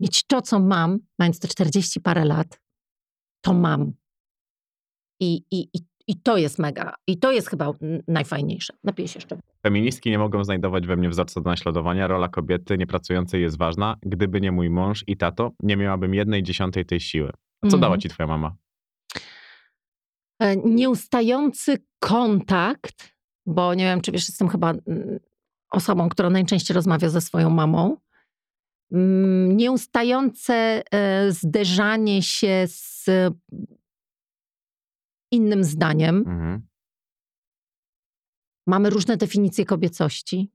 Mieć 0.00 0.26
to, 0.26 0.42
co 0.42 0.60
mam, 0.60 0.98
mając 1.18 1.38
te 1.40 1.48
40 1.48 2.00
parę 2.00 2.24
lat, 2.24 2.60
to 3.40 3.54
mam. 3.54 3.92
I, 5.20 5.44
i, 5.50 5.68
i, 5.74 5.78
I 6.06 6.20
to 6.20 6.36
jest 6.36 6.58
mega. 6.58 6.94
I 7.06 7.18
to 7.18 7.32
jest 7.32 7.50
chyba 7.50 7.72
mm, 7.82 8.02
najfajniejsze. 8.08 8.74
Napiję 8.84 9.08
się 9.08 9.16
jeszcze. 9.18 9.38
Feministki 9.62 10.10
nie 10.10 10.18
mogą 10.18 10.44
znajdować 10.44 10.86
we 10.86 10.96
mnie 10.96 11.08
wzorca 11.08 11.40
do 11.40 11.50
naśladowania. 11.50 12.06
Rola 12.06 12.28
kobiety 12.28 12.78
niepracującej 12.78 13.42
jest 13.42 13.58
ważna. 13.58 13.96
Gdyby 14.02 14.40
nie 14.40 14.52
mój 14.52 14.70
mąż 14.70 15.04
i 15.06 15.16
tato, 15.16 15.52
nie 15.62 15.76
miałabym 15.76 16.14
jednej 16.14 16.42
dziesiątej 16.42 16.86
tej 16.86 17.00
siły. 17.00 17.28
A 17.62 17.66
co 17.68 17.76
Mhm. 17.76 17.80
dała 17.80 17.98
ci 17.98 18.08
twoja 18.08 18.26
mama? 18.26 18.56
E, 20.40 20.56
Nieustający 20.56 21.78
kontakt, 21.98 23.12
bo 23.46 23.74
nie 23.74 23.84
wiem, 23.84 24.00
czy 24.00 24.12
wiesz, 24.12 24.28
jestem 24.28 24.48
chyba 24.48 24.70
mm, 24.70 25.20
osobą, 25.70 26.08
która 26.08 26.30
najczęściej 26.30 26.74
rozmawia 26.74 27.08
ze 27.08 27.20
swoją 27.20 27.50
mamą. 27.50 27.96
Mm, 28.92 29.56
Nieustające 29.56 30.82
e, 30.94 31.32
zderzanie 31.32 32.22
się 32.22 32.64
z 32.66 33.06
innym 35.32 35.64
zdaniem. 35.64 36.16
Mhm. 36.16 36.66
Mamy 38.66 38.90
różne 38.90 39.16
definicje 39.16 39.64
kobiecości. 39.64 40.50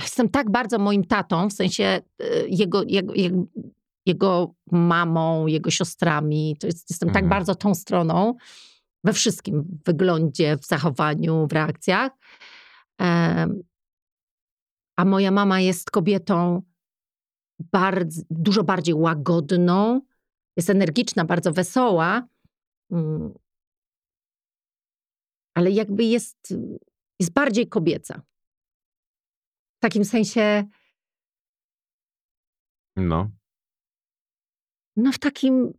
Jestem 0.00 0.28
tak 0.28 0.50
bardzo 0.50 0.78
moim 0.78 1.04
tatą, 1.04 1.48
w 1.48 1.52
sensie 1.52 1.84
e, 1.84 2.02
jego, 2.48 2.82
jego, 2.82 3.14
jego, 3.14 3.44
jego 4.06 4.54
mamą, 4.72 5.46
jego 5.46 5.70
siostrami. 5.70 6.56
To 6.60 6.66
jest, 6.66 6.90
jestem 6.90 7.08
tak 7.08 7.24
Mhm. 7.24 7.30
bardzo 7.30 7.54
tą 7.54 7.74
stroną 7.74 8.34
we 9.04 9.12
wszystkim, 9.12 9.62
w 9.62 9.84
wyglądzie, 9.84 10.56
w 10.56 10.66
zachowaniu, 10.66 11.46
w 11.46 11.52
reakcjach. 11.52 12.12
A 14.96 15.04
moja 15.04 15.30
mama 15.30 15.60
jest 15.60 15.90
kobietą 15.90 16.62
bardzo, 17.58 18.22
dużo 18.30 18.64
bardziej 18.64 18.94
łagodną, 18.94 20.00
jest 20.56 20.70
energiczna, 20.70 21.24
bardzo 21.24 21.52
wesoła, 21.52 22.28
mm, 22.90 23.34
ale 25.54 25.70
jakby 25.70 26.04
jest, 26.04 26.54
jest 27.20 27.32
bardziej 27.32 27.68
kobieca. 27.68 28.22
W 29.76 29.80
takim 29.80 30.04
sensie, 30.04 30.64
No. 32.96 33.30
no 34.96 35.12
w 35.12 35.18
takim 35.18 35.72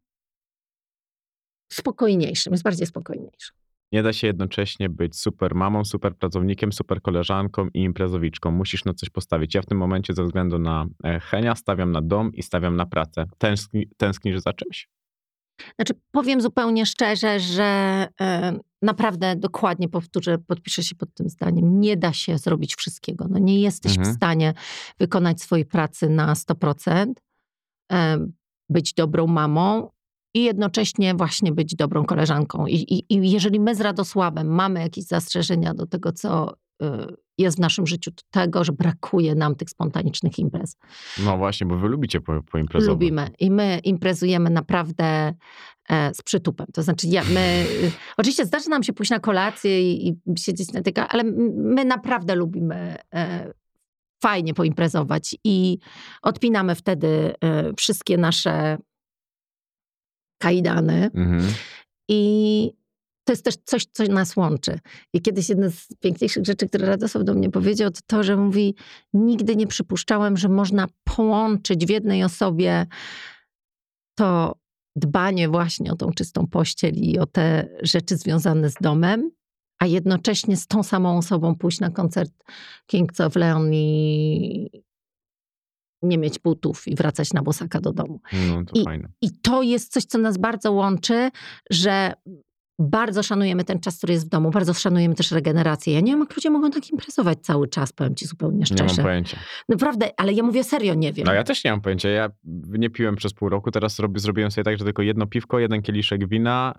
spokojniejszym, 1.75 2.53
jest 2.53 2.63
bardziej 2.63 2.87
spokojniejsza. 2.87 3.53
Nie 3.91 4.03
da 4.03 4.13
się 4.13 4.27
jednocześnie 4.27 4.89
być 4.89 5.19
super 5.19 5.55
mamą, 5.55 5.85
super 5.85 6.15
pracownikiem, 6.15 6.73
super 6.73 7.01
koleżanką 7.01 7.67
i 7.73 7.81
imprezowiczką. 7.83 8.51
Musisz 8.51 8.85
na 8.85 8.93
coś 8.93 9.09
postawić. 9.09 9.55
Ja 9.55 9.61
w 9.61 9.65
tym 9.65 9.77
momencie 9.77 10.13
ze 10.13 10.23
względu 10.23 10.59
na 10.59 10.85
e, 11.03 11.19
Henia 11.19 11.55
stawiam 11.55 11.91
na 11.91 12.01
dom 12.01 12.33
i 12.33 12.43
stawiam 12.43 12.75
na 12.75 12.85
pracę. 12.85 13.25
Tęskni, 13.37 13.87
tęsknisz 13.97 14.39
za 14.39 14.53
czymś? 14.53 14.89
Znaczy, 15.75 15.93
powiem 16.11 16.41
zupełnie 16.41 16.85
szczerze, 16.85 17.39
że 17.39 17.63
e, 18.21 18.59
naprawdę 18.81 19.35
dokładnie 19.35 19.89
powtórzę, 19.89 20.37
podpiszę 20.37 20.83
się 20.83 20.95
pod 20.95 21.13
tym 21.13 21.29
zdaniem. 21.29 21.79
Nie 21.79 21.97
da 21.97 22.13
się 22.13 22.37
zrobić 22.37 22.75
wszystkiego. 22.75 23.27
No, 23.29 23.39
nie 23.39 23.61
jesteś 23.61 23.97
Mhm. 23.97 24.13
w 24.13 24.17
stanie 24.17 24.53
wykonać 24.99 25.41
swojej 25.41 25.65
pracy 25.65 26.09
na 26.09 26.33
100%, 26.33 27.13
e, 27.91 28.17
być 28.69 28.93
dobrą 28.93 29.27
mamą 29.27 29.89
i 30.35 30.43
jednocześnie 30.43 31.13
właśnie 31.13 31.51
być 31.51 31.75
dobrą 31.75 32.05
koleżanką. 32.05 32.67
I, 32.67 32.75
i, 32.75 33.13
i 33.13 33.31
jeżeli 33.31 33.59
my 33.59 33.75
z 33.75 33.81
Radosławem 33.81 34.47
mamy 34.47 34.79
jakieś 34.79 35.03
zastrzeżenia 35.03 35.73
do 35.73 35.85
tego, 35.85 36.11
co, 36.11 36.53
e, 36.81 37.07
jest 37.37 37.57
w 37.57 37.59
naszym 37.59 37.87
życiu 37.87 38.11
tego, 38.31 38.63
że 38.63 38.71
brakuje 38.71 39.35
nam 39.35 39.55
tych 39.55 39.69
spontanicznych 39.69 40.39
imprez. 40.39 40.77
No 41.25 41.37
właśnie, 41.37 41.67
bo 41.67 41.77
wy 41.77 41.87
lubicie 41.87 42.21
po, 42.21 42.43
poimprezować. 42.43 42.93
Lubimy 42.93 43.29
i 43.39 43.51
my 43.51 43.79
imprezujemy 43.83 44.49
naprawdę 44.49 45.33
e, 45.89 46.13
z 46.13 46.21
przytupem. 46.21 46.67
To 46.73 46.83
znaczy, 46.83 47.07
ja, 47.07 47.23
my, 47.33 47.65
y, 47.83 47.91
oczywiście 48.17 48.45
zdarza 48.45 48.69
nam 48.69 48.83
się 48.83 48.93
pójść 48.93 49.11
na 49.11 49.19
kolację 49.19 49.91
i, 49.91 50.09
i 50.09 50.15
siedzieć 50.37 50.73
na 50.73 50.81
tego, 50.81 51.07
ale 51.07 51.23
my 51.53 51.85
naprawdę 51.85 52.35
lubimy 52.35 52.95
e, 53.13 53.53
fajnie 54.21 54.53
poimprezować 54.53 55.35
i 55.43 55.77
odpinamy 56.21 56.75
wtedy 56.75 57.33
e, 57.41 57.73
wszystkie 57.77 58.17
nasze 58.17 58.77
kajdany 60.37 61.09
Mhm. 61.13 61.53
i 62.09 62.71
to 63.27 63.33
jest 63.33 63.45
też 63.45 63.55
coś, 63.65 63.85
co 63.85 64.03
nas 64.03 64.35
łączy. 64.35 64.79
I 65.13 65.21
kiedyś 65.21 65.49
jedna 65.49 65.69
z 65.69 65.87
piękniejszych 65.99 66.45
rzeczy, 66.45 66.67
które 66.67 66.87
Radosław 66.87 67.23
do 67.23 67.33
mnie 67.33 67.51
powiedział, 67.51 67.91
to 67.91 67.99
to, 68.07 68.23
że 68.23 68.37
mówi, 68.37 68.75
nigdy 69.13 69.55
nie 69.55 69.67
przypuszczałem, 69.67 70.37
że 70.37 70.49
można 70.49 70.87
połączyć 71.03 71.85
w 71.85 71.89
jednej 71.89 72.23
osobie 72.23 72.85
to 74.15 74.55
dbanie 74.95 75.49
właśnie 75.49 75.91
o 75.91 75.95
tą 75.95 76.11
czystą 76.11 76.47
pościel 76.47 76.93
i 76.95 77.19
o 77.19 77.25
te 77.25 77.67
rzeczy 77.81 78.17
związane 78.17 78.69
z 78.69 78.75
domem, 78.81 79.31
a 79.79 79.85
jednocześnie 79.85 80.57
z 80.57 80.67
tą 80.67 80.83
samą 80.83 81.17
osobą 81.17 81.55
pójść 81.55 81.79
na 81.79 81.89
koncert 81.89 82.31
Kings 82.87 83.21
of 83.21 83.35
Leon 83.35 83.73
i 83.73 84.83
nie 86.01 86.17
mieć 86.17 86.39
butów 86.39 86.87
i 86.87 86.95
wracać 86.95 87.33
na 87.33 87.41
bosaka 87.41 87.81
do 87.81 87.93
domu. 87.93 88.19
No 88.49 88.63
to 88.65 88.79
I- 88.79 88.83
fajne. 88.83 89.09
I 89.21 89.31
to 89.41 89.61
jest 89.61 89.91
coś, 89.93 90.03
co 90.05 90.17
nas 90.17 90.37
bardzo 90.37 90.71
łączy, 90.71 91.29
że 91.71 92.13
bardzo 92.79 93.23
szanujemy 93.23 93.63
ten 93.63 93.79
czas, 93.79 93.97
który 93.97 94.13
jest 94.13 94.25
w 94.25 94.29
domu, 94.29 94.51
bardzo 94.51 94.73
szanujemy 94.73 95.15
też 95.15 95.31
regenerację. 95.31 95.93
Ja 95.93 95.99
nie 95.99 96.11
wiem, 96.11 96.19
jak 96.19 96.35
ludzie 96.35 96.49
mogą 96.49 96.71
tak 96.71 96.89
imprezować 96.89 97.37
cały 97.41 97.67
czas, 97.67 97.93
powiem 97.93 98.15
ci 98.15 98.25
zupełnie 98.25 98.57
Nie 98.57 98.75
mam 98.79 98.87
szczerze. 98.89 99.01
pojęcia. 99.03 99.37
Naprawdę, 99.69 100.09
ale 100.17 100.33
ja 100.33 100.43
mówię 100.43 100.63
serio, 100.63 100.93
nie 100.93 101.13
wiem. 101.13 101.25
No 101.25 101.33
ja 101.33 101.43
też 101.43 101.63
nie 101.63 101.71
mam 101.71 101.81
pojęcia. 101.81 102.09
Ja 102.09 102.29
nie 102.69 102.89
piłem 102.89 103.15
przez 103.15 103.33
pół 103.33 103.49
roku, 103.49 103.71
teraz 103.71 103.95
zrobi, 103.95 104.19
zrobiłem 104.19 104.51
sobie 104.51 104.63
tak, 104.65 104.77
że 104.77 104.85
tylko 104.85 105.01
jedno 105.01 105.27
piwko, 105.27 105.59
jeden 105.59 105.81
kieliszek 105.81 106.27
wina, 106.29 106.73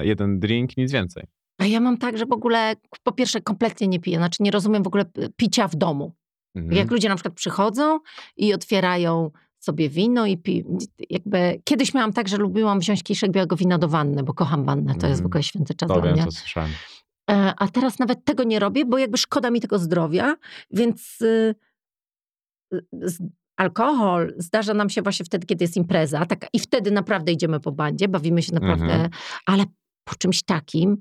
e, 0.00 0.06
jeden 0.06 0.40
drink, 0.40 0.76
nic 0.76 0.92
więcej. 0.92 1.24
A 1.58 1.66
ja 1.66 1.80
mam 1.80 1.98
tak, 1.98 2.18
że 2.18 2.26
w 2.26 2.32
ogóle, 2.32 2.74
po 3.02 3.12
pierwsze, 3.12 3.40
kompletnie 3.40 3.88
nie 3.88 4.00
piję, 4.00 4.16
znaczy 4.18 4.36
nie 4.42 4.50
rozumiem 4.50 4.82
w 4.82 4.86
ogóle 4.86 5.04
p- 5.04 5.28
picia 5.36 5.68
w 5.68 5.76
domu. 5.76 6.12
Mhm. 6.58 6.72
Jak 6.76 6.90
ludzie 6.90 7.08
na 7.08 7.14
przykład 7.14 7.34
przychodzą 7.34 7.98
i 8.36 8.54
otwierają 8.54 9.30
sobie 9.58 9.88
wino 9.88 10.26
i 10.26 10.36
pi... 10.38 10.64
jakby 11.10 11.60
kiedyś 11.64 11.94
miałam 11.94 12.12
tak, 12.12 12.28
że 12.28 12.36
lubiłam 12.36 12.80
wziąć 12.80 13.02
kieliszek 13.02 13.30
białego 13.30 13.56
wina 13.56 13.78
do 13.78 13.88
wanny, 13.88 14.22
bo 14.22 14.34
kocham 14.34 14.64
wannę, 14.64 14.94
to 14.94 15.06
jest 15.06 15.20
w 15.20 15.24
Mhm. 15.24 15.26
ogóle 15.26 15.42
święty 15.42 15.74
czas 15.74 15.88
To 15.88 16.00
dla 16.00 16.12
mnie. 16.12 16.24
co 16.24 16.30
słyszałem. 16.30 16.70
E, 17.30 17.54
A 17.58 17.68
teraz 17.68 17.98
nawet 17.98 18.24
tego 18.24 18.44
nie 18.44 18.58
robię, 18.58 18.84
bo 18.84 18.98
jakby 18.98 19.18
szkoda 19.18 19.50
mi 19.50 19.60
tego 19.60 19.78
zdrowia, 19.78 20.36
więc 20.70 21.20
y, 21.20 21.54
alkohol 23.56 24.34
zdarza 24.36 24.74
nam 24.74 24.90
się 24.90 25.02
właśnie 25.02 25.26
wtedy, 25.26 25.46
kiedy 25.46 25.64
jest 25.64 25.76
impreza, 25.76 26.26
tak, 26.26 26.46
i 26.52 26.58
wtedy 26.58 26.90
naprawdę 26.90 27.32
idziemy 27.32 27.60
po 27.60 27.72
bandzie, 27.72 28.08
bawimy 28.08 28.42
się 28.42 28.52
naprawdę, 28.54 28.84
Mhm. 28.92 29.10
ale 29.46 29.64
po 30.04 30.14
czymś 30.14 30.42
takim 30.42 30.96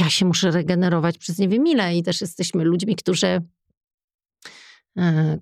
ja 0.00 0.10
się 0.10 0.26
muszę 0.26 0.50
regenerować 0.50 1.18
przez 1.18 1.38
nie 1.38 1.48
wiem 1.48 1.66
ile 1.66 1.96
i 1.96 2.02
też 2.02 2.20
jesteśmy 2.20 2.64
ludźmi, 2.64 2.96
którzy 2.96 3.40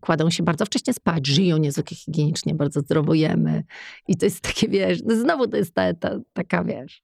kładą 0.00 0.30
się 0.30 0.42
bardzo 0.42 0.64
wcześnie 0.66 0.92
spać, 0.92 1.26
żyją 1.26 1.56
niezwykle 1.56 1.96
higienicznie, 1.96 2.54
bardzo 2.54 2.80
zdrowo 2.80 3.14
jemy 3.14 3.64
i 4.08 4.16
to 4.16 4.26
jest 4.26 4.40
takie, 4.40 4.68
wiesz, 4.68 4.98
no 5.04 5.16
znowu 5.16 5.46
to 5.48 5.56
jest 5.56 5.74
ta, 5.74 5.94
ta, 5.94 6.18
taka, 6.32 6.64
wiesz, 6.64 7.02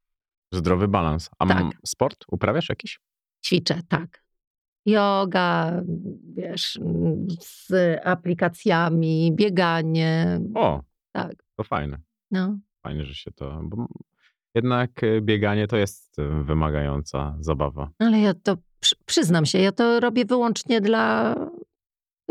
Zdrowy 0.55 0.89
balans. 0.89 1.31
A 1.39 1.47
Tak. 1.47 1.65
sport 1.87 2.25
uprawiasz 2.29 2.69
jakiś? 2.69 3.01
Ćwiczę, 3.45 3.81
tak. 3.89 4.25
Yoga, 4.87 5.83
wiesz, 6.35 6.81
z 7.41 7.73
aplikacjami, 8.05 9.33
bieganie, 9.35 10.41
O, 10.55 10.83
tak. 11.13 11.33
to 11.57 11.65
fajne. 11.65 11.99
No. 12.31 12.59
Fajnie, 12.83 13.05
że 13.05 13.15
się 13.15 13.31
to... 13.31 13.63
Jednak 14.55 15.05
e, 15.05 15.21
bieganie 15.21 15.67
to 15.67 15.77
jest 15.77 16.19
e, 16.19 16.43
wymagająca 16.45 17.37
zabawa. 17.41 17.91
Ale 17.99 18.21
ja 18.21 18.35
to, 18.35 18.57
przy, 18.81 18.97
przyznam 19.07 19.47
się, 19.47 19.59
ja 19.59 19.73
to 19.73 20.01
robię 20.01 20.25
wyłącznie 20.25 20.81
dla 20.81 21.35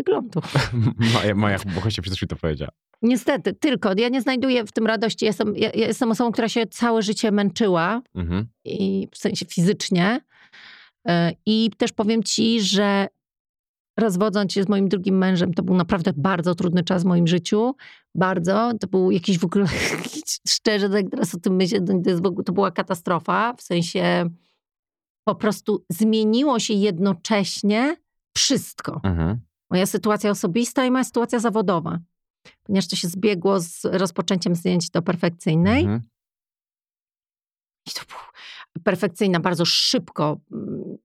wyglądu. 0.04 0.42
Maja, 1.14 1.36
Maja 1.36 1.58
Bochesie 1.76 2.02
przecież 2.02 2.22
mi 2.22 2.28
to 2.28 2.36
powiedziała. 2.36 2.72
Niestety, 3.02 3.54
tylko. 3.54 3.94
Ja 3.98 4.10
nie 4.10 4.22
znajduję 4.22 4.66
w 4.66 4.72
tym 4.72 4.88
radości. 4.88 5.26
Jestem, 5.26 5.56
ja, 5.56 5.70
ja 5.76 5.88
jestem 5.88 6.12
osobą, 6.12 6.32
która 6.32 6.50
się 6.50 6.66
całe 6.68 7.02
życie 7.02 7.32
męczyła, 7.32 8.02
Mhm. 8.16 8.48
i 8.66 9.08
w 9.12 9.18
sensie 9.18 9.46
fizycznie. 9.46 10.22
E, 11.08 11.32
I 11.46 11.70
też 11.78 11.92
powiem 11.92 12.24
ci, 12.24 12.62
że 12.62 13.08
rozwodząc 14.00 14.54
się 14.54 14.64
z 14.64 14.70
moim 14.70 14.90
drugim 14.90 15.18
mężem, 15.18 15.54
to 15.54 15.64
był 15.64 15.76
naprawdę 15.76 16.14
bardzo 16.16 16.56
trudny 16.56 16.84
czas 16.84 17.04
w 17.04 17.06
moim 17.06 17.28
życiu. 17.28 17.76
Bardzo. 18.16 18.72
To 18.80 18.88
był 18.88 19.12
jakiś 19.12 19.40
w 19.40 19.46
ogóle, 19.46 19.66
szczerze, 20.50 20.90
tak 20.90 21.06
teraz 21.12 21.36
o 21.36 21.40
tym 21.40 21.56
myślę, 21.56 21.80
to, 21.82 22.32
to 22.46 22.54
była 22.54 22.72
katastrofa. 22.72 23.54
W 23.54 23.62
sensie 23.62 24.30
po 25.28 25.36
prostu 25.36 25.86
zmieniło 25.90 26.60
się 26.60 26.74
jednocześnie 26.74 27.96
wszystko. 28.38 29.02
Mhm. 29.04 29.40
Moja 29.72 29.86
sytuacja 29.86 30.32
osobista 30.32 30.86
i 30.86 30.92
moja 30.92 31.04
sytuacja 31.04 31.40
zawodowa. 31.40 32.00
Ponieważ 32.64 32.88
to 32.88 32.96
się 32.96 33.08
zbiegło 33.08 33.60
z 33.60 33.86
rozpoczęciem 33.86 34.56
zdjęć 34.56 34.90
do 34.90 35.02
perfekcyjnej. 35.02 35.82
Mhm. 35.82 36.02
I 37.88 37.92
to 37.92 38.02
perfekcyjna, 38.84 39.40
bardzo 39.40 39.66
szybko 39.66 40.40
mm, 40.52 40.98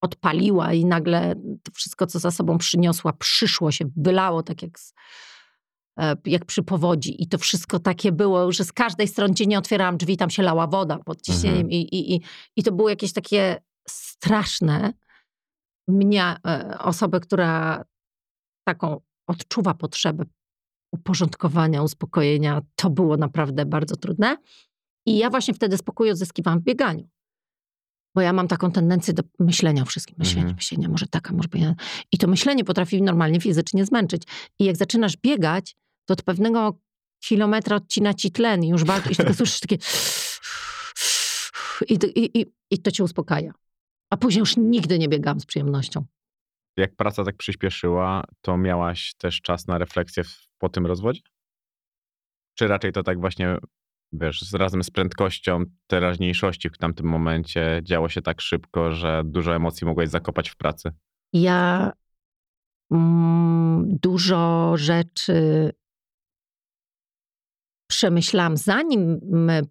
odpaliła 0.00 0.72
i 0.72 0.84
nagle 0.84 1.34
to 1.62 1.72
wszystko, 1.72 2.06
co 2.06 2.18
za 2.18 2.30
sobą 2.30 2.58
przyniosła, 2.58 3.12
przyszło 3.12 3.72
się, 3.72 3.84
wylało 3.96 4.42
tak 4.42 4.62
jak, 4.62 4.78
z, 4.78 4.94
e, 6.00 6.16
jak 6.24 6.44
przy 6.44 6.62
powodzi. 6.62 7.22
I 7.22 7.28
to 7.28 7.38
wszystko 7.38 7.78
takie 7.78 8.12
było, 8.12 8.52
że 8.52 8.64
z 8.64 8.72
każdej 8.72 9.08
strony, 9.08 9.32
gdzie 9.32 9.46
nie 9.46 9.58
otwierałam 9.58 9.96
drzwi, 9.96 10.16
tam 10.16 10.30
się 10.30 10.42
lała 10.42 10.66
woda 10.66 10.98
pod 10.98 11.22
ciśnieniem. 11.22 11.60
Mhm. 11.60 11.70
I, 11.70 11.76
i, 11.76 12.14
i, 12.14 12.20
I 12.56 12.62
to 12.62 12.72
było 12.72 12.88
jakieś 12.88 13.12
takie 13.12 13.62
straszne. 13.88 14.92
Mnie, 15.88 16.36
e, 16.46 16.78
osobę, 16.78 17.20
która 17.20 17.84
taką 18.64 19.00
odczuwa 19.26 19.74
potrzebę 19.74 20.24
uporządkowania, 20.92 21.82
uspokojenia, 21.82 22.62
to 22.74 22.90
było 22.90 23.16
naprawdę 23.16 23.66
bardzo 23.66 23.96
trudne. 23.96 24.36
I 25.06 25.18
ja 25.18 25.30
właśnie 25.30 25.54
wtedy 25.54 25.76
spokój 25.78 26.10
odzyskiwałam 26.10 26.60
w 26.60 26.62
bieganiu. 26.62 27.08
Bo 28.14 28.20
ja 28.20 28.32
mam 28.32 28.48
taką 28.48 28.72
tendencję 28.72 29.14
do 29.14 29.22
myślenia 29.38 29.82
o 29.82 29.86
wszystkim. 29.86 30.16
Myślenia, 30.18 30.40
Mhm. 30.42 30.56
myślenia, 30.56 30.88
może 30.88 31.06
taka, 31.06 31.34
może 31.34 31.48
ja. 31.54 31.74
I 32.12 32.18
to 32.18 32.26
myślenie 32.28 32.64
potrafi 32.64 33.02
normalnie 33.02 33.40
fizycznie 33.40 33.84
zmęczyć. 33.86 34.22
I 34.58 34.64
jak 34.64 34.76
zaczynasz 34.76 35.16
biegać, 35.16 35.76
to 36.04 36.12
od 36.12 36.22
pewnego 36.22 36.78
kilometra 37.24 37.76
odcina 37.76 38.14
ci 38.14 38.30
tlen 38.30 38.64
i 38.64 38.68
już 38.68 38.84
bardzo, 38.84 39.10
i 39.10 39.16
tylko 39.16 39.34
słyszysz 39.34 39.60
takie 39.60 39.76
i, 41.88 41.98
to- 41.98 42.06
i, 42.06 42.30
i, 42.40 42.46
i 42.70 42.78
to 42.78 42.90
cię 42.90 43.04
uspokaja. 43.04 43.52
A 44.10 44.16
później 44.16 44.40
już 44.40 44.56
nigdy 44.56 44.98
nie 44.98 45.08
biegam 45.08 45.40
z 45.40 45.46
przyjemnością. 45.46 46.04
Jak 46.76 46.96
praca 46.96 47.24
tak 47.24 47.36
przyspieszyła, 47.36 48.24
to 48.40 48.56
miałaś 48.56 49.14
też 49.14 49.40
czas 49.40 49.66
na 49.66 49.78
refleksję 49.78 50.22
po 50.58 50.68
tym 50.68 50.86
rozwodzie? 50.86 51.20
Czy 52.54 52.66
raczej 52.66 52.92
to 52.92 53.02
tak 53.02 53.20
właśnie, 53.20 53.56
wiesz, 54.12 54.52
razem 54.52 54.84
z 54.84 54.90
prędkością 54.90 55.64
teraźniejszości 55.86 56.68
w 56.68 56.78
tamtym 56.78 57.06
momencie 57.06 57.80
działo 57.82 58.08
się 58.08 58.22
tak 58.22 58.40
szybko, 58.40 58.92
że 58.92 59.22
dużo 59.24 59.54
emocji 59.54 59.86
mogłeś 59.86 60.08
zakopać 60.08 60.50
w 60.50 60.56
pracy? 60.56 60.92
Ja 61.32 61.92
mm, 62.90 63.98
dużo 64.02 64.72
rzeczy 64.76 65.70
przemyślałam, 67.90 68.56
zanim 68.56 69.20
my, 69.22 69.62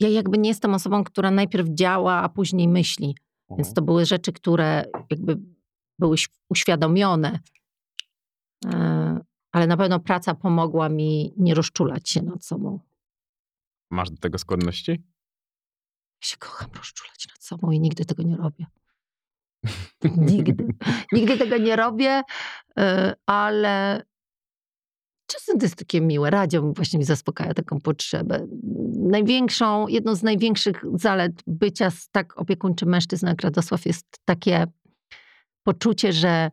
ja 0.00 0.08
jakby 0.08 0.38
nie 0.38 0.48
jestem 0.48 0.74
osobą, 0.74 1.04
która 1.04 1.30
najpierw 1.30 1.68
działa, 1.68 2.14
a 2.14 2.28
później 2.28 2.68
myśli. 2.68 3.16
Więc 3.50 3.74
to 3.74 3.82
były 3.82 4.06
rzeczy, 4.06 4.32
które 4.32 4.84
jakby 5.10 5.36
były 5.98 6.16
uświadomione. 6.48 7.40
E, 8.66 9.20
Ale 9.52 9.66
na 9.66 9.76
pewno 9.76 10.00
praca 10.00 10.34
pomogła 10.34 10.88
mi 10.88 11.34
nie 11.36 11.54
rozczulać 11.54 12.10
się 12.10 12.22
nad 12.22 12.44
sobą. 12.44 12.80
Masz 13.90 14.10
do 14.10 14.16
tego 14.16 14.38
skłonności? 14.38 14.90
Ja 16.22 16.28
się 16.28 16.36
kocham 16.36 16.70
rozczulać 16.76 17.28
nad 17.28 17.44
sobą 17.44 17.70
i 17.70 17.80
nigdy 17.80 18.04
tego 18.04 18.22
nie 18.22 18.36
robię. 18.36 18.66
Nigdy. 20.16 20.66
Nigdy 21.12 21.38
tego 21.38 21.58
nie 21.58 21.76
robię, 21.76 22.22
y, 22.78 22.82
ale 23.26 24.02
czasem 25.26 25.58
to 25.58 25.64
jest 25.64 25.76
takie 25.76 26.00
miłe. 26.00 26.30
Radio 26.30 26.72
właśnie 26.72 26.98
mi 26.98 27.04
zaspokaja 27.04 27.54
taką 27.54 27.80
potrzebę. 27.80 28.46
Największą, 28.98 29.88
jedną 29.88 30.14
z 30.14 30.22
największych 30.22 30.84
zalet 30.94 31.32
bycia 31.46 31.90
z 31.90 32.08
tak 32.08 32.38
opiekuńczym 32.38 32.88
mężczyzną 32.88 33.28
jak 33.28 33.42
Radosław 33.42 33.86
jest 33.86 34.06
takie 34.24 34.66
poczucie, 35.62 36.12
że 36.12 36.50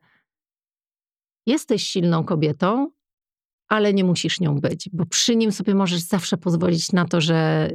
jesteś 1.45 1.84
silną 1.84 2.24
kobietą, 2.24 2.91
ale 3.70 3.93
nie 3.93 4.03
musisz 4.03 4.39
nią 4.39 4.55
być, 4.55 4.89
bo 4.93 5.05
przy 5.05 5.36
nim 5.36 5.51
sobie 5.51 5.76
możesz 5.76 5.99
zawsze 5.99 6.38
pozwolić 6.38 6.91
na 6.91 7.05
to, 7.05 7.22
że 7.22 7.70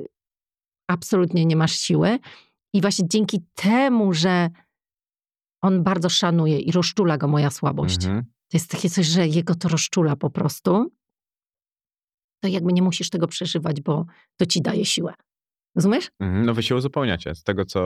absolutnie 0.89 1.45
nie 1.45 1.57
masz 1.57 1.73
siły. 1.73 2.19
I 2.75 2.81
właśnie 2.81 3.09
dzięki 3.09 3.45
temu, 3.55 4.13
że 4.13 4.51
on 5.63 5.83
bardzo 5.83 6.09
szanuje 6.09 6.59
i 6.59 6.73
rozczula 6.73 7.19
go 7.19 7.29
moja 7.29 7.51
słabość. 7.51 8.05
Mhm. 8.05 8.25
To 8.25 8.57
jest 8.57 8.71
takie 8.71 8.91
coś, 8.91 9.07
że 9.07 9.29
jego 9.29 9.55
to 9.55 9.69
rozczula 9.69 10.17
po 10.17 10.31
prostu. 10.31 10.93
To 12.43 12.49
jakby 12.49 12.73
nie 12.73 12.83
musisz 12.83 13.11
tego 13.11 13.27
przeżywać, 13.27 13.81
bo 13.81 14.07
to 14.37 14.47
ci 14.47 14.63
daje 14.63 14.85
siłę. 14.85 15.15
Rozumiesz? 15.77 16.11
Mhm. 16.21 16.47
No 16.47 16.55
wy 16.55 16.63
się 16.63 16.77
uzupełniacie. 16.77 17.35
Z 17.35 17.43
tego, 17.43 17.65
co 17.65 17.81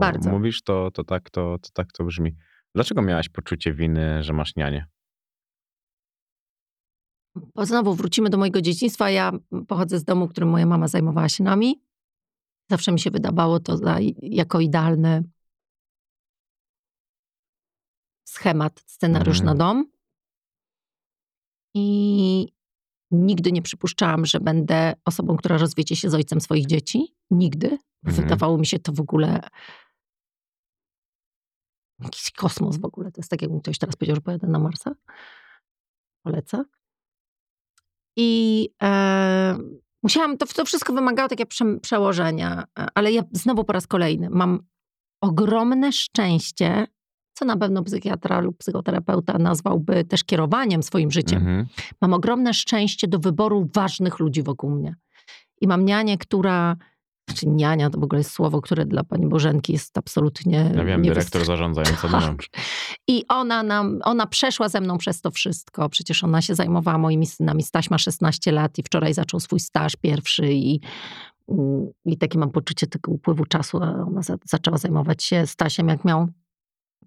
Bardzo. 0.00 0.30
mówisz, 0.30 0.62
to, 0.62 0.90
to, 0.90 1.04
tak, 1.04 1.30
to, 1.30 1.58
to 1.58 1.68
tak 1.72 1.92
to 1.92 2.04
brzmi. 2.04 2.36
Dlaczego 2.74 3.02
miałaś 3.02 3.28
poczucie 3.28 3.72
winy, 3.72 4.22
że 4.22 4.32
masz 4.32 4.56
nianię? 4.56 4.86
Bo 7.54 7.66
znowu 7.66 7.94
wrócimy 7.94 8.30
do 8.30 8.38
mojego 8.38 8.60
dzieciństwa. 8.60 9.10
Ja 9.10 9.32
pochodzę 9.68 9.98
z 9.98 10.04
domu, 10.04 10.26
w 10.26 10.30
którym 10.30 10.48
moja 10.48 10.66
mama 10.66 10.88
zajmowała 10.88 11.28
się 11.28 11.44
nami. 11.44 11.82
Zawsze 12.70 12.92
mi 12.92 13.00
się 13.00 13.10
wydawało 13.10 13.60
to 13.60 13.76
za, 13.76 13.96
jako 14.22 14.60
idealny 14.60 15.22
schemat, 18.28 18.82
scenariusz 18.86 19.40
Mhm. 19.40 19.58
na 19.58 19.64
dom. 19.64 19.90
I 21.74 22.48
nigdy 23.10 23.52
nie 23.52 23.62
przypuszczałam, 23.62 24.26
że 24.26 24.40
będę 24.40 24.94
osobą, 25.04 25.36
która 25.36 25.58
rozwiedzie 25.58 25.96
się 25.96 26.10
z 26.10 26.14
ojcem 26.14 26.40
swoich 26.40 26.66
dzieci. 26.66 27.14
Nigdy. 27.30 27.78
Mhm. 28.04 28.22
Wydawało 28.22 28.58
mi 28.58 28.66
się 28.66 28.78
to 28.78 28.92
w 28.92 29.00
ogóle 29.00 29.40
jakiś 32.04 32.30
kosmos 32.30 32.76
w 32.76 32.84
ogóle. 32.84 33.12
To 33.12 33.20
jest 33.20 33.30
tak, 33.30 33.42
jakby 33.42 33.60
ktoś 33.60 33.78
teraz 33.78 33.96
powiedział, 33.96 34.16
że 34.16 34.20
pojadę 34.20 34.46
na 34.46 34.58
Marsa. 34.58 34.94
Polecę. 36.22 36.64
I 38.16 38.70
e, 38.82 39.58
musiałam, 40.02 40.38
to, 40.38 40.46
to 40.46 40.64
wszystko 40.64 40.92
wymagało 40.92 41.28
takiego 41.28 41.48
prze, 41.48 41.64
przełożenia, 41.80 42.64
e, 42.78 42.86
ale 42.94 43.12
ja 43.12 43.22
znowu 43.32 43.64
po 43.64 43.72
raz 43.72 43.86
kolejny 43.86 44.30
mam 44.30 44.60
ogromne 45.20 45.92
szczęście, 45.92 46.86
co 47.34 47.44
na 47.44 47.56
pewno 47.56 47.82
psychiatra 47.82 48.40
lub 48.40 48.58
psychoterapeuta 48.58 49.38
nazwałby 49.38 50.04
też 50.04 50.24
kierowaniem 50.24 50.82
swoim 50.82 51.10
życiem. 51.10 51.38
Mhm. 51.38 51.66
Mam 52.00 52.12
ogromne 52.12 52.54
szczęście 52.54 53.08
do 53.08 53.18
wyboru 53.18 53.70
ważnych 53.74 54.18
ludzi 54.18 54.42
wokół 54.42 54.70
mnie. 54.70 54.94
I 55.60 55.66
mam 55.66 55.84
nianię, 55.84 56.18
która, 56.18 56.76
znaczy 57.34 57.56
niania 57.56 57.90
to 57.90 58.00
w 58.00 58.04
ogóle 58.04 58.20
jest 58.20 58.30
słowo, 58.30 58.60
które 58.60 58.86
dla 58.86 59.04
pani 59.04 59.26
Bożenki 59.26 59.72
jest 59.72 59.98
absolutnie 59.98 60.72
Ja 60.76 60.84
wiem, 60.84 61.02
dyrektor 61.02 61.44
zarządzający 61.44 62.08
Tak. 62.10 62.60
i 63.08 63.24
ona, 63.28 63.62
nam, 63.62 64.00
ona 64.04 64.26
przeszła 64.26 64.68
ze 64.68 64.80
mną 64.80 64.98
przez 64.98 65.20
to 65.20 65.30
wszystko. 65.30 65.88
Przecież 65.88 66.24
ona 66.24 66.42
się 66.42 66.54
zajmowała 66.54 66.98
moimi 66.98 67.26
synami. 67.26 67.62
Staś 67.62 67.90
ma 67.90 67.98
16 67.98 68.52
lat 68.52 68.78
i 68.78 68.82
wczoraj 68.82 69.14
zaczął 69.14 69.40
swój 69.40 69.60
staż 69.60 69.96
pierwszy 69.96 70.52
i, 70.52 70.80
mm, 71.48 71.86
i 72.04 72.18
takie 72.18 72.38
mam 72.38 72.50
poczucie 72.50 72.86
tego 72.86 73.12
upływu 73.12 73.44
czasu. 73.44 73.76
Ona 73.82 74.22
za, 74.22 74.36
zaczęła 74.44 74.78
zajmować 74.78 75.24
się 75.24 75.46
Stasiem, 75.46 75.88
jak 75.88 76.04
miał 76.04 76.28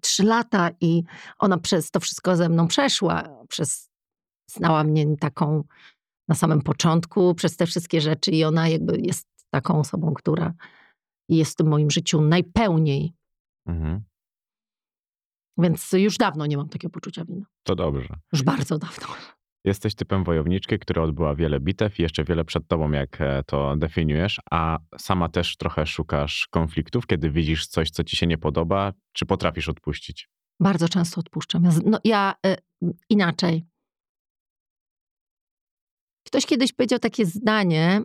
3 0.00 0.24
lata 0.24 0.70
i 0.80 1.02
ona 1.38 1.58
przez 1.58 1.90
to 1.90 2.00
wszystko 2.00 2.36
ze 2.36 2.48
mną 2.48 2.68
przeszła. 2.68 3.22
Przez, 3.48 3.90
znała 4.50 4.84
mnie 4.84 5.16
taką 5.16 5.64
na 6.28 6.34
samym 6.34 6.62
początku, 6.62 7.34
przez 7.34 7.56
te 7.56 7.66
wszystkie 7.66 8.00
rzeczy 8.00 8.30
i 8.30 8.44
ona 8.44 8.68
jakby 8.68 9.00
jest 9.00 9.27
taką 9.50 9.78
osobą, 9.78 10.14
która 10.14 10.54
jest 11.28 11.62
w 11.62 11.66
moim 11.66 11.90
życiu 11.90 12.20
najpełniej. 12.20 13.14
Mhm. 13.66 14.04
Więc 15.58 15.92
już 15.92 16.16
dawno 16.16 16.46
nie 16.46 16.56
mam 16.56 16.68
takiego 16.68 16.92
poczucia 16.92 17.24
winy. 17.24 17.42
To 17.62 17.74
dobrze. 17.74 18.08
Już 18.32 18.42
bardzo 18.42 18.78
dawno. 18.78 19.06
Jesteś 19.64 19.94
typem 19.94 20.24
wojowniczki, 20.24 20.78
która 20.78 21.02
odbyła 21.02 21.34
wiele 21.34 21.60
bitew 21.60 21.98
i 21.98 22.02
jeszcze 22.02 22.24
wiele 22.24 22.44
przed 22.44 22.68
tobą, 22.68 22.90
jak 22.90 23.20
e, 23.20 23.42
to 23.46 23.76
definiujesz, 23.76 24.40
a 24.50 24.78
sama 24.98 25.28
też 25.28 25.56
trochę 25.56 25.86
szukasz 25.86 26.48
konfliktów, 26.50 27.06
kiedy 27.06 27.30
widzisz 27.30 27.66
coś, 27.66 27.90
co 27.90 28.04
ci 28.04 28.16
się 28.16 28.26
nie 28.26 28.38
podoba, 28.38 28.92
czy 29.12 29.26
potrafisz 29.26 29.68
odpuścić? 29.68 30.28
Bardzo 30.60 30.88
często 30.88 31.20
odpuszczam. 31.20 31.64
Ja, 31.64 31.70
no, 31.84 31.98
ja 32.04 32.34
y, 32.46 32.56
inaczej. 33.10 33.64
Ktoś 36.26 36.46
kiedyś 36.46 36.72
powiedział 36.72 36.98
takie 36.98 37.26
zdanie, 37.26 38.02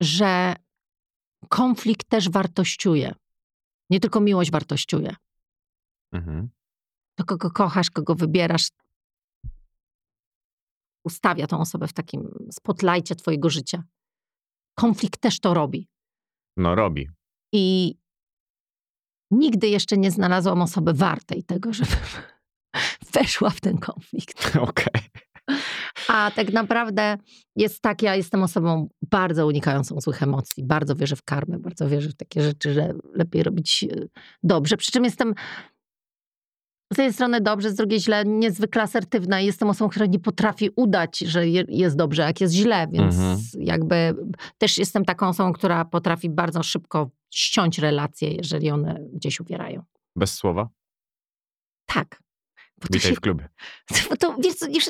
że 0.00 0.56
konflikt 1.48 2.08
też 2.08 2.30
wartościuje. 2.30 3.14
Nie 3.90 4.00
tylko 4.00 4.20
miłość 4.20 4.50
wartościuje. 4.50 5.16
Mhm. 6.12 6.48
To 7.14 7.24
kogo 7.24 7.50
kochasz, 7.50 7.90
kogo 7.90 8.14
wybierasz, 8.14 8.68
ustawia 11.04 11.46
tą 11.46 11.60
osobę 11.60 11.88
w 11.88 11.92
takim 11.92 12.34
spotlajcie 12.52 13.14
twojego 13.14 13.50
życia. 13.50 13.82
Konflikt 14.74 15.20
też 15.20 15.40
to 15.40 15.54
robi. 15.54 15.88
No 16.56 16.74
robi. 16.74 17.08
I 17.52 17.96
nigdy 19.30 19.68
jeszcze 19.68 19.96
nie 19.96 20.10
znalazłam 20.10 20.62
osoby 20.62 20.92
wartej 20.92 21.44
tego, 21.44 21.72
żeby 21.72 21.96
weszła 23.14 23.50
w 23.50 23.60
ten 23.60 23.78
konflikt. 23.78 24.56
Okej. 24.68 25.02
A 26.08 26.30
tak 26.30 26.52
naprawdę 26.52 27.16
jest 27.56 27.80
tak, 27.82 28.02
ja 28.02 28.16
jestem 28.16 28.42
osobą 28.42 28.88
bardzo 29.10 29.46
unikającą 29.46 30.00
złych 30.00 30.22
emocji. 30.22 30.64
Bardzo 30.64 30.94
wierzę 30.96 31.16
w 31.16 31.22
karmę, 31.22 31.58
bardzo 31.58 31.88
wierzę 31.88 32.08
w 32.08 32.14
takie 32.16 32.42
rzeczy, 32.42 32.72
że 32.72 32.94
lepiej 33.14 33.42
robić 33.42 33.84
e, 33.84 34.06
dobrze. 34.42 34.76
Przy 34.76 34.92
czym 34.92 35.04
jestem 35.04 35.34
z 36.92 36.98
jednej 36.98 37.12
strony 37.12 37.40
dobrze, 37.40 37.70
z 37.70 37.74
drugiej 37.74 38.00
źle, 38.00 38.24
niezwykle 38.24 38.82
asertywna 38.82 39.40
jestem 39.40 39.68
osobą, 39.70 39.88
która 39.90 40.06
nie 40.06 40.18
potrafi 40.18 40.70
udać, 40.76 41.18
że 41.18 41.48
je- 41.48 41.64
jest 41.68 41.96
dobrze, 41.96 42.22
jak 42.22 42.40
jest 42.40 42.54
źle, 42.54 42.86
więc 42.92 43.14
Mhm. 43.14 43.38
jakby 43.56 44.14
też 44.58 44.78
jestem 44.78 45.04
taką 45.04 45.28
osobą, 45.28 45.52
która 45.52 45.84
potrafi 45.84 46.30
bardzo 46.30 46.62
szybko 46.62 47.10
ściąć 47.34 47.78
relacje, 47.78 48.30
jeżeli 48.30 48.70
one 48.70 49.00
gdzieś 49.12 49.40
uwierają. 49.40 49.82
Bez 50.16 50.34
słowa? 50.34 50.68
Tak. 51.86 52.23
Bo 52.80 52.86
Witaj 52.90 53.10
się 53.10 53.16
w 53.16 53.20
klubie. 53.20 53.48
to 54.20 54.36
wiesz, 54.40 54.54
co, 54.54 54.66
już, 54.66 54.84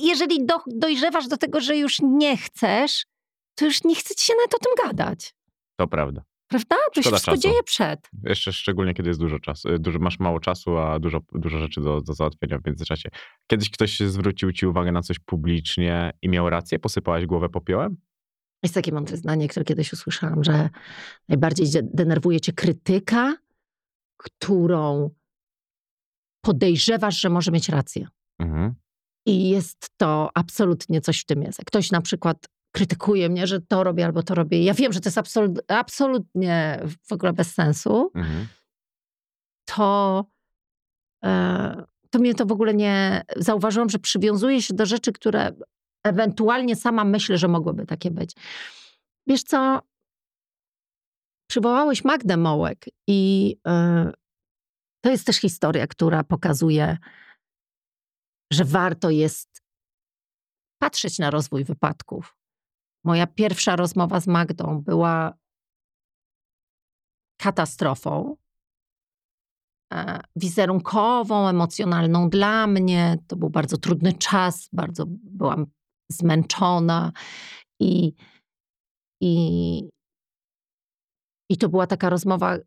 jeżeli 0.00 0.46
do, 0.46 0.58
dojrzewasz 0.66 1.28
do 1.28 1.36
tego, 1.36 1.60
że 1.60 1.76
już 1.76 1.96
nie 2.02 2.36
chcesz, 2.36 3.06
to 3.54 3.64
już 3.64 3.84
nie 3.84 3.94
chce 3.94 4.14
ci 4.14 4.24
się 4.26 4.32
nawet 4.36 4.54
o 4.54 4.58
tym 4.58 4.72
gadać. 4.86 5.34
To 5.76 5.86
prawda. 5.86 6.22
Prawda? 6.48 6.76
To 6.94 6.94
się 6.94 7.00
Szkoda 7.02 7.16
wszystko 7.16 7.30
czasu. 7.32 7.42
dzieje 7.42 7.62
przed. 7.62 8.00
Jeszcze 8.24 8.52
szczególnie, 8.52 8.94
kiedy 8.94 9.08
jest 9.10 9.20
dużo 9.20 9.38
czasu. 9.38 9.68
y, 9.68 9.78
Dużo, 9.78 9.98
masz 9.98 10.18
mało 10.18 10.40
czasu, 10.40 10.76
a 10.78 10.98
dużo, 10.98 11.20
dużo 11.32 11.58
rzeczy 11.58 11.80
do, 11.80 12.00
do 12.00 12.14
załatwienia 12.14 12.58
w 12.58 12.66
międzyczasie. 12.66 13.08
Kiedyś 13.46 13.70
ktoś 13.70 14.00
zwrócił 14.00 14.52
ci 14.52 14.66
uwagę 14.66 14.92
na 14.92 15.02
coś 15.02 15.18
publicznie 15.18 16.12
i 16.22 16.28
miał 16.28 16.50
rację? 16.50 16.78
Posypałaś 16.78 17.26
głowę 17.26 17.48
popiołem? 17.48 17.96
Jest 18.62 18.74
takie 18.74 18.92
mądre 18.92 19.16
zdanie, 19.16 19.48
które 19.48 19.64
kiedyś 19.64 19.92
usłyszałam, 19.92 20.44
że 20.44 20.70
najbardziej 21.28 21.70
de- 21.70 21.82
denerwuje 21.94 22.40
cię 22.40 22.52
krytyka, 22.52 23.36
którą 24.16 25.10
podejrzewasz, 26.44 27.20
że 27.20 27.30
może 27.30 27.50
mieć 27.50 27.68
rację. 27.68 28.08
Mhm. 28.38 28.74
I 29.26 29.48
jest 29.48 29.90
to 29.96 30.30
absolutnie 30.34 31.00
coś 31.00 31.20
w 31.20 31.24
tym 31.24 31.42
jest. 31.42 31.58
Jak 31.58 31.66
ktoś 31.66 31.90
na 31.90 32.00
przykład 32.00 32.46
krytykuje 32.74 33.28
mnie, 33.28 33.46
że 33.46 33.60
to 33.60 33.84
robię 33.84 34.04
albo 34.04 34.22
to 34.22 34.34
robię. 34.34 34.64
Ja 34.64 34.74
wiem, 34.74 34.92
że 34.92 35.00
to 35.00 35.08
jest 35.08 35.18
absolut, 35.18 35.60
absolutnie 35.68 36.80
w 37.08 37.12
ogóle 37.12 37.32
bez 37.32 37.54
sensu. 37.54 38.10
Mhm. 38.14 38.46
to, 39.64 40.24
e, 41.24 41.84
to 42.10 42.18
mnie 42.18 42.34
to 42.34 42.46
w 42.46 42.52
ogóle 42.52 42.74
nie. 42.74 43.22
Zauważyłam, 43.36 43.90
że 43.90 43.98
przywiązuję 43.98 44.62
się 44.62 44.74
do 44.74 44.86
rzeczy, 44.86 45.12
które 45.12 45.52
ewentualnie 46.04 46.76
sama 46.76 47.04
myślę, 47.04 47.38
że 47.38 47.48
mogłyby 47.48 47.86
takie 47.86 48.10
być. 48.10 48.32
Wiesz 49.26 49.42
co? 49.42 49.80
Przywołałeś 51.50 52.04
Magdę 52.04 52.36
Mołek 52.36 52.84
i 53.06 53.56
e, 53.66 54.12
to 55.04 55.10
jest 55.10 55.26
też 55.26 55.36
historia, 55.36 55.86
która 55.86 56.24
pokazuje, 56.24 56.98
że 58.52 58.64
warto 58.64 59.10
jest 59.10 59.62
patrzeć 60.78 61.18
na 61.18 61.30
rozwój 61.30 61.64
wypadków. 61.64 62.36
Moja 63.04 63.26
pierwsza 63.26 63.76
rozmowa 63.76 64.20
z 64.20 64.26
Magdą 64.26 64.82
była 64.82 65.34
katastrofą 67.40 68.36
e, 69.92 70.20
wizerunkową, 70.36 71.48
emocjonalną 71.48 72.30
dla 72.30 72.66
mnie. 72.66 73.18
To 73.26 73.36
był 73.36 73.50
bardzo 73.50 73.76
trudny 73.76 74.12
czas, 74.12 74.68
bardzo 74.72 75.04
byłam 75.08 75.66
zmęczona 76.08 77.12
i, 77.80 78.12
i, 79.20 79.88
i 81.50 81.56
to 81.56 81.68
była 81.68 81.86
taka 81.86 82.10
rozmowa, 82.10 82.58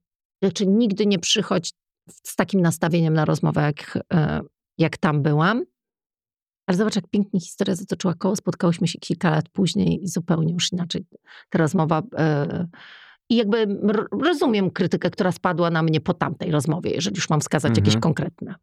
znaczy 0.43 0.67
nigdy 0.67 1.05
nie 1.05 1.19
przychodź 1.19 1.71
z 2.09 2.35
takim 2.35 2.61
nastawieniem 2.61 3.13
na 3.13 3.25
rozmowę, 3.25 3.61
jak, 3.61 3.99
e, 4.13 4.41
jak 4.77 4.97
tam 4.97 5.23
byłam. 5.23 5.63
Ale 6.67 6.77
zobacz, 6.77 6.95
jak 6.95 7.07
pięknie 7.09 7.39
historia 7.39 7.75
zatoczyła 7.75 8.13
koło. 8.13 8.35
Spotkałyśmy 8.35 8.87
się 8.87 8.99
kilka 8.99 9.29
lat 9.29 9.49
później 9.49 10.03
i 10.03 10.07
zupełnie 10.07 10.53
już 10.53 10.71
inaczej 10.73 11.05
ta 11.49 11.57
rozmowa 11.59 12.01
e, 12.17 12.67
i 13.29 13.35
jakby 13.35 13.67
rozumiem 14.23 14.71
krytykę, 14.71 15.09
która 15.09 15.31
spadła 15.31 15.69
na 15.69 15.83
mnie 15.83 16.01
po 16.01 16.13
tamtej 16.13 16.51
rozmowie, 16.51 16.91
jeżeli 16.91 17.15
już 17.15 17.29
mam 17.29 17.39
wskazać 17.39 17.69
Mhm. 17.69 17.85
jakieś 17.85 18.01
konkretne. 18.01 18.55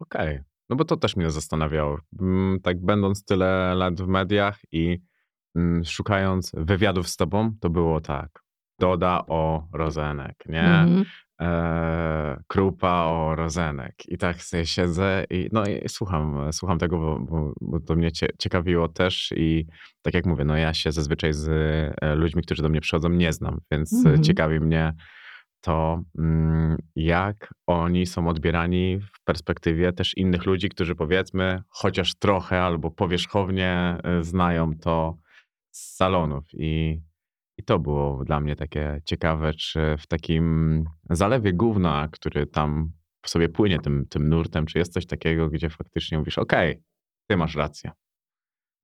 Okej. 0.00 0.40
No 0.70 0.76
bo 0.76 0.84
to 0.84 0.96
też 0.96 1.16
mnie 1.16 1.30
zastanawiało. 1.30 1.98
Mm, 2.20 2.60
Tak 2.62 2.84
będąc 2.84 3.24
tyle 3.24 3.74
lat 3.74 4.00
w 4.00 4.06
mediach 4.06 4.58
i 4.72 4.98
mm, 5.56 5.84
szukając 5.84 6.52
wywiadów 6.54 7.08
z 7.08 7.16
tobą, 7.16 7.52
to 7.60 7.70
było 7.70 8.00
tak. 8.00 8.42
Doda 8.80 9.24
o 9.26 9.68
Rozenek, 9.72 10.44
nie? 10.48 10.62
Mhm. 10.64 11.04
E, 11.40 12.42
Krupa 12.46 13.04
o 13.04 13.34
Rozenek. 13.36 13.94
I 14.08 14.18
tak 14.18 14.42
sobie 14.42 14.66
siedzę 14.66 15.24
i, 15.30 15.48
no, 15.52 15.66
i 15.66 15.88
słucham, 15.88 16.52
słucham 16.52 16.78
tego, 16.78 16.98
bo, 16.98 17.20
bo, 17.20 17.52
bo 17.60 17.80
to 17.80 17.94
mnie 17.94 18.12
cie, 18.12 18.28
ciekawiło 18.38 18.88
też 18.88 19.32
i 19.36 19.66
tak 20.02 20.14
jak 20.14 20.26
mówię, 20.26 20.44
no 20.44 20.56
ja 20.56 20.74
się 20.74 20.92
zazwyczaj 20.92 21.32
z 21.32 21.48
e, 22.00 22.14
ludźmi, 22.14 22.42
którzy 22.42 22.62
do 22.62 22.68
mnie 22.68 22.80
przychodzą, 22.80 23.08
nie 23.08 23.32
znam, 23.32 23.60
więc 23.70 23.92
Mhm. 23.92 24.22
ciekawi 24.22 24.60
mnie 24.60 24.92
to, 25.60 26.02
mm, 26.18 26.76
jak 26.96 27.54
oni 27.66 28.06
są 28.06 28.28
odbierani 28.28 29.00
w 29.00 29.24
perspektywie 29.24 29.92
też 29.92 30.16
innych 30.16 30.46
ludzi, 30.46 30.68
którzy 30.68 30.94
powiedzmy 30.94 31.62
chociaż 31.68 32.14
trochę 32.14 32.62
albo 32.62 32.90
powierzchownie 32.90 33.98
e, 34.04 34.24
znają 34.24 34.78
to 34.78 35.16
z 35.70 35.96
salonów. 35.96 36.44
I, 36.52 37.00
I 37.58 37.62
to 37.62 37.78
było 37.78 38.24
dla 38.24 38.40
mnie 38.40 38.56
takie 38.56 39.00
ciekawe, 39.04 39.54
czy 39.54 39.96
w 39.98 40.06
takim 40.06 40.84
zalewie 41.10 41.52
gówna, 41.52 42.08
który 42.12 42.46
tam 42.46 42.92
sobie 43.26 43.48
płynie 43.48 43.78
tym, 43.78 44.06
tym 44.06 44.28
nurtem, 44.28 44.66
czy 44.66 44.78
jest 44.78 44.92
coś 44.92 45.06
takiego, 45.06 45.48
gdzie 45.50 45.70
faktycznie 45.70 46.18
mówisz, 46.18 46.38
okej, 46.38 46.82
ty 47.30 47.36
masz 47.36 47.54
rację. 47.54 47.90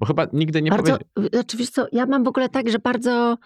Bo 0.01 0.07
chyba 0.07 0.27
nigdy 0.33 0.63
nie 0.63 0.71
Bardzo, 0.71 0.99
znaczy 1.33 1.57
wiesz 1.57 1.71
co, 1.71 1.87
ja 1.93 2.07
mam 2.07 2.25
w 2.25 2.29
ogóle 2.29 2.49
tak, 2.49 2.71
że 2.71 2.79
bardzo 2.79 3.37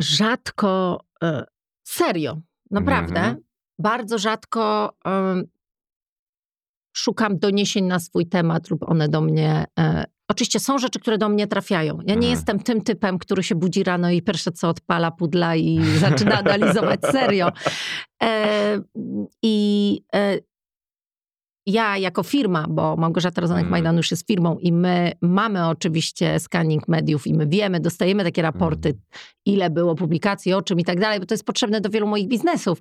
rzadko, 0.00 1.00
e, 1.22 1.44
serio, 1.86 2.40
naprawdę, 2.70 3.20
Mhm. 3.20 3.36
bardzo 3.78 4.18
rzadko 4.18 4.92
em, 5.04 5.44
szukam 6.96 7.38
doniesień 7.38 7.84
na 7.84 8.00
swój 8.00 8.26
temat 8.26 8.70
lub 8.70 8.88
one 8.88 9.08
do 9.08 9.20
mnie. 9.20 9.64
Oczywiście 10.34 10.60
są 10.60 10.78
rzeczy, 10.78 10.98
które 11.00 11.18
do 11.18 11.28
mnie 11.28 11.46
trafiają. 11.46 11.94
Ja 11.96 12.02
nie 12.02 12.12
Mhm. 12.14 12.30
jestem 12.30 12.58
tym 12.58 12.80
typem, 12.82 13.18
który 13.18 13.42
się 13.42 13.54
budzi 13.54 13.84
rano 13.84 14.10
i 14.10 14.22
pierwsze 14.22 14.52
co 14.52 14.68
odpala 14.68 15.10
pudla 15.10 15.56
i 15.56 15.80
zaczyna 16.06 16.38
analizować 16.38 17.00
serio. 17.00 17.48
E, 18.22 18.80
I 19.42 20.00
e, 20.14 20.38
ja 21.66 21.98
jako 21.98 22.22
firma, 22.22 22.66
bo 22.70 22.96
Małgorzata 22.96 23.42
Rozanek-Majdan 23.42 23.86
Mm. 23.88 23.96
już 23.96 24.10
jest 24.10 24.26
firmą 24.26 24.58
i 24.58 24.72
my 24.72 25.12
mamy 25.22 25.66
oczywiście 25.68 26.40
scanning 26.40 26.88
mediów 26.88 27.26
i 27.26 27.34
my 27.34 27.46
wiemy, 27.46 27.80
dostajemy 27.80 28.24
takie 28.24 28.42
raporty, 28.42 28.88
Mm. 28.88 29.00
ile 29.46 29.70
było 29.70 29.94
publikacji, 29.94 30.52
o 30.52 30.62
czym 30.62 30.80
i 30.80 30.84
tak 30.84 31.00
dalej, 31.00 31.20
bo 31.20 31.26
to 31.26 31.34
jest 31.34 31.44
potrzebne 31.44 31.80
do 31.80 31.90
wielu 31.90 32.06
moich 32.06 32.28
biznesów. 32.28 32.78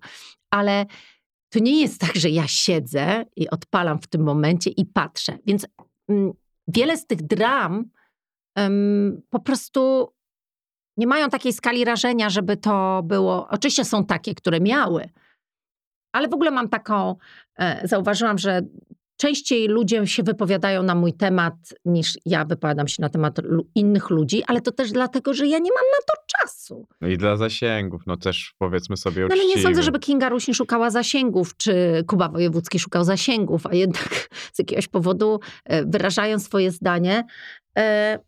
Ale 0.51 0.85
to 1.49 1.59
nie 1.59 1.81
jest 1.81 2.01
tak, 2.01 2.15
że 2.15 2.29
ja 2.29 2.47
siedzę 2.47 3.25
i 3.35 3.49
odpalam 3.49 3.99
w 3.99 4.07
tym 4.07 4.23
momencie 4.23 4.69
i 4.69 4.85
patrzę. 4.85 5.37
Więc 5.45 5.65
mm, 6.09 6.31
wiele 6.67 6.97
z 6.97 7.07
tych 7.07 7.21
dram 7.21 7.85
em, 8.55 9.21
po 9.29 9.39
prostu 9.39 10.13
nie 10.97 11.07
mają 11.07 11.29
takiej 11.29 11.53
skali 11.53 11.85
rażenia, 11.85 12.29
żeby 12.29 12.57
to 12.57 13.01
było. 13.03 13.47
Oczywiście 13.49 13.85
są 13.85 14.05
takie, 14.05 14.35
które 14.35 14.59
miały, 14.59 15.09
ale 16.13 16.27
w 16.27 16.33
ogóle 16.33 16.51
mam 16.51 16.69
taką. 16.69 17.15
E, 17.59 17.87
zauważyłam, 17.87 18.37
że 18.37 18.61
częściej 19.17 19.67
ludzie 19.67 20.07
się 20.07 20.23
wypowiadają 20.23 20.83
na 20.83 20.95
mój 20.95 21.13
temat, 21.13 21.53
niż 21.85 22.17
ja 22.25 22.45
wypowiadam 22.45 22.87
się 22.87 23.01
na 23.01 23.09
temat 23.09 23.37
innych 23.75 24.09
ludzi, 24.09 24.43
ale 24.47 24.61
to 24.61 24.71
też 24.71 24.91
dlatego, 24.91 25.33
że 25.33 25.47
ja 25.47 25.57
nie 25.57 25.71
mam 25.71 25.85
na 25.91 26.05
to 26.07 26.22
czasu. 26.43 26.87
No 27.01 27.07
i 27.07 27.17
dla 27.17 27.37
zasięgów, 27.37 28.01
no 28.07 28.17
też 28.17 28.53
powiedzmy 28.57 28.97
sobie 28.97 29.21
No 29.21 29.27
ale 29.31 29.35
uczciwie. 29.35 29.55
nie 29.55 29.63
sądzę, 29.63 29.83
żeby 29.83 29.99
Kinga 29.99 30.29
Rusin 30.29 30.53
szukała 30.53 30.89
zasięgów, 30.89 31.57
czy 31.57 32.03
Kuba 32.07 32.29
Wojewódzki 32.29 32.79
szukał 32.79 33.03
zasięgów, 33.03 33.65
a 33.67 33.75
jednak 33.75 34.29
z 34.53 34.59
jakiegoś 34.59 34.87
powodu 34.87 35.39
e, 35.65 35.85
wyrażają 35.85 36.39
swoje 36.39 36.71
zdanie. 36.71 37.23
E, 37.77 38.19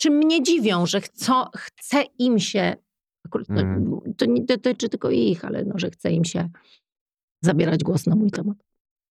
Czy 0.00 0.10
mnie 0.10 0.42
dziwią, 0.42 0.86
że 0.86 1.00
chcą, 1.00 1.44
chce 1.56 2.02
im 2.18 2.38
się, 2.38 2.76
akurat, 3.26 3.48
no, 3.48 3.60
Mhm. 3.60 4.14
to 4.16 4.24
nie 4.26 4.44
dotyczy 4.44 4.88
tylko 4.88 5.10
ich, 5.10 5.44
ale 5.44 5.64
no, 5.64 5.74
że 5.78 5.90
chce 5.90 6.12
im 6.12 6.24
się 6.24 6.48
zabierać 7.44 7.84
głos 7.84 8.06
na 8.06 8.16
mój 8.16 8.30
temat. 8.30 8.56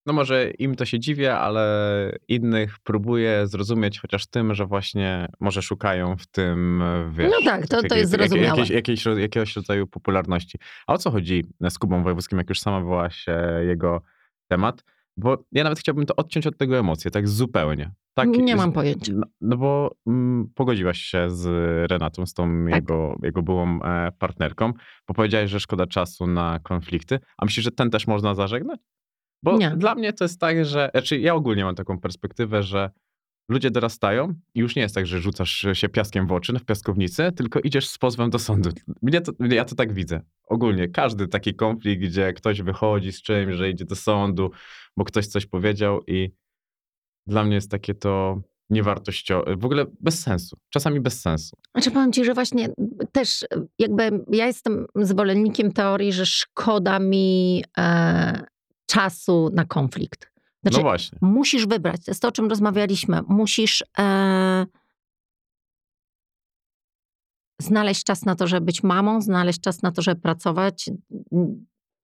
No 0.06 0.14
może 0.14 0.52
im 0.52 0.76
to 0.76 0.86
się 0.86 1.00
dziwię, 1.00 1.38
ale 1.38 2.12
innych 2.28 2.76
próbuję 2.84 3.48
zrozumieć 3.48 4.00
chociaż 4.00 4.28
tym, 4.28 4.54
że 4.56 4.66
właśnie 4.66 5.28
może 5.40 5.62
szukają 5.62 6.18
w 6.18 6.28
tym, 6.28 6.82
e, 6.82 7.12
wiesz... 7.12 7.32
No 7.32 7.52
tak, 7.52 7.68
to- 7.68 7.82
to 7.84 7.96
jest 7.96 8.12
zrozumiałe. 8.12 8.64
Jakiejś, 8.74 9.06
jakiegoś 9.18 9.56
rodzaju 9.56 9.88
popularności. 9.88 10.58
A 10.88 10.94
o 10.94 10.98
co 10.98 11.12
chodzi 11.12 11.44
z 11.70 11.80
Kubą 11.80 12.04
Wojewódzkim, 12.04 12.38
jak 12.38 12.50
już 12.50 12.60
sama 12.60 12.80
wywołaś 12.80 13.26
e, 13.28 13.66
jego 13.66 14.02
temat? 14.48 14.84
Bo 15.18 15.44
ja 15.52 15.64
nawet 15.64 15.80
chciałbym 15.80 16.06
to 16.06 16.16
odciąć 16.16 16.48
od 16.48 16.58
tego 16.58 16.78
emocje, 16.80 17.12
tak 17.12 17.28
zupełnie. 17.28 17.92
Tak, 18.14 18.30
nie 18.30 18.56
mam 18.56 18.72
pojęcia. 18.72 19.14
No, 19.16 19.24
no 19.42 19.58
bo 19.58 19.96
mm, 20.08 20.48
pogodziłaś 20.56 20.98
się 20.98 21.30
z 21.30 21.46
Renatą, 21.92 22.26
z 22.26 22.34
tą 22.34 22.66
Tak. 22.66 22.76
jego, 22.76 23.16
jego 23.24 23.42
byłą 23.42 23.84
e, 23.84 24.12
partnerką, 24.20 24.74
bo 25.08 25.14
powiedziałeś, 25.14 25.52
że 25.52 25.60
szkoda 25.60 25.88
czasu 25.88 26.28
na 26.28 26.60
konflikty. 26.64 27.20
A 27.38 27.46
myślisz, 27.46 27.64
że 27.64 27.72
ten 27.72 27.90
też 27.90 28.08
można 28.08 28.36
zażegnać? 28.36 28.80
Bo 29.44 29.58
Nie. 29.58 29.70
dla 29.70 29.96
mnie 29.96 30.14
to 30.14 30.24
jest 30.24 30.40
tak, 30.40 30.66
że. 30.66 30.90
Znaczy, 30.94 31.20
ja 31.20 31.36
ogólnie 31.36 31.64
mam 31.64 31.76
taką 31.76 32.00
perspektywę, 32.00 32.64
że 32.64 32.90
ludzie 33.50 33.72
dorastają 33.72 34.34
i 34.56 34.60
już 34.60 34.76
nie 34.76 34.82
jest 34.82 34.96
tak, 34.96 35.08
że 35.08 35.20
rzucasz 35.20 35.68
się 35.74 35.90
piaskiem 35.90 36.28
w 36.28 36.32
oczy 36.32 36.60
w 36.60 36.66
piaskownicy, 36.66 37.32
tylko 37.36 37.60
idziesz 37.60 37.88
z 37.88 37.98
pozwem 37.98 38.30
do 38.30 38.40
sądu. 38.40 38.70
Mnie 39.02 39.22
to, 39.22 39.32
ja 39.40 39.66
to 39.66 39.76
tak 39.76 39.94
widzę. 39.94 40.22
Ogólnie 40.44 40.88
każdy 40.88 41.28
taki 41.28 41.54
konflikt, 41.54 42.04
gdzie 42.04 42.34
ktoś 42.34 42.62
wychodzi 42.62 43.12
z 43.12 43.22
czymś, 43.22 43.56
że 43.56 43.70
idzie 43.70 43.86
do 43.86 43.96
sądu, 43.96 44.52
bo 44.98 45.06
ktoś 45.06 45.28
coś 45.28 45.46
powiedział 45.46 46.02
i 46.08 46.32
dla 47.28 47.44
mnie 47.44 47.56
jest 47.56 47.72
takie 47.72 47.94
to 47.94 48.42
niewartościowe, 48.70 49.56
w 49.58 49.66
ogóle 49.66 49.86
bez 50.00 50.22
sensu. 50.22 50.58
Czasami 50.70 51.00
bez 51.02 51.22
sensu. 51.22 51.58
Znaczy 51.72 51.92
powiem 51.92 52.12
ci, 52.12 52.26
że 52.26 52.34
właśnie 52.34 52.70
też 53.12 53.46
jakby 53.80 54.04
ja 54.32 54.46
jestem 54.48 54.86
zwolennikiem 54.96 55.72
teorii, 55.72 56.14
że 56.14 56.26
szkoda 56.26 57.00
mi 57.00 57.64
e, 57.78 58.44
czasu 58.92 59.50
na 59.54 59.66
konflikt. 59.66 60.32
Znaczy, 60.62 60.78
no 60.78 60.84
właśnie. 60.84 61.18
musisz 61.22 61.66
wybrać, 61.68 62.06
to 62.06 62.12
jest 62.12 62.22
to, 62.22 62.28
o 62.28 62.32
czym 62.32 62.50
rozmawialiśmy, 62.50 63.22
musisz 63.28 63.84
e, 64.00 64.66
znaleźć 67.62 68.04
czas 68.04 68.26
na 68.26 68.36
to, 68.36 68.48
żeby 68.48 68.66
być 68.66 68.84
mamą, 68.84 69.22
znaleźć 69.22 69.62
czas 69.62 69.82
na 69.82 69.92
to, 69.92 70.02
żeby 70.02 70.22
pracować. 70.22 70.90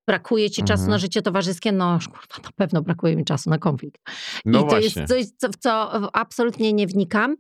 Brakuje 0.07 0.49
ci 0.49 0.63
czasu 0.63 0.81
Mhm. 0.81 0.91
na 0.91 0.97
życie 0.97 1.21
towarzyskie, 1.21 1.71
no 1.71 1.99
kurwa, 2.05 2.43
na 2.43 2.51
pewno 2.55 2.81
brakuje 2.81 3.15
mi 3.15 3.25
czasu 3.25 3.49
na 3.49 3.57
konflikt. 3.57 4.01
No 4.45 4.59
I 4.59 4.61
to 4.61 4.67
właśnie. 4.67 5.01
jest 5.01 5.13
coś, 5.13 5.25
co, 5.37 5.49
w 5.49 5.55
co 5.55 5.91
absolutnie 6.15 6.73
nie 6.73 6.87
wnikam. 6.87 7.35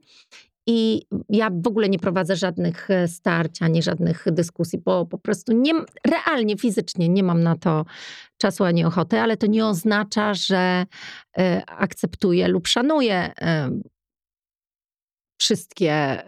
I 0.69 1.01
ja 1.29 1.49
w 1.63 1.67
ogóle 1.67 1.89
nie 1.89 1.99
prowadzę 1.99 2.35
żadnych 2.35 2.91
e, 2.91 3.07
starć 3.07 3.61
ani 3.61 3.83
żadnych 3.83 4.25
dyskusji, 4.31 4.79
bo 4.79 5.05
po 5.05 5.17
prostu 5.17 5.53
nie, 5.53 5.73
realnie, 6.07 6.57
fizycznie 6.57 7.09
nie 7.09 7.23
mam 7.23 7.43
na 7.43 7.55
to 7.55 7.85
czasu 8.37 8.63
ani 8.63 8.85
ochoty, 8.85 9.19
ale 9.19 9.37
to 9.37 9.47
nie 9.47 9.65
oznacza, 9.65 10.33
że 10.33 10.85
e, 11.37 11.65
akceptuję 11.65 12.47
lub 12.47 12.67
szanuję 12.67 13.31
e, 13.41 13.69
wszystkie 15.41 16.23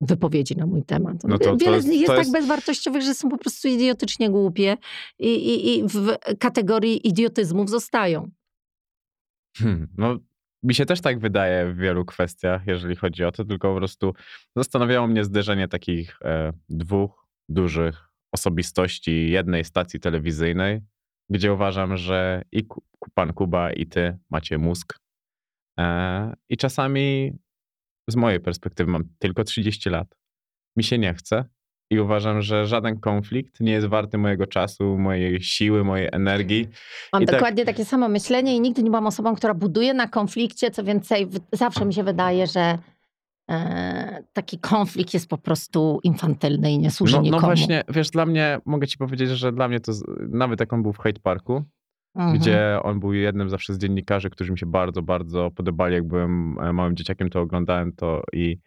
wypowiedzi 0.00 0.56
na 0.56 0.66
mój 0.66 0.82
temat. 0.82 1.24
No 1.24 1.38
to- 1.38 1.44
to 1.44 1.56
Wiele 1.56 1.76
jest- 1.76 1.86
z 1.86 1.90
nich 1.90 2.00
jest 2.00 2.06
to 2.10 2.16
tak 2.16 2.18
jest- 2.26 2.32
bezwartościowych, 2.32 3.02
że 3.02 3.14
są 3.14 3.28
po 3.28 3.38
prostu 3.38 3.68
idiotycznie 3.68 4.30
głupie 4.30 4.76
i, 5.18 5.28
i, 5.28 5.78
i 5.78 5.82
w 5.88 6.16
kategorii 6.38 7.08
idiotyzmów 7.08 7.70
zostają. 7.70 8.30
Hmm, 9.58 9.88
no, 9.98 10.16
mi 10.62 10.74
się 10.74 10.86
też 10.86 11.00
tak 11.00 11.18
wydaje 11.18 11.72
w 11.72 11.76
wielu 11.76 12.04
kwestiach, 12.04 12.66
jeżeli 12.66 12.96
chodzi 12.96 13.24
o 13.24 13.32
to, 13.32 13.44
tylko 13.44 13.72
po 13.72 13.76
prostu 13.78 14.14
zastanawiało 14.56 15.06
mnie 15.06 15.24
zderzenie 15.24 15.68
takich 15.68 16.18
e, 16.24 16.52
dwóch 16.68 17.26
dużych 17.48 18.08
osobistości 18.32 19.30
jednej 19.30 19.64
stacji 19.64 20.00
telewizyjnej, 20.00 20.80
gdzie 21.30 21.52
uważam, 21.52 21.96
że 21.96 22.42
i 22.52 22.66
pan 23.14 23.32
Kuba, 23.32 23.72
i 23.72 23.86
ty 23.86 24.18
macie 24.30 24.58
mózg. 24.58 24.98
E, 25.78 26.34
I 26.48 26.56
czasami 26.56 27.32
z 28.08 28.16
mojej 28.16 28.40
perspektywy 28.40 28.90
mam 28.90 29.04
tylko 29.18 29.44
30 29.44 29.90
lat. 29.90 30.14
Mi 30.76 30.84
się 30.84 30.98
nie 30.98 31.14
chce. 31.14 31.44
I 31.92 32.00
uważam, 32.00 32.42
że 32.42 32.66
żaden 32.66 33.00
konflikt 33.00 33.60
nie 33.60 33.72
jest 33.72 33.86
warty 33.86 34.18
mojego 34.18 34.46
czasu, 34.46 34.98
mojej 34.98 35.40
siły, 35.42 35.84
mojej 35.84 36.08
energii. 36.12 36.68
Mam 37.12 37.22
I 37.22 37.26
tak- 37.26 37.34
dokładnie 37.34 37.64
takie 37.64 37.84
samo 37.84 38.08
myślenie 38.08 38.56
i 38.56 38.60
nigdy 38.60 38.82
nie 38.82 38.90
byłam 38.90 39.06
osobą, 39.06 39.34
która 39.34 39.54
buduje 39.54 39.94
na 39.94 40.08
konflikcie. 40.08 40.70
Co 40.70 40.84
więcej, 40.84 41.26
zawsze 41.52 41.84
mi 41.84 41.94
się 41.94 42.02
wydaje, 42.04 42.46
że 42.46 42.78
e, 43.50 44.22
taki 44.32 44.58
konflikt 44.58 45.14
jest 45.14 45.28
po 45.28 45.38
prostu 45.38 46.00
infantylny 46.02 46.72
i 46.72 46.78
nie 46.78 46.90
służy 46.90 47.12
No, 47.16 47.18
no 47.18 47.24
nikomu. 47.24 47.42
właśnie, 47.46 47.82
wiesz, 47.88 48.10
dla 48.10 48.26
mnie, 48.26 48.58
mogę 48.64 48.86
ci 48.86 48.98
powiedzieć, 48.98 49.30
że 49.30 49.52
dla 49.52 49.68
mnie 49.68 49.80
to, 49.80 49.92
nawet 50.28 50.60
jak 50.60 50.72
on 50.72 50.82
był 50.82 50.92
w 50.92 50.98
Hate 50.98 51.20
Parku, 51.20 51.64
Mhm. 52.14 52.38
gdzie 52.38 52.78
on 52.82 53.00
był 53.00 53.12
jednym 53.12 53.50
zawsze 53.50 53.74
z 53.74 53.78
dziennikarzy, 53.78 54.30
którzy 54.30 54.52
mi 54.52 54.58
się 54.58 54.66
bardzo, 54.66 55.02
bardzo 55.02 55.50
podobali, 55.50 55.94
jak 55.94 56.06
byłem 56.06 56.58
e, 56.60 56.72
małym 56.72 56.96
dzieciakiem, 56.96 57.30
to 57.30 57.40
oglądałem 57.40 57.92
to 57.92 58.22
i 58.32 58.58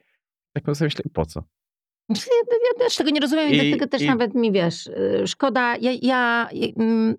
tak 0.53 0.63
sobie 0.77 0.85
myślę, 0.87 1.03
po 1.13 1.25
co? 1.25 1.43
Znaczy, 2.09 2.29
Ja, 2.51 2.79
też 2.85 2.95
tego 2.95 3.09
nie 3.09 3.19
rozumiem 3.19 3.49
i, 3.49 3.53
I- 3.57 3.61
dlatego 3.61 3.87
też 3.87 4.01
i- 4.01 4.07
nawet 4.07 4.35
mi 4.35 4.51
wiesz, 4.51 4.87
y, 4.87 5.23
szkoda. 5.27 5.75
Ja, 5.77 5.91
ja, 6.01 6.49
y, 6.53 6.73
mm, 6.81 7.15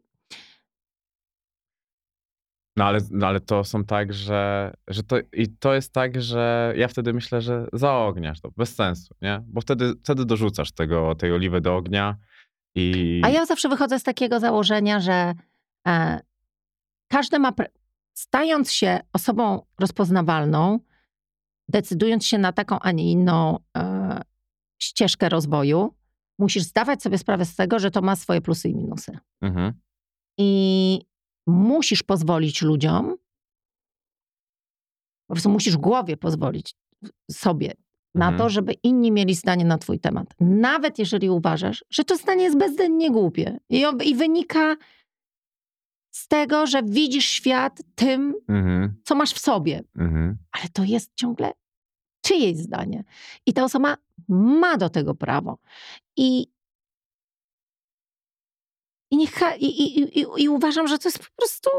No 2.78 2.84
ale, 2.84 2.99
no 3.11 3.26
ale 3.26 3.41
to 3.41 3.64
są 3.64 3.84
tak, 3.84 4.12
że, 4.12 4.72
że 4.89 5.03
to, 5.03 5.16
i 5.32 5.49
to 5.49 5.74
jest 5.74 5.93
tak, 5.93 6.22
że 6.22 6.72
ja 6.76 6.89
wtedy 6.89 7.12
myślę, 7.12 7.41
że 7.41 7.66
zaogniasz 7.72 8.41
to, 8.41 8.51
bez 8.57 8.74
sensu, 8.74 9.14
nie? 9.22 9.43
Bo 9.47 9.61
wtedy, 9.61 9.93
wtedy 10.05 10.24
dorzucasz 10.24 10.72
tego, 10.72 11.14
tej 11.14 11.32
oliwy 11.32 11.61
do 11.61 11.76
ognia 11.76 12.16
i... 12.74 13.20
A 13.24 13.28
ja 13.28 13.47
zawsze 13.47 13.68
wychodzę 13.68 13.99
z 13.99 14.03
takiego 14.03 14.41
założenia, 14.41 15.01
że 15.01 15.34
e, 15.89 16.20
każdy 17.09 17.39
ma, 17.39 17.53
stając 18.14 18.72
się 18.72 19.01
osobą 19.12 19.66
rozpoznawalną, 19.80 20.78
decydując 21.68 22.26
się 22.26 22.39
na 22.39 22.53
taką, 22.53 22.78
a 22.80 22.93
nie 22.93 23.12
inną 23.12 23.59
e, 23.76 24.20
ścieżkę 24.79 25.29
rozwoju, 25.29 25.95
musisz 26.39 26.62
zdawać 26.62 27.03
sobie 27.03 27.18
sprawę 27.18 27.45
z 27.45 27.57
tego, 27.57 27.79
że 27.79 27.91
to 27.91 28.03
ma 28.03 28.16
swoje 28.16 28.41
plusy 28.41 28.68
i 28.68 28.74
minusy. 28.74 29.18
Mhm. 29.43 29.72
I 30.39 31.01
musisz 31.47 32.03
pozwolić 32.03 32.62
ludziom, 32.62 33.16
po 35.29 35.35
prostu 35.35 35.51
musisz 35.51 35.74
w 35.77 35.81
głowie 35.81 36.16
pozwolić 36.16 36.74
sobie 37.31 37.72
na 38.14 38.24
Mhm. 38.29 38.39
to, 38.39 38.49
żeby 38.51 38.72
inni 38.72 39.12
mieli 39.12 39.35
zdanie 39.35 39.64
na 39.64 39.79
twój 39.79 40.01
temat. 40.01 40.35
Nawet 40.41 40.99
jeżeli 40.99 41.31
uważasz, 41.31 41.85
że 41.91 42.05
to 42.05 42.16
zdanie 42.16 42.45
jest 42.45 42.59
bezwzględnie 42.59 43.11
głupie 43.11 43.59
i, 43.70 43.85
i 44.05 44.14
wynika 44.14 44.77
z 46.14 46.29
tego, 46.29 46.66
że 46.66 46.83
widzisz 46.83 47.24
świat 47.24 47.83
tym, 47.95 48.35
Mhm. 48.49 49.01
co 49.05 49.14
masz 49.14 49.33
w 49.33 49.39
sobie. 49.39 49.83
Mhm. 49.99 50.39
Ale 50.53 50.68
to 50.72 50.85
jest 50.85 51.14
ciągle 51.14 51.53
czyjeś 52.27 52.57
zdanie. 52.57 53.05
I 53.47 53.53
ta 53.53 53.64
osoba 53.64 53.97
ma 54.29 54.77
do 54.77 54.89
tego 54.89 55.14
prawo. 55.14 55.59
I, 56.16 56.47
i, 59.11 59.16
niech, 59.16 59.33
i, 59.59 60.01
i, 60.01 60.27
i, 60.43 60.49
uważam, 60.49 60.89
że 60.89 60.99
to 60.99 61.09
jest 61.09 61.18
po 61.18 61.35
prostu 61.37 61.70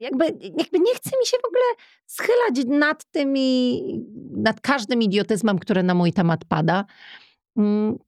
jakby, 0.00 0.24
jakby 0.42 0.78
nie 0.80 0.94
chce 0.94 1.10
mi 1.20 1.26
się 1.26 1.36
w 1.42 1.46
ogóle 1.46 1.64
schylać 2.06 2.78
nad 2.80 3.04
tymi, 3.04 3.82
nad 4.36 4.60
każdym 4.60 5.02
idiotyzmem, 5.02 5.58
który 5.58 5.82
na 5.82 5.94
mój 5.94 6.12
temat 6.12 6.44
pada. 6.44 6.84
Mm, 7.56 7.98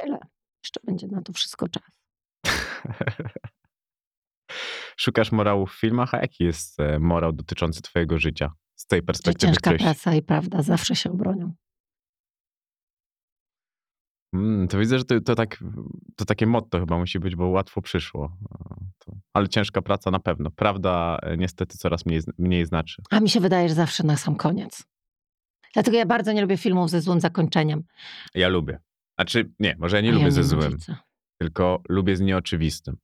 tyle. 0.00 0.18
Jeszcze 0.64 0.80
będzie 0.84 1.06
na 1.06 1.22
to 1.22 1.32
wszystko 1.32 1.68
czas. 1.68 1.90
Szukasz 4.96 5.32
morału 5.32 5.66
w 5.66 5.72
filmach, 5.72 6.14
a 6.14 6.20
jaki 6.20 6.44
jest 6.44 6.80
e, 6.80 6.98
morał 6.98 7.32
dotyczący 7.32 7.82
twojego 7.82 8.18
życia? 8.18 8.52
Z 8.90 8.92
tej 8.92 9.02
perspektywy 9.02 9.52
ciężka 9.52 9.70
treści? 9.70 9.84
praca 9.84 10.14
i 10.14 10.22
prawda 10.22 10.62
zawsze 10.62 10.96
się 10.96 11.10
obronią. 11.12 11.52
Mm, 14.34 14.68
to 14.68 14.78
widzę, 14.78 14.98
że 14.98 15.04
to, 15.04 15.20
to, 15.20 15.34
tak, 15.34 15.64
to 16.16 16.24
takie 16.24 16.46
motto 16.46 16.80
chyba 16.80 16.98
musi 16.98 17.18
być, 17.20 17.36
bo 17.36 17.48
łatwo 17.48 17.82
przyszło. 17.82 18.36
To, 18.98 19.12
ale 19.34 19.48
ciężka 19.48 19.82
praca 19.82 20.10
na 20.10 20.18
pewno. 20.18 20.50
Prawda 20.50 21.18
e, 21.22 21.36
niestety 21.36 21.78
coraz 21.78 22.06
mniej, 22.06 22.20
mniej 22.38 22.66
znaczy. 22.66 23.02
A 23.10 23.20
mi 23.20 23.28
się 23.28 23.40
wydaje, 23.40 23.68
że 23.68 23.74
zawsze 23.74 24.06
na 24.06 24.16
sam 24.16 24.36
koniec. 24.36 24.84
Dlatego 25.74 25.96
ja 25.96 26.06
bardzo 26.06 26.32
nie 26.32 26.40
lubię 26.42 26.56
filmów 26.56 26.90
ze 26.90 27.00
złym 27.00 27.20
zakończeniem. 27.20 27.82
Ja 28.34 28.48
lubię. 28.48 28.78
Znaczy, 29.18 29.50
nie, 29.58 29.76
może 29.78 29.96
ja 29.96 30.02
nie 30.02 30.10
A 30.10 30.12
lubię 30.12 30.30
ze 30.30 30.40
nienawidzę. 30.40 30.78
złym, 30.86 30.96
tylko 31.40 31.82
lubię 31.88 32.16
z 32.16 32.20
nieoczywistym. 32.20 32.96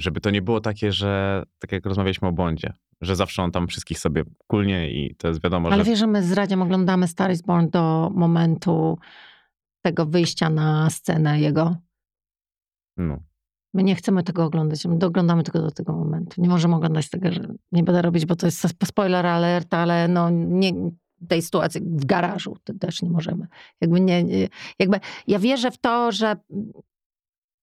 Żeby 0.00 0.20
to 0.20 0.30
nie 0.30 0.42
było 0.42 0.60
takie, 0.60 0.92
że 0.92 1.42
tak 1.58 1.72
jak 1.72 1.86
rozmawialiśmy 1.86 2.28
o 2.28 2.32
Bondzie, 2.32 2.72
że 3.00 3.16
zawsze 3.16 3.42
on 3.42 3.50
tam 3.50 3.68
wszystkich 3.68 3.98
sobie 3.98 4.22
kulnie 4.46 4.90
i 4.90 5.14
to 5.14 5.28
jest 5.28 5.42
wiadomo, 5.42 5.68
Ale 5.68 5.84
że... 5.84 5.90
wiesz, 5.90 5.98
że 5.98 6.06
my 6.06 6.22
z 6.22 6.32
Radziem 6.32 6.62
oglądamy 6.62 7.08
Star 7.08 7.32
is 7.32 7.42
Born 7.42 7.70
do 7.70 8.10
momentu 8.14 8.98
tego 9.82 10.06
wyjścia 10.06 10.50
na 10.50 10.90
scenę 10.90 11.40
jego. 11.40 11.76
No. 12.96 13.18
My 13.74 13.82
nie 13.82 13.94
chcemy 13.94 14.22
tego 14.22 14.44
oglądać, 14.44 14.84
my 14.84 15.06
oglądamy 15.06 15.42
tylko 15.42 15.60
do 15.60 15.70
tego 15.70 15.92
momentu. 15.92 16.40
Nie 16.42 16.48
możemy 16.48 16.74
oglądać 16.76 17.10
tego, 17.10 17.32
że 17.32 17.40
nie 17.72 17.82
będę 17.82 18.02
robić, 18.02 18.26
bo 18.26 18.36
to 18.36 18.46
jest 18.46 18.66
spoiler 18.84 19.26
alert, 19.26 19.74
ale 19.74 20.08
no 20.08 20.30
nie, 20.30 20.72
tej 21.28 21.42
sytuacji 21.42 21.80
w 21.80 22.04
garażu 22.04 22.56
też 22.80 23.02
nie 23.02 23.10
możemy. 23.10 23.46
Jakby 23.80 24.00
nie- 24.00 24.48
jakby 24.78 25.00
ja 25.26 25.38
wierzę 25.38 25.70
w 25.70 25.78
to, 25.78 26.12
że 26.12 26.36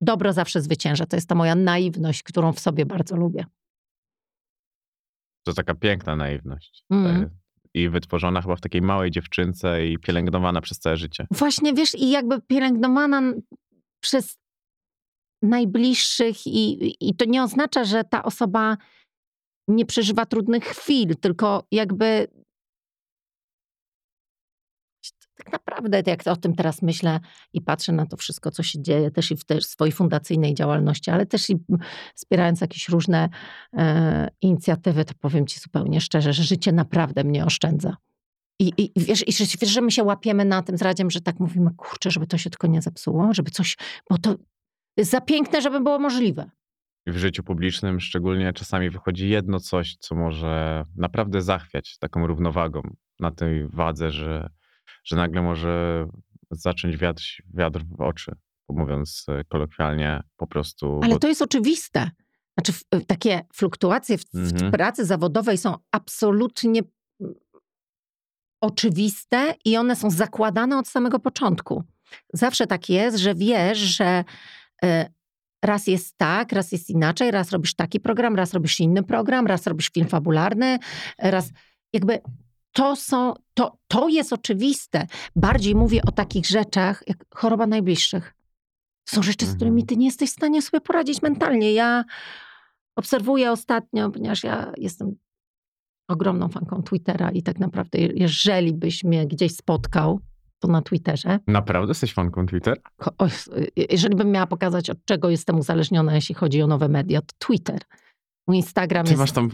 dobro 0.01 0.33
zawsze 0.33 0.61
zwycięża. 0.61 1.05
To 1.05 1.17
jest 1.17 1.29
ta 1.29 1.35
moja 1.35 1.55
naiwność, 1.55 2.23
którą 2.23 2.53
w 2.53 2.59
sobie 2.59 2.85
bardzo 2.85 3.15
lubię. 3.15 3.45
To 5.45 5.53
taka 5.53 5.75
piękna 5.75 6.15
naiwność. 6.15 6.85
E, 6.91 7.29
I 7.73 7.89
wytworzona 7.89 8.41
chyba 8.41 8.55
w 8.55 8.61
takiej 8.61 8.81
małej 8.81 9.11
dziewczynce 9.11 9.87
i 9.87 9.97
pielęgnowana 9.97 10.61
przez 10.61 10.79
całe 10.79 10.97
życie. 10.97 11.27
Właśnie, 11.31 11.73
wiesz, 11.73 11.95
i 11.95 12.09
jakby 12.09 12.41
pielęgnowana 12.41 13.33
przez 13.99 14.37
najbliższych 15.41 16.47
i, 16.47 16.95
i 17.09 17.15
to 17.15 17.25
nie 17.25 17.43
oznacza, 17.43 17.83
że 17.83 18.03
ta 18.03 18.23
osoba 18.23 18.77
nie 19.67 19.85
przeżywa 19.85 20.25
trudnych 20.25 20.63
chwil, 20.63 21.15
tylko 21.15 21.67
jakby 21.71 22.27
tak 25.45 25.53
naprawdę, 25.53 26.03
jak 26.05 26.27
o 26.27 26.35
tym 26.35 26.55
teraz 26.55 26.81
myślę 26.81 27.19
i 27.53 27.61
patrzę 27.61 27.91
na 27.91 28.05
to 28.05 28.17
wszystko, 28.17 28.51
co 28.51 28.63
się 28.63 28.81
dzieje, 28.81 29.11
też 29.11 29.31
i 29.31 29.37
w 29.37 29.45
też 29.45 29.65
swojej 29.65 29.91
fundacyjnej 29.91 30.53
działalności, 30.53 31.11
ale 31.11 31.25
też 31.25 31.49
i 31.49 31.57
wspierając 32.15 32.61
jakieś 32.61 32.89
różne 32.89 33.29
e, 33.73 34.27
inicjatywy, 34.41 35.05
to 35.05 35.13
powiem 35.19 35.47
ci 35.47 35.59
zupełnie 35.59 36.01
szczerze, 36.01 36.33
że 36.33 36.43
życie 36.43 36.71
naprawdę 36.71 37.23
mnie 37.23 37.45
oszczędza. 37.45 37.97
I, 38.59 38.73
i, 38.77 38.91
wiesz, 38.95 39.27
i 39.27 39.31
wiesz, 39.61 39.69
że 39.69 39.81
my 39.81 39.91
się 39.91 40.03
łapiemy 40.03 40.45
na 40.45 40.61
tym 40.61 40.77
z 40.77 40.81
Radziem, 40.81 41.11
że 41.11 41.21
tak 41.21 41.39
mówimy, 41.39 41.71
kurczę, 41.77 42.11
żeby 42.11 42.27
to 42.27 42.37
się 42.37 42.49
tylko 42.49 42.67
nie 42.67 42.81
zepsuło, 42.81 43.33
żeby 43.33 43.51
coś, 43.51 43.77
bo 44.09 44.17
to 44.17 44.35
jest 44.97 45.11
za 45.11 45.21
piękne, 45.21 45.61
żeby 45.61 45.79
było 45.79 45.99
możliwe. 45.99 46.49
W 47.07 47.17
życiu 47.17 47.43
publicznym 47.43 47.99
szczególnie 47.99 48.53
czasami 48.53 48.89
wychodzi 48.89 49.29
jedno 49.29 49.59
coś, 49.59 49.95
co 49.99 50.15
może 50.15 50.83
naprawdę 50.95 51.41
zachwiać 51.41 51.97
taką 51.97 52.27
równowagą 52.27 52.81
na 53.19 53.31
tej 53.31 53.67
wadze, 53.67 54.11
że, 54.11 54.49
że 55.03 55.15
nagle 55.15 55.41
może 55.41 56.05
zacząć 56.51 56.97
wiatr, 56.97 57.23
wiatr 57.53 57.83
w 57.97 58.01
oczy, 58.01 58.31
mówiąc 58.69 59.25
e, 59.29 59.43
kolokwialnie, 59.43 60.21
po 60.37 60.47
prostu. 60.47 60.99
Ale 61.03 61.19
to 61.19 61.27
jest 61.27 61.41
oczywiste. 61.41 62.11
Znaczy, 62.57 62.73
w- 62.73 63.05
takie 63.07 63.41
fluktuacje 63.53 64.17
w, 64.17 64.23
w 64.33 64.53
Mhm. 64.53 64.71
pracy 64.71 65.05
zawodowej 65.05 65.57
są 65.57 65.75
absolutnie 65.91 66.81
oczywiste 68.61 69.53
i 69.65 69.77
one 69.77 69.95
są 69.95 70.09
zakładane 70.09 70.77
od 70.77 70.87
samego 70.87 71.19
początku. 71.19 71.83
Zawsze 72.33 72.67
tak 72.67 72.89
jest, 72.89 73.17
że 73.17 73.35
wiesz, 73.35 73.77
że 73.77 74.23
e, 74.83 75.09
raz 75.63 75.87
jest 75.87 76.17
tak, 76.17 76.51
raz 76.51 76.71
jest 76.71 76.89
inaczej, 76.89 77.31
raz 77.31 77.51
robisz 77.51 77.75
taki 77.75 77.99
program, 77.99 78.35
raz 78.35 78.53
robisz 78.53 78.79
inny 78.79 79.03
program, 79.03 79.47
raz 79.47 79.67
robisz 79.67 79.89
film 79.89 80.07
fabularny, 80.07 80.79
raz 81.19 81.49
jakby 81.93 82.19
to 82.75 82.95
są, 82.95 83.33
to, 83.53 83.77
to 83.87 84.09
jest 84.09 84.33
oczywiste. 84.33 85.07
Bardziej 85.35 85.75
mówię 85.75 86.01
o 86.07 86.11
takich 86.11 86.45
rzeczach 86.45 87.03
jak 87.07 87.17
choroba 87.35 87.67
najbliższych. 87.67 88.33
Są 89.09 89.23
rzeczy, 89.23 89.45
z 89.45 89.49
Mhm. 89.49 89.55
którymi 89.57 89.85
ty 89.85 89.97
nie 89.97 90.05
jesteś 90.05 90.29
w 90.29 90.33
stanie 90.33 90.61
sobie 90.61 90.81
poradzić 90.81 91.21
mentalnie. 91.21 91.73
Ja 91.73 92.03
obserwuję 92.97 93.51
ostatnio, 93.51 94.11
ponieważ 94.11 94.43
ja 94.43 94.71
jestem 94.77 95.15
ogromną 96.09 96.49
fanką 96.49 96.83
Twittera 96.83 97.31
i 97.31 97.43
tak 97.43 97.59
naprawdę, 97.59 97.99
jeżeli 97.99 98.73
byś 98.73 99.03
mnie 99.03 99.27
gdzieś 99.27 99.55
spotkał, 99.55 100.19
to 100.59 100.67
na 100.67 100.81
Twitterze. 100.81 101.39
Naprawdę 101.47 101.91
jesteś 101.91 102.13
fanką 102.13 102.45
Twitter? 102.45 102.81
Ko- 102.97 103.11
o, 103.17 103.27
jeżeli 103.75 104.15
bym 104.15 104.31
miała 104.31 104.47
pokazać, 104.47 104.89
od 104.89 105.05
czego 105.05 105.29
jestem 105.29 105.59
uzależniona, 105.59 106.15
jeśli 106.15 106.35
chodzi 106.35 106.61
o 106.61 106.67
nowe 106.67 106.87
media, 106.89 107.21
to 107.21 107.33
Twitter. 107.47 107.79
Mój 108.47 108.57
Instagram 108.57 109.05
Ty 109.05 109.11
jest... 109.11 109.19
masz 109.19 109.31
tam 109.31 109.49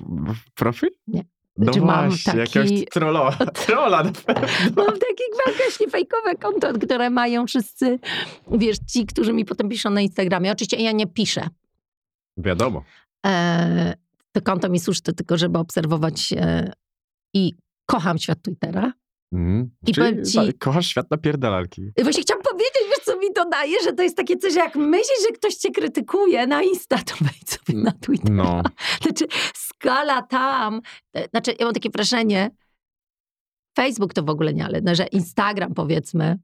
profil? 0.55 0.89
Nie. 1.07 1.23
No 1.57 1.63
Znaczy, 1.65 1.81
mam 1.81 2.09
właśnie, 2.09 2.33
taki- 2.33 2.39
jakiegoś. 2.57 2.85
Trolla 3.65 4.03
na 4.03 4.11
pewno. 4.11 4.47
Mam 4.85 4.93
takie 4.99 5.23
właśnie 5.57 5.89
fejkowe 5.89 6.35
konto, 6.35 6.73
które 6.73 7.09
mają 7.09 7.47
wszyscy, 7.47 7.99
wiesz, 8.51 8.77
ci, 8.87 9.05
którzy 9.05 9.33
mi 9.33 9.45
potem 9.45 9.69
piszą 9.69 9.89
na 9.89 10.01
Instagramie. 10.01 10.51
Oczywiście 10.51 10.77
ja 10.77 10.91
nie 10.91 11.07
piszę. 11.07 11.47
Wiadomo. 12.37 12.83
E, 13.25 13.93
to 14.31 14.41
konto 14.41 14.69
mi 14.69 14.79
służy 14.79 15.01
tego, 15.01 15.37
żeby 15.37 15.59
obserwować 15.59 16.33
e, 16.37 16.71
i 17.33 17.53
kocham 17.85 18.17
świat 18.17 18.41
Twittera. 18.41 18.93
Mhm. 19.33 19.71
I 19.87 19.93
Czyli 19.93 20.21
ci- 20.23 20.53
kochasz 20.59 20.87
świat 20.87 21.11
napierdalarki. 21.11 21.81
I 21.97 22.03
właśnie 22.03 22.21
chciałam 22.23 22.43
powiedzieć, 22.43 22.81
wiesz 22.89 23.05
co 23.05 23.17
mi 23.17 23.33
to 23.33 23.49
daje, 23.49 23.75
że 23.83 23.93
to 23.93 24.03
jest 24.03 24.17
takie 24.17 24.37
coś, 24.37 24.55
jak 24.55 24.75
myślisz, 24.75 25.21
że 25.29 25.35
ktoś 25.35 25.55
cię 25.55 25.71
krytykuje 25.71 26.47
na 26.47 26.63
Insta, 26.63 26.97
to 26.97 27.15
wejdź 27.21 27.49
sobie 27.49 27.79
na 27.79 27.91
Twittera. 27.91 28.33
No. 28.35 28.61
Znaczy 29.03 29.25
skala 29.81 30.21
tam, 30.21 30.81
e, 31.13 31.27
znaczy 31.29 31.51
ja 31.59 31.65
mam 31.65 31.73
takie 31.73 31.89
wrażenie, 31.89 32.49
Facebook 33.77 34.13
to 34.13 34.23
w 34.23 34.29
ogóle 34.29 34.53
nie, 34.53 34.65
ale 34.65 34.81
no, 34.81 34.95
że 34.95 35.05
Instagram 35.05 35.73
powiedzmy, 35.73 36.39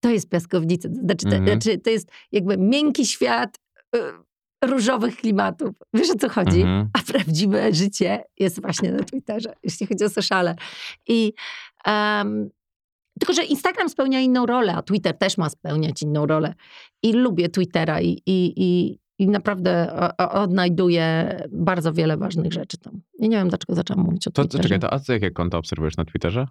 to 0.00 0.10
jest 0.10 0.28
piaskownica. 0.28 0.88
To 0.88 0.94
Znaczy, 0.94 1.26
to, 1.26 1.36
Mhm. 1.36 1.60
znaczy, 1.60 1.78
to 1.78 1.90
jest 1.90 2.08
jakby 2.32 2.56
miękki 2.58 3.06
świat 3.06 3.58
y, 3.96 3.98
różowych 4.64 5.16
klimatów. 5.16 5.70
Wiesz 5.94 6.10
o 6.10 6.14
co 6.14 6.28
chodzi? 6.28 6.60
Mhm. 6.60 6.88
A 6.92 7.12
prawdziwe 7.12 7.72
życie 7.74 8.24
jest 8.38 8.62
właśnie 8.62 8.92
na 8.92 9.04
Twitterze, 9.04 9.52
jeśli 9.62 9.86
chodzi 9.86 10.04
o 10.04 10.08
sociale. 10.08 10.56
I 11.08 11.32
em, 11.84 12.50
tylko, 13.20 13.32
że 13.32 13.44
Instagram 13.44 13.88
spełnia 13.88 14.20
inną 14.20 14.46
rolę, 14.46 14.74
a 14.74 14.82
Twitter 14.82 15.18
też 15.18 15.38
ma 15.38 15.48
spełniać 15.50 16.02
inną 16.02 16.26
rolę. 16.26 16.54
I 17.02 17.12
lubię 17.12 17.48
Twittera 17.48 18.00
i, 18.00 18.22
i, 18.26 18.52
i 18.56 18.98
i 19.18 19.28
naprawdę 19.28 19.92
odnajduję 20.18 21.36
bardzo 21.52 21.92
wiele 21.92 22.16
ważnych 22.16 22.52
rzeczy 22.52 22.78
tam. 22.78 23.00
I 23.18 23.28
nie 23.28 23.36
wiem, 23.36 23.48
dlaczego 23.48 23.74
zaczęłam 23.74 24.04
mówić 24.04 24.28
o 24.28 24.30
To, 24.30 24.42
Twitterze. 24.42 24.62
czekaj, 24.62 24.78
to 24.80 24.92
a 24.92 24.98
co 24.98 25.12
jakie 25.12 25.30
konto 25.30 25.58
obserwujesz 25.58 25.96
na 25.96 26.04
Twitterze? 26.04 26.46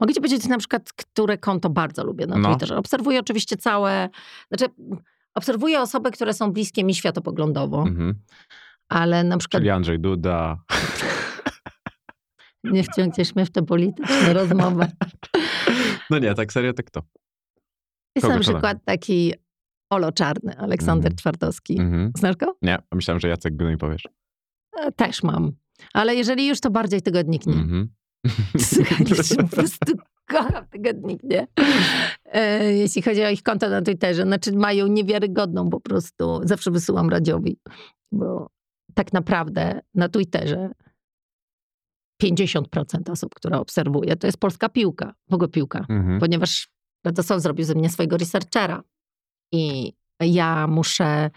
Mogę 0.00 0.14
ci 0.14 0.20
powiedzieć 0.20 0.46
na 0.48 0.58
przykład, 0.58 0.92
które 0.92 1.38
konto 1.38 1.70
bardzo 1.70 2.04
lubię 2.04 2.26
na 2.26 2.36
No. 2.38 2.48
Twitterze. 2.48 2.76
Obserwuję 2.76 3.20
oczywiście 3.20 3.56
całe, 3.56 4.08
znaczy 4.48 4.64
obserwuję 5.34 5.80
osoby, 5.80 6.10
które 6.10 6.34
są 6.34 6.52
bliskie 6.52 6.84
mi 6.84 6.94
światopoglądowo, 6.94 7.82
Mhm. 7.82 8.14
ale 8.88 9.24
na 9.24 9.36
przykład 9.38 9.60
Czyli 9.60 9.70
Andrzej 9.70 10.00
Duda. 10.00 10.56
nie 12.64 12.82
wciągniesz 12.84 13.34
mnie 13.34 13.46
w 13.46 13.50
tę 13.50 13.62
polityczną 13.62 14.32
rozmowę. 14.32 14.86
No 16.10 16.18
nie, 16.18 16.34
tak 16.34 16.52
serio, 16.52 16.72
tak 16.72 16.90
to. 16.90 17.02
Jest 18.16 18.22
Kogo 18.26 18.34
na 18.34 18.40
przykład 18.40 18.78
taki 18.84 19.32
Olo 19.94 20.12
Czarny, 20.12 20.58
Aleksander 20.58 21.06
Mhm. 21.12 21.16
Twardowski. 21.16 21.80
Mhm. 21.80 22.12
Znasz 22.16 22.36
go? 22.36 22.56
Nie, 22.62 22.78
myślałem, 22.92 23.20
że 23.20 23.28
Jacek 23.28 23.56
Gnój 23.56 23.76
powiesz. 23.78 24.08
E, 24.80 24.92
Też 24.92 25.22
mam. 25.22 25.52
Ale 25.94 26.14
jeżeli 26.14 26.46
już, 26.46 26.60
to 26.60 26.70
bardziej 26.70 27.02
tygodnik 27.02 27.46
nie. 27.46 27.54
Mhm. 27.54 27.88
Słuchajcie, 28.58 29.36
po 29.36 29.48
prostu 29.56 29.92
kocham 30.28 30.66
tygodnik, 30.68 31.22
nie? 31.22 31.46
E, 32.24 32.72
jeśli 32.72 33.02
chodzi 33.02 33.24
o 33.24 33.28
ich 33.30 33.42
konto 33.42 33.68
na 33.70 33.82
Twitterze, 33.82 34.22
znaczy 34.22 34.52
mają 34.52 34.86
niewiarygodną 34.86 35.70
po 35.70 35.80
prostu, 35.80 36.40
zawsze 36.44 36.70
wysyłam 36.70 37.10
Radziowi, 37.10 37.58
bo 38.12 38.50
tak 38.94 39.12
naprawdę 39.12 39.80
na 39.94 40.08
Twitterze 40.08 40.70
50% 42.22 43.10
osób, 43.10 43.34
które 43.34 43.58
obserwuję, 43.58 44.16
to 44.16 44.26
jest 44.26 44.38
polska 44.38 44.68
piłka, 44.68 45.14
w 45.30 45.34
ogóle 45.34 45.48
piłka, 45.48 45.86
Mhm. 45.88 46.20
ponieważ 46.20 46.68
Radosław 47.06 47.40
zrobił 47.40 47.64
ze 47.64 47.74
mnie 47.74 47.90
swojego 47.90 48.16
researchera 48.16 48.82
i 49.54 49.92
ja 50.20 50.66
muszę, 50.66 51.30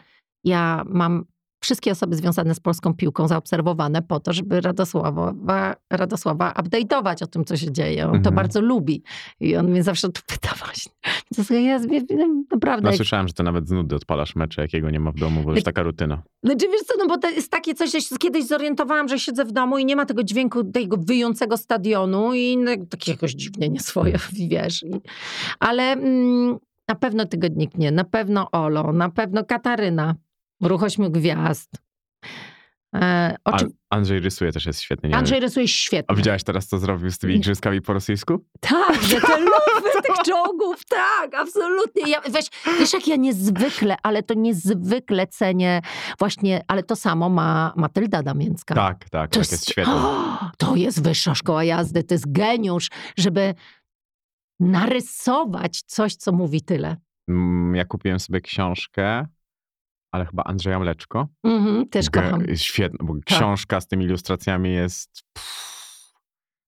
ja 0.43 0.83
mam 0.87 1.25
wszystkie 1.63 1.91
osoby 1.91 2.15
związane 2.15 2.55
z 2.55 2.59
polską 2.59 2.93
piłką 2.93 3.27
zaobserwowane 3.27 4.01
po 4.01 4.19
to, 4.19 4.33
żeby 4.33 4.61
Radosława, 4.61 5.33
Radosława 5.91 6.51
update'ować 6.53 7.23
o 7.23 7.27
tym, 7.27 7.45
co 7.45 7.57
się 7.57 7.71
dzieje. 7.71 8.05
On 8.05 8.11
to 8.11 8.17
Mhm. 8.17 8.35
bardzo 8.35 8.61
lubi 8.61 9.03
i 9.39 9.55
on 9.55 9.69
mnie 9.71 9.83
zawsze 9.83 10.09
to 10.09 10.21
pyta 10.27 10.49
właśnie. 10.65 10.91
To 11.47 11.53
ja 11.53 11.79
naprawdę... 12.51 12.83
No 12.83 12.89
jak- 12.89 12.97
słyszałem, 12.97 13.27
że 13.27 13.33
ty 13.33 13.43
nawet 13.43 13.67
z 13.67 13.71
nudy 13.71 13.95
odpalasz 13.95 14.35
mecze, 14.35 14.61
jakiego 14.61 14.89
nie 14.89 14.99
ma 14.99 15.11
w 15.11 15.15
domu, 15.15 15.43
bo 15.43 15.53
już 15.53 15.63
taka 15.63 15.83
rutyna. 15.83 16.21
Znaczy 16.43 16.67
wiesz 16.67 16.81
co, 16.81 16.93
no 16.97 17.07
bo 17.07 17.17
to 17.17 17.29
jest 17.29 17.51
takie 17.51 17.73
coś, 17.73 17.91
że 17.91 18.01
się 18.01 18.17
kiedyś 18.17 18.45
zorientowałam, 18.47 19.07
że 19.07 19.19
siedzę 19.19 19.45
w 19.45 19.51
domu 19.51 19.77
i 19.77 19.85
nie 19.85 19.95
ma 19.95 20.05
tego 20.05 20.23
dźwięku 20.23 20.63
tego 20.63 20.97
wyjącego 20.97 21.57
stadionu 21.57 22.33
i 22.33 22.57
no, 22.57 22.71
takie 22.89 23.11
jakoś 23.11 23.31
dziwnie 23.33 23.69
nieswoje, 23.69 24.17
wiesz. 24.33 24.83
I, 24.83 24.91
ale 25.59 25.83
mm, 25.83 26.57
na 26.87 26.95
pewno 26.95 27.25
Tygodnik 27.25 27.77
nie, 27.77 27.91
na 27.91 28.03
pewno 28.03 28.51
Olo, 28.51 28.93
na 28.93 29.09
pewno 29.09 29.45
Kataryna, 29.45 30.15
Ruch 30.61 30.83
Ośmiu 30.83 31.11
Gwiazd. 31.11 31.71
E, 32.95 33.35
A 33.43 33.51
oczy... 33.51 33.67
Andrzej 33.89 34.19
rysuje 34.19 34.51
też 34.51 34.65
jest 34.65 34.81
świetny. 34.81 35.09
Nie 35.09 35.15
Andrzej 35.15 35.35
wiem. 35.39 35.43
rysuje 35.47 35.63
A 35.63 35.67
świetnie. 35.67 36.15
widziałaś 36.15 36.43
teraz, 36.43 36.67
co 36.67 36.77
zrobił 36.77 37.11
z 37.11 37.17
tymi 37.17 37.35
igrzyskami 37.35 37.81
po 37.81 37.93
rosyjsku? 37.93 38.45
Tak, 38.59 39.01
że 39.03 39.21
te 39.21 39.39
lufy 39.45 40.01
tych 40.03 40.15
czołgów, 40.25 40.85
tak, 40.89 41.33
absolutnie. 41.35 42.11
Ja, 42.11 42.21
weź, 42.29 42.45
wiesz, 42.79 42.93
jak 42.93 43.07
ja 43.07 43.15
niezwykle, 43.15 43.95
ale 44.03 44.23
to 44.23 44.33
niezwykle 44.33 45.27
cenię 45.27 45.81
właśnie, 46.19 46.63
ale 46.67 46.83
to 46.83 46.95
samo 46.95 47.29
ma 47.29 47.73
Matylda 47.75 48.23
Damięcka. 48.23 48.75
Tak, 48.75 49.09
tak, 49.09 49.31
To 49.31 49.39
tak 49.39 49.51
jest 49.51 49.69
świetny. 49.71 49.93
O, 49.93 50.37
to 50.57 50.75
jest 50.75 51.03
wyższa 51.03 51.35
szkoła 51.35 51.63
jazdy, 51.63 52.03
to 52.03 52.13
jest 52.13 52.31
geniusz, 52.31 52.89
żeby 53.17 53.53
narysować 54.59 55.81
coś, 55.85 56.15
co 56.15 56.31
mówi 56.31 56.61
tyle. 56.61 56.97
Mm, 57.29 57.75
Ja 57.75 57.85
kupiłem 57.85 58.19
sobie 58.19 58.41
książkę, 58.41 59.25
ale 60.11 60.25
chyba 60.25 60.43
Andrzeja 60.43 60.79
Mleczko. 60.79 61.27
Mhm, 61.43 61.89
też 61.89 62.05
Ge- 62.05 62.11
kocham. 62.23 62.45
Jest 62.47 62.63
świetna, 62.63 63.05
bo 63.07 63.13
Tak. 63.15 63.23
książka 63.25 63.81
z 63.81 63.87
tymi 63.87 64.05
ilustracjami 64.05 64.73
jest... 64.73 65.09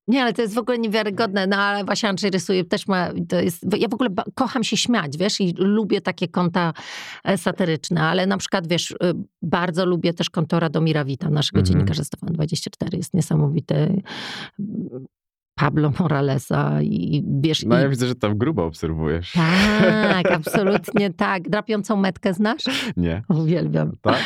Nie, 0.07 0.21
ale 0.21 0.33
to 0.33 0.41
jest 0.41 0.53
w 0.53 0.57
ogóle 0.57 0.79
niewiarygodne. 0.79 1.47
No 1.47 1.55
ale 1.57 1.85
właśnie 1.85 2.09
Andrzej 2.09 2.31
rysuje 2.31 2.63
też 2.65 2.87
ma, 2.87 3.09
to 3.29 3.39
jest, 3.41 3.65
ja 3.77 3.87
w 3.87 3.93
ogóle 3.93 4.09
kocham 4.35 4.63
się 4.63 4.77
śmiać, 4.77 5.17
wiesz, 5.17 5.41
i 5.41 5.53
lubię 5.57 6.01
takie 6.01 6.27
konta 6.27 6.73
e, 7.23 7.37
satyryczne, 7.37 8.01
ale 8.01 8.25
na 8.27 8.37
przykład, 8.37 8.67
wiesz, 8.67 8.91
y, 8.91 8.95
bardzo 9.41 9.85
lubię 9.85 10.13
też 10.13 10.29
konto 10.29 10.59
Radomira 10.59 11.05
Wita, 11.05 11.29
naszego 11.29 11.59
Mhm. 11.59 11.65
dziennikarza 11.73 12.03
z 12.03 12.09
TVN24, 12.09 12.97
jest 12.97 13.13
niesamowity. 13.13 14.01
Pablo 15.59 15.91
Moralesa 15.99 16.81
i 16.81 17.23
wiesz... 17.41 17.65
No 17.65 17.79
i... 17.79 17.81
ja 17.81 17.89
widzę, 17.89 18.07
że 18.07 18.15
tam 18.15 18.37
grubo 18.37 18.65
obserwujesz. 18.65 19.33
Tak, 19.33 20.31
absolutnie 20.39 21.13
tak. 21.13 21.49
Drapiącą 21.49 21.95
metkę 21.95 22.33
znasz? 22.33 22.63
Nie? 22.97 23.23
Uwielbiam. 23.29 23.91
Tak? 24.01 24.19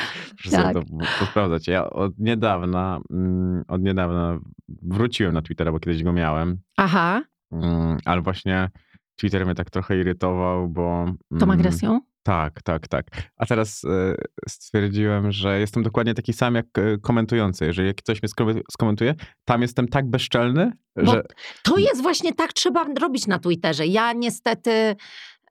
Muszę 0.46 0.58
Tak. 0.58 0.74
to, 0.74 0.82
to 1.20 1.26
sprawdzać. 1.26 1.68
Ja 1.68 1.90
od 1.90 2.20
niedawna, 2.20 3.00
mm, 3.12 3.64
od 3.68 3.82
niedawna 3.82 4.40
wróciłem 4.82 5.34
na 5.34 5.42
Twittera, 5.42 5.72
bo 5.72 5.80
kiedyś 5.80 6.04
go 6.04 6.14
miałem, 6.14 6.58
Aha, 6.78 7.24
mm, 7.52 7.98
ale 8.06 8.22
właśnie 8.22 8.70
Twitter 9.16 9.46
mnie 9.46 9.56
tak 9.56 9.70
trochę 9.70 10.00
irytował, 10.00 10.70
bo... 10.70 11.06
tą 11.40 11.46
mm, 11.46 11.52
agresją? 11.52 12.00
Tak, 12.24 12.62
tak, 12.62 12.88
tak. 12.88 13.06
A 13.38 13.46
teraz 13.46 13.84
e, 13.86 14.16
stwierdziłem, 14.50 15.32
że 15.32 15.60
jestem 15.60 15.84
dokładnie 15.84 16.14
taki 16.14 16.34
sam 16.34 16.56
jak 16.56 16.66
e, 16.78 16.98
komentujący. 16.98 17.66
Jeżeli 17.66 17.96
ktoś 17.96 18.22
mnie 18.22 18.30
sko- 18.30 18.62
skomentuje, 18.72 19.16
tam 19.46 19.62
jestem 19.62 19.88
tak 19.88 20.10
bezczelny, 20.10 20.72
Bo- 20.96 21.12
że 21.12 21.24
To 21.64 21.78
jest 21.78 22.02
właśnie 22.02 22.34
tak 22.34 22.54
trzeba 22.54 22.86
robić 23.02 23.28
na 23.28 23.40
Twitterze. 23.40 23.88
Ja 23.88 24.14
niestety... 24.14 24.96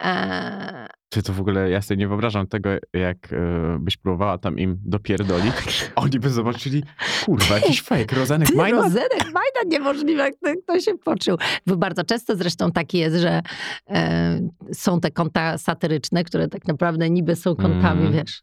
E, 0.03 0.87
ty 1.09 1.23
to 1.23 1.33
w 1.33 1.41
ogóle, 1.41 1.71
ja 1.71 1.83
sobie 1.83 1.99
nie 1.99 2.09
wyobrażam 2.09 2.47
tego, 2.47 2.71
jak 2.93 3.33
e, 3.33 3.37
byś 3.81 3.97
próbowała 3.97 4.39
tam 4.39 4.59
im 4.59 4.79
dopierdolić. 4.85 5.91
Oni 5.97 6.19
by 6.21 6.31
zobaczyli, 6.31 6.83
kurwa, 7.25 7.55
jakiś 7.55 7.83
fake, 7.83 8.17
Rozenek 8.17 8.49
Ty, 8.49 8.57
Majdan. 8.57 8.83
Rozenek 8.83 9.25
Majdan, 9.25 9.69
niemożliwe, 9.69 10.23
jak 10.23 10.35
to, 10.45 10.53
to 10.67 10.81
się 10.81 10.99
poczuł. 10.99 11.37
Bo 11.67 11.77
bardzo 11.77 12.05
często 12.05 12.37
zresztą 12.37 12.73
tak 12.73 12.95
jest, 12.95 13.17
że 13.17 13.43
e, 13.91 14.41
są 14.73 15.01
te 15.01 15.11
konta 15.11 15.59
satyryczne, 15.59 16.25
które 16.25 16.49
tak 16.49 16.67
naprawdę 16.69 17.11
niby 17.11 17.37
są 17.37 17.57
kontami, 17.57 18.01
Mm. 18.01 18.13
wiesz. 18.13 18.43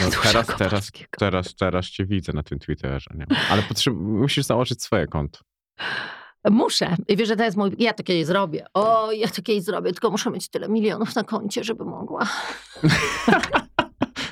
No, 0.00 0.08
teraz, 0.22 0.46
teraz, 0.58 0.90
teraz, 1.18 1.54
teraz 1.54 1.86
cię 1.86 2.06
widzę 2.06 2.32
na 2.32 2.42
tym 2.42 2.58
Twitterze, 2.58 3.10
nie? 3.14 3.26
Ale 3.50 3.62
musisz 3.96 4.44
założyć 4.44 4.82
swoje 4.82 5.06
konto. 5.06 5.40
Muszę. 6.50 6.96
I 7.08 7.16
wiesz, 7.16 7.28
że 7.28 7.36
to 7.36 7.44
jest 7.44 7.56
mój... 7.56 7.70
Ja 7.78 7.92
to 7.92 8.02
kiedyś 8.02 8.26
zrobię. 8.26 8.66
O, 8.74 9.12
ja 9.12 9.28
to 9.28 9.42
kiedyś 9.42 9.62
zrobię, 9.64 9.92
tylko 9.92 10.10
muszę 10.10 10.30
mieć 10.30 10.48
tyle 10.48 10.68
milionów 10.68 11.14
na 11.14 11.24
koncie, 11.24 11.64
żeby 11.64 11.84
mogła. 11.84 12.26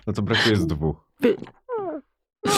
No 0.07 0.13
to 0.13 0.23
brakuje 0.23 0.57
z 0.57 0.67
dwóch. 0.67 0.97
No, 2.45 2.53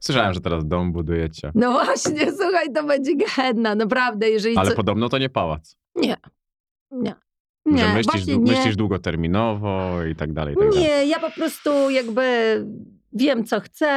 słyszałem, 0.00 0.34
że 0.34 0.40
teraz 0.40 0.66
dom 0.66 0.92
budujecie. 0.92 1.52
No 1.54 1.72
właśnie, 1.72 2.32
słuchaj, 2.32 2.72
to 2.74 2.84
będzie 2.84 3.16
gehenna, 3.16 3.74
naprawdę, 3.74 4.30
jeżeli... 4.30 4.56
Ale 4.56 4.70
co... 4.70 4.76
podobno 4.76 5.08
to 5.08 5.18
nie 5.18 5.28
pałac. 5.28 5.76
Nie. 5.96 6.16
Nie. 6.90 7.14
że 7.66 7.72
Nie, 7.72 7.86
myślisz, 7.86 8.06
właśnie 8.06 8.34
dłu- 8.34 8.42
nie. 8.42 8.52
myślisz 8.52 8.76
długoterminowo 8.76 10.02
i 10.04 10.16
tak 10.16 10.32
dalej. 10.32 10.54
I 10.54 10.58
tak 10.58 10.68
dalej. 10.70 10.84
Nie, 10.84 11.06
ja 11.06 11.20
po 11.20 11.30
prostu 11.30 11.90
jakby 11.90 12.22
wiem, 13.14 13.44
co 13.44 13.60
chcę, 13.60 13.88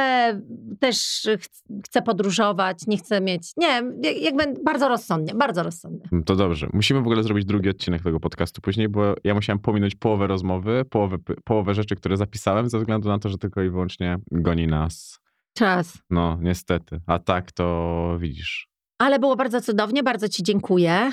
też 0.80 1.28
ch- 1.40 1.82
chcę 1.86 2.02
podróżować, 2.02 2.78
nie 2.86 2.96
chcę 2.96 3.20
mieć. 3.20 3.52
Nie, 3.56 3.82
jak- 4.02 4.20
jakby 4.20 4.62
bardzo 4.64 4.88
rozsądnie, 4.88 5.34
bardzo 5.34 5.62
rozsądnie. 5.62 6.08
No 6.12 6.22
To 6.22 6.36
dobrze. 6.36 6.68
Musimy 6.72 7.00
w 7.00 7.06
ogóle 7.06 7.22
zrobić 7.22 7.44
drugi 7.44 7.68
odcinek 7.70 8.02
tego 8.02 8.20
podcastu 8.20 8.60
później, 8.60 8.88
bo 8.88 9.14
ja 9.24 9.34
musiałem 9.34 9.58
pominąć 9.58 9.94
połowę 9.94 10.26
rozmowy, 10.26 10.84
połowę, 10.90 11.16
połowę 11.44 11.74
rzeczy, 11.74 11.96
które 11.96 12.16
zapisałem, 12.16 12.68
ze 12.68 12.78
względu 12.78 13.08
na 13.08 13.18
to, 13.18 13.28
że 13.28 13.38
tylko 13.38 13.62
i 13.62 13.70
wyłącznie 13.70 14.16
goni 14.32 14.66
nas. 14.66 15.18
Czas. 15.54 15.98
No, 16.10 16.38
niestety. 16.42 17.00
A 17.06 17.18
tak 17.18 17.52
to 17.52 18.16
widzisz. 18.20 18.68
Ale 18.98 19.18
było 19.18 19.36
bardzo 19.36 19.60
cudownie, 19.60 20.02
bardzo 20.02 20.28
Ci 20.28 20.42
dziękuję. 20.42 21.10